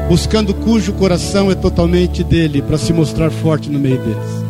buscando 0.09 0.53
cujo 0.53 0.91
coração 0.93 1.49
é 1.49 1.55
totalmente 1.55 2.23
dele, 2.23 2.61
para 2.61 2.77
se 2.77 2.91
mostrar 2.91 3.31
forte 3.31 3.69
no 3.69 3.79
meio 3.79 3.97
deles. 3.99 4.43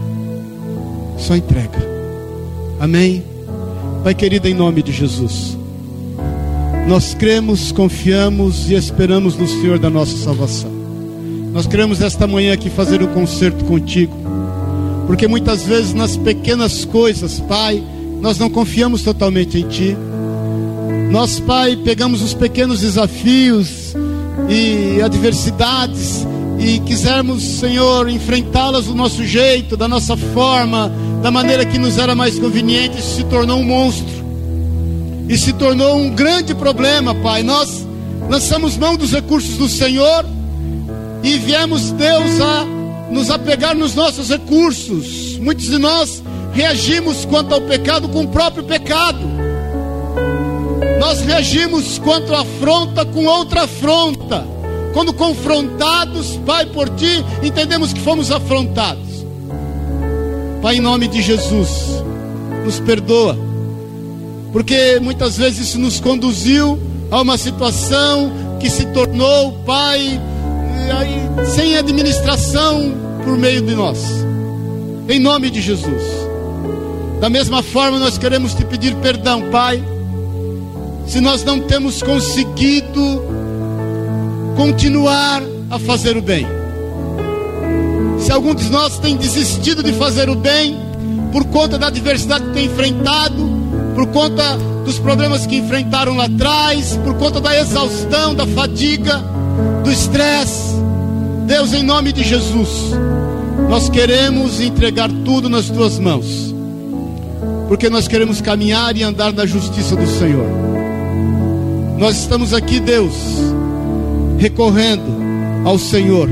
Só 1.17 1.35
entrega. 1.35 1.79
Amém? 2.79 3.23
Pai 4.03 4.15
querido, 4.15 4.47
em 4.47 4.53
nome 4.53 4.81
de 4.81 4.91
Jesus. 4.91 5.57
Nós 6.87 7.13
cremos, 7.13 7.71
confiamos 7.71 8.69
e 8.69 8.73
esperamos 8.73 9.37
no 9.37 9.47
Senhor 9.47 9.77
da 9.77 9.91
nossa 9.91 10.17
salvação. 10.17 10.71
Nós 11.53 11.67
queremos 11.67 12.01
esta 12.01 12.25
manhã 12.25 12.51
aqui 12.51 12.69
fazer 12.69 13.01
um 13.03 13.07
concerto 13.07 13.63
contigo, 13.65 14.13
porque 15.05 15.27
muitas 15.27 15.63
vezes 15.63 15.93
nas 15.93 16.17
pequenas 16.17 16.83
coisas, 16.83 17.39
Pai, 17.39 17.81
nós 18.23 18.39
não 18.39 18.49
confiamos 18.49 19.01
totalmente 19.01 19.59
em 19.59 19.67
Ti. 19.67 19.97
Nós, 21.11 21.41
Pai, 21.41 21.75
pegamos 21.75 22.21
os 22.21 22.33
pequenos 22.33 22.79
desafios 22.79 23.93
e 24.47 25.01
adversidades 25.01 26.25
e 26.57 26.79
quisermos, 26.79 27.43
Senhor, 27.43 28.07
enfrentá-las 28.07 28.85
do 28.85 28.95
nosso 28.95 29.25
jeito, 29.25 29.75
da 29.75 29.89
nossa 29.89 30.15
forma, 30.15 30.89
da 31.21 31.29
maneira 31.29 31.65
que 31.65 31.77
nos 31.77 31.97
era 31.97 32.15
mais 32.15 32.39
conveniente, 32.39 32.97
isso 32.97 33.17
se 33.17 33.23
tornou 33.25 33.59
um 33.59 33.65
monstro 33.65 34.23
e 35.27 35.37
se 35.37 35.51
tornou 35.51 35.97
um 35.97 36.09
grande 36.09 36.55
problema, 36.55 37.13
Pai. 37.13 37.43
Nós 37.43 37.85
lançamos 38.29 38.77
mão 38.77 38.95
dos 38.95 39.11
recursos 39.11 39.57
do 39.57 39.67
Senhor 39.67 40.25
e 41.21 41.37
viemos, 41.39 41.91
Deus, 41.91 42.39
a 42.39 42.65
nos 43.11 43.29
apegar 43.29 43.75
nos 43.75 43.93
nossos 43.93 44.29
recursos. 44.29 45.37
Muitos 45.39 45.65
de 45.65 45.77
nós 45.77 46.22
reagimos 46.53 47.25
quanto 47.25 47.53
ao 47.53 47.61
pecado 47.61 48.07
com 48.09 48.23
o 48.23 48.27
próprio 48.27 48.63
pecado. 48.63 49.19
Nós 50.99 51.21
reagimos 51.21 51.99
quanto 51.99 52.33
à 52.33 52.41
afronta 52.41 53.05
com 53.05 53.25
outra 53.25 53.63
afronta. 53.63 54.45
Quando 54.93 55.13
confrontados, 55.13 56.39
Pai, 56.45 56.65
por 56.67 56.89
Ti, 56.89 57.23
entendemos 57.41 57.91
que 57.91 57.99
fomos 57.99 58.31
afrontados. 58.31 59.25
Pai, 60.61 60.77
em 60.77 60.81
nome 60.81 61.07
de 61.07 61.21
Jesus, 61.21 61.69
nos 62.63 62.79
perdoa 62.79 63.53
porque 64.53 64.99
muitas 65.01 65.35
vezes 65.35 65.69
isso 65.69 65.79
nos 65.79 65.99
conduziu 65.99 66.79
a 67.09 67.19
uma 67.21 67.39
situação 67.39 68.31
que 68.59 68.69
se 68.69 68.85
tornou, 68.85 69.51
Pai, 69.65 70.21
sem 71.55 71.75
administração 71.75 72.93
por 73.25 73.35
meio 73.35 73.63
de 73.63 73.73
nós. 73.73 73.97
Em 75.09 75.19
nome 75.19 75.49
de 75.49 75.59
Jesus. 75.59 76.22
Da 77.23 77.29
mesma 77.29 77.63
forma, 77.63 77.99
nós 77.99 78.17
queremos 78.17 78.53
te 78.53 78.65
pedir 78.65 78.93
perdão, 78.95 79.49
Pai, 79.49 79.81
se 81.07 81.21
nós 81.21 81.41
não 81.41 81.57
temos 81.61 82.03
conseguido 82.03 82.99
continuar 84.57 85.41
a 85.71 85.79
fazer 85.79 86.17
o 86.17 86.21
bem. 86.21 86.45
Se 88.19 88.29
algum 88.29 88.53
de 88.53 88.69
nós 88.69 88.99
tem 88.99 89.15
desistido 89.15 89.81
de 89.81 89.93
fazer 89.93 90.29
o 90.29 90.35
bem 90.35 90.77
por 91.31 91.45
conta 91.45 91.77
da 91.77 91.87
adversidade 91.87 92.43
que 92.43 92.51
tem 92.51 92.65
enfrentado, 92.65 93.49
por 93.95 94.05
conta 94.07 94.57
dos 94.83 94.99
problemas 94.99 95.47
que 95.47 95.55
enfrentaram 95.55 96.17
lá 96.17 96.25
atrás, 96.25 96.99
por 97.05 97.13
conta 97.13 97.39
da 97.39 97.57
exaustão, 97.57 98.35
da 98.35 98.45
fadiga, 98.47 99.23
do 99.81 99.89
estresse. 99.89 100.75
Deus, 101.47 101.71
em 101.71 101.83
nome 101.83 102.11
de 102.11 102.21
Jesus, 102.21 102.69
nós 103.69 103.87
queremos 103.87 104.59
entregar 104.59 105.09
tudo 105.23 105.47
nas 105.47 105.69
tuas 105.69 105.97
mãos, 105.97 106.53
porque 107.67 107.89
nós 107.89 108.07
queremos 108.07 108.41
caminhar 108.41 108.95
e 108.95 109.03
andar 109.03 109.33
na 109.33 109.45
justiça 109.45 109.95
do 109.95 110.07
Senhor. 110.07 110.45
Nós 111.97 112.17
estamos 112.17 112.53
aqui, 112.53 112.79
Deus, 112.79 113.13
recorrendo 114.37 115.03
ao 115.65 115.77
Senhor, 115.77 116.29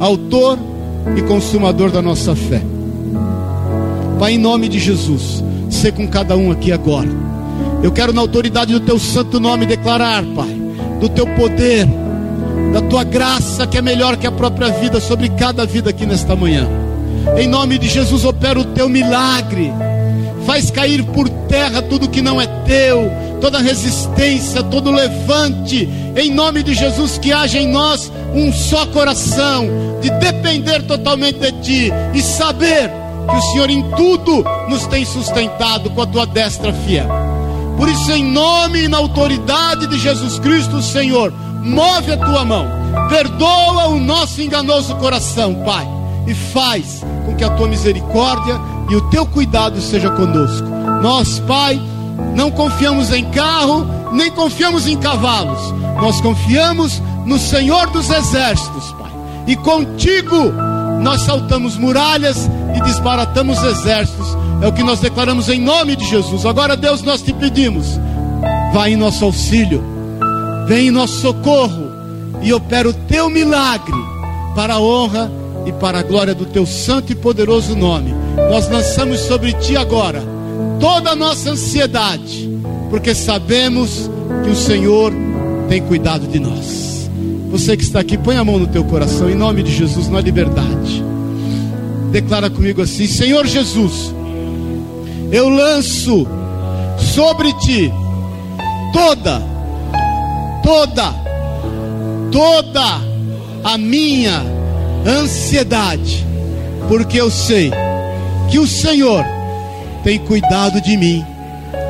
Autor 0.00 0.58
e 1.16 1.22
Consumador 1.22 1.90
da 1.90 2.02
nossa 2.02 2.34
fé. 2.34 2.60
Pai, 4.18 4.34
em 4.34 4.38
nome 4.38 4.68
de 4.68 4.78
Jesus, 4.78 5.42
ser 5.70 5.92
com 5.92 6.06
cada 6.06 6.36
um 6.36 6.50
aqui 6.50 6.72
agora. 6.72 7.08
Eu 7.82 7.92
quero, 7.92 8.12
na 8.12 8.20
autoridade 8.20 8.72
do 8.72 8.80
teu 8.80 8.98
santo 8.98 9.40
nome, 9.40 9.66
declarar, 9.66 10.24
Pai, 10.34 10.54
do 11.00 11.08
teu 11.08 11.26
poder, 11.34 11.86
da 12.72 12.80
tua 12.82 13.04
graça, 13.04 13.66
que 13.66 13.78
é 13.78 13.82
melhor 13.82 14.16
que 14.16 14.26
a 14.26 14.32
própria 14.32 14.68
vida, 14.68 15.00
sobre 15.00 15.28
cada 15.30 15.64
vida 15.64 15.90
aqui 15.90 16.06
nesta 16.06 16.34
manhã. 16.34 16.68
Em 17.36 17.48
nome 17.48 17.78
de 17.78 17.88
Jesus, 17.88 18.24
opera 18.24 18.58
o 18.58 18.64
teu 18.64 18.88
milagre. 18.88 19.72
Faz 20.54 20.70
cair 20.70 21.02
por 21.02 21.28
terra 21.48 21.82
tudo 21.82 22.08
que 22.08 22.22
não 22.22 22.40
é 22.40 22.46
teu, 22.46 23.10
toda 23.40 23.58
resistência, 23.58 24.62
todo 24.62 24.88
levante. 24.88 25.88
Em 26.14 26.30
nome 26.30 26.62
de 26.62 26.74
Jesus, 26.74 27.18
que 27.18 27.32
haja 27.32 27.58
em 27.58 27.66
nós 27.66 28.12
um 28.32 28.52
só 28.52 28.86
coração, 28.86 29.66
de 30.00 30.10
depender 30.10 30.82
totalmente 30.82 31.40
de 31.40 31.50
Ti 31.60 31.92
e 32.14 32.22
saber 32.22 32.88
que 33.28 33.36
o 33.36 33.42
Senhor 33.50 33.68
em 33.68 33.82
tudo 33.96 34.44
nos 34.68 34.86
tem 34.86 35.04
sustentado 35.04 35.90
com 35.90 36.02
a 36.02 36.06
tua 36.06 36.24
destra 36.24 36.72
fiel. 36.72 37.08
Por 37.76 37.88
isso, 37.88 38.12
em 38.12 38.22
nome 38.22 38.84
e 38.84 38.88
na 38.88 38.98
autoridade 38.98 39.88
de 39.88 39.98
Jesus 39.98 40.38
Cristo, 40.38 40.80
Senhor, 40.80 41.34
move 41.64 42.12
a 42.12 42.16
tua 42.16 42.44
mão, 42.44 42.68
perdoa 43.08 43.88
o 43.88 43.98
nosso 43.98 44.40
enganoso 44.40 44.94
coração, 44.98 45.64
Pai, 45.64 45.84
e 46.28 46.32
faz 46.32 47.04
com 47.26 47.34
que 47.34 47.42
a 47.42 47.50
tua 47.50 47.66
misericórdia 47.66 48.56
e 48.90 48.96
o 48.96 49.00
teu 49.10 49.26
cuidado 49.26 49.80
seja 49.80 50.10
conosco. 50.10 50.66
Nós, 51.02 51.38
Pai, 51.40 51.80
não 52.34 52.50
confiamos 52.50 53.12
em 53.12 53.24
carro, 53.30 53.86
nem 54.12 54.30
confiamos 54.30 54.86
em 54.86 54.96
cavalos, 54.96 55.72
nós 56.00 56.20
confiamos 56.20 57.02
no 57.24 57.38
Senhor 57.38 57.88
dos 57.90 58.10
exércitos, 58.10 58.92
Pai, 58.92 59.10
e 59.46 59.56
contigo 59.56 60.52
nós 61.00 61.20
saltamos 61.22 61.76
muralhas 61.76 62.48
e 62.74 62.80
desbaratamos 62.80 63.62
exércitos. 63.62 64.26
É 64.62 64.66
o 64.66 64.72
que 64.72 64.82
nós 64.82 65.00
declaramos 65.00 65.50
em 65.50 65.60
nome 65.60 65.96
de 65.96 66.06
Jesus. 66.06 66.46
Agora, 66.46 66.76
Deus, 66.76 67.02
nós 67.02 67.20
te 67.20 67.32
pedimos, 67.32 68.00
vai 68.72 68.94
em 68.94 68.96
nosso 68.96 69.24
auxílio, 69.24 69.84
vem 70.66 70.88
em 70.88 70.90
nosso 70.90 71.20
socorro 71.20 71.92
e 72.40 72.52
opera 72.54 72.88
o 72.88 72.94
teu 72.94 73.28
milagre 73.28 73.94
para 74.54 74.74
a 74.74 74.80
honra 74.80 75.30
e 75.30 75.43
para 75.72 76.00
a 76.00 76.02
glória 76.02 76.34
do 76.34 76.44
teu 76.44 76.66
santo 76.66 77.12
e 77.12 77.14
poderoso 77.14 77.74
nome. 77.74 78.14
Nós 78.50 78.68
lançamos 78.68 79.20
sobre 79.20 79.52
ti 79.54 79.76
agora 79.76 80.22
toda 80.80 81.10
a 81.10 81.16
nossa 81.16 81.50
ansiedade, 81.50 82.50
porque 82.90 83.14
sabemos 83.14 84.10
que 84.44 84.50
o 84.50 84.56
Senhor 84.56 85.12
tem 85.68 85.82
cuidado 85.82 86.26
de 86.26 86.38
nós. 86.38 87.10
Você 87.50 87.76
que 87.76 87.84
está 87.84 88.00
aqui, 88.00 88.18
põe 88.18 88.36
a 88.36 88.44
mão 88.44 88.58
no 88.58 88.66
teu 88.66 88.84
coração, 88.84 89.30
em 89.30 89.34
nome 89.34 89.62
de 89.62 89.74
Jesus, 89.74 90.08
na 90.08 90.20
liberdade 90.20 91.04
declara 92.14 92.48
comigo 92.48 92.80
assim: 92.80 93.08
Senhor 93.08 93.44
Jesus, 93.44 94.14
eu 95.32 95.48
lanço 95.48 96.24
sobre 96.96 97.52
ti 97.54 97.92
toda, 98.92 99.42
toda, 100.62 101.12
toda 102.30 103.00
a 103.64 103.76
minha 103.76 104.53
ansiedade, 105.06 106.26
porque 106.88 107.20
eu 107.20 107.30
sei 107.30 107.70
que 108.50 108.58
o 108.58 108.66
Senhor 108.66 109.24
tem 110.02 110.18
cuidado 110.18 110.80
de 110.82 110.96
mim 110.98 111.24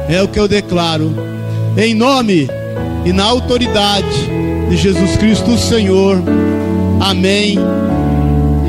É 0.09 0.23
o 0.23 0.29
que 0.29 0.39
eu 0.39 0.47
declaro. 0.47 1.13
Em 1.77 1.95
nome 1.95 2.49
e 3.05 3.13
na 3.13 3.25
autoridade 3.25 4.07
de 4.69 4.77
Jesus 4.77 5.17
Cristo, 5.17 5.53
o 5.53 5.59
Senhor. 5.59 6.23
Amém 7.01 7.59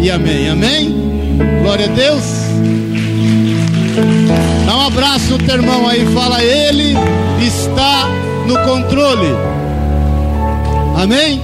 e 0.02 0.10
amém. 0.10 0.50
Amém? 0.50 0.96
Glória 1.62 1.86
a 1.86 1.89
Deus. 1.89 2.24
Dá 4.66 4.78
um 4.78 4.88
abraço 4.88 5.32
no 5.32 5.38
teu 5.39 5.56
irmão 5.56 5.88
aí, 5.88 6.06
fala, 6.14 6.43
Ele 6.43 6.96
está 7.39 8.08
no 8.48 8.58
controle. 8.60 9.30
Amém? 10.96 11.41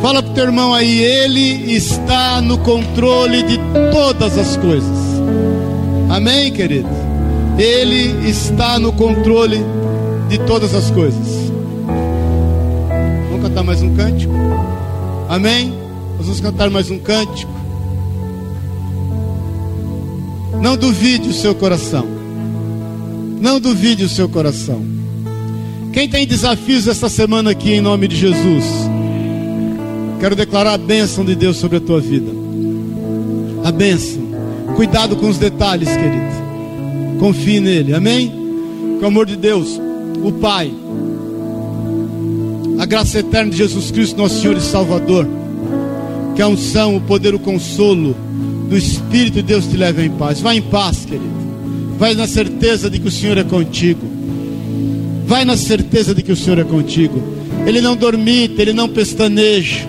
Fala 0.00 0.22
pro 0.22 0.32
teu 0.32 0.44
irmão 0.44 0.72
aí, 0.72 1.00
Ele 1.00 1.72
está 1.72 2.40
no 2.40 2.58
controle 2.58 3.42
de 3.42 3.58
todas 3.92 4.38
as 4.38 4.56
coisas. 4.56 4.96
Amém, 6.08 6.52
querido? 6.52 6.88
Ele 7.58 8.28
está 8.28 8.78
no 8.78 8.92
controle 8.92 9.58
de 10.28 10.38
todas 10.38 10.74
as 10.74 10.90
coisas. 10.90 11.50
Vamos 13.28 13.48
cantar 13.48 13.64
mais 13.64 13.82
um 13.82 13.94
cântico? 13.96 14.32
Amém? 15.28 15.72
Nós 16.16 16.26
vamos 16.26 16.40
cantar 16.40 16.70
mais 16.70 16.90
um 16.90 16.98
cântico. 16.98 17.52
Não 20.62 20.76
duvide 20.76 21.28
o 21.28 21.34
seu 21.34 21.54
coração. 21.54 22.06
Não 23.40 23.60
duvide 23.60 24.04
o 24.04 24.08
seu 24.08 24.28
coração. 24.28 24.84
Quem 25.92 26.08
tem 26.08 26.26
desafios 26.26 26.86
esta 26.86 27.08
semana 27.08 27.50
aqui 27.50 27.72
em 27.72 27.80
nome 27.80 28.06
de 28.06 28.16
Jesus? 28.16 28.87
Quero 30.20 30.34
declarar 30.34 30.74
a 30.74 30.78
bênção 30.78 31.24
de 31.24 31.34
Deus 31.34 31.56
sobre 31.56 31.76
a 31.76 31.80
tua 31.80 32.00
vida. 32.00 32.30
A 33.64 33.70
bênção. 33.70 34.22
Cuidado 34.74 35.16
com 35.16 35.28
os 35.28 35.38
detalhes, 35.38 35.88
querido. 35.88 37.18
Confie 37.18 37.60
nele. 37.60 37.94
Amém? 37.94 38.30
Com 38.98 39.04
o 39.04 39.08
amor 39.08 39.26
de 39.26 39.36
Deus, 39.36 39.80
o 40.22 40.32
Pai, 40.32 40.72
a 42.78 42.86
graça 42.86 43.18
eterna 43.18 43.50
de 43.50 43.56
Jesus 43.56 43.90
Cristo, 43.90 44.16
nosso 44.16 44.40
Senhor 44.40 44.56
e 44.56 44.60
Salvador, 44.60 45.26
que 46.34 46.42
a 46.42 46.48
unção, 46.48 46.96
o 46.96 47.00
poder, 47.00 47.34
o 47.34 47.38
consolo 47.38 48.14
do 48.68 48.76
Espírito 48.76 49.34
de 49.34 49.42
Deus 49.42 49.66
te 49.66 49.76
leve 49.76 50.04
em 50.04 50.10
paz. 50.10 50.40
Vai 50.40 50.58
em 50.58 50.62
paz, 50.62 51.04
querido. 51.04 51.38
Vai 51.98 52.14
na 52.14 52.28
certeza 52.28 52.88
de 52.88 52.98
que 52.98 53.08
o 53.08 53.10
Senhor 53.10 53.38
é 53.38 53.44
contigo. 53.44 54.06
Vai 55.26 55.44
na 55.44 55.56
certeza 55.56 56.14
de 56.14 56.22
que 56.22 56.30
o 56.30 56.36
Senhor 56.36 56.58
é 56.58 56.64
contigo. 56.64 57.20
Ele 57.66 57.80
não 57.80 57.96
dormita, 57.96 58.62
ele 58.62 58.72
não 58.72 58.88
pestaneja. 58.88 59.87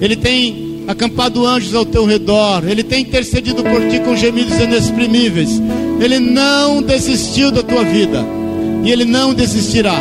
Ele 0.00 0.16
tem 0.16 0.84
acampado 0.86 1.46
anjos 1.46 1.74
ao 1.74 1.84
teu 1.84 2.04
redor. 2.04 2.62
Ele 2.66 2.82
tem 2.82 3.02
intercedido 3.02 3.62
por 3.62 3.88
ti 3.88 4.00
com 4.00 4.16
gemidos 4.16 4.58
inexprimíveis. 4.58 5.60
Ele 6.00 6.18
não 6.18 6.82
desistiu 6.82 7.50
da 7.50 7.62
tua 7.62 7.84
vida. 7.84 8.24
E 8.84 8.90
ele 8.90 9.04
não 9.04 9.32
desistirá. 9.32 9.98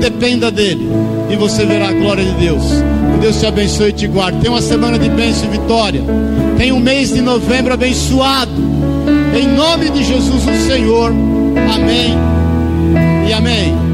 Dependa 0.00 0.50
dele. 0.50 0.86
E 1.30 1.36
você 1.36 1.64
verá 1.64 1.88
a 1.88 1.92
glória 1.92 2.24
de 2.24 2.32
Deus. 2.32 2.62
Que 3.14 3.20
Deus 3.20 3.38
te 3.38 3.46
abençoe 3.46 3.90
e 3.90 3.92
te 3.92 4.06
guarde. 4.06 4.40
Tem 4.40 4.50
uma 4.50 4.62
semana 4.62 4.98
de 4.98 5.08
bênção 5.08 5.48
e 5.48 5.58
vitória. 5.58 6.02
Tem 6.56 6.72
um 6.72 6.80
mês 6.80 7.12
de 7.12 7.20
novembro 7.20 7.72
abençoado. 7.72 8.52
Em 9.38 9.46
nome 9.48 9.90
de 9.90 10.02
Jesus, 10.04 10.42
o 10.44 10.66
Senhor. 10.66 11.10
Amém 11.74 12.16
e 13.28 13.32
amém. 13.32 13.91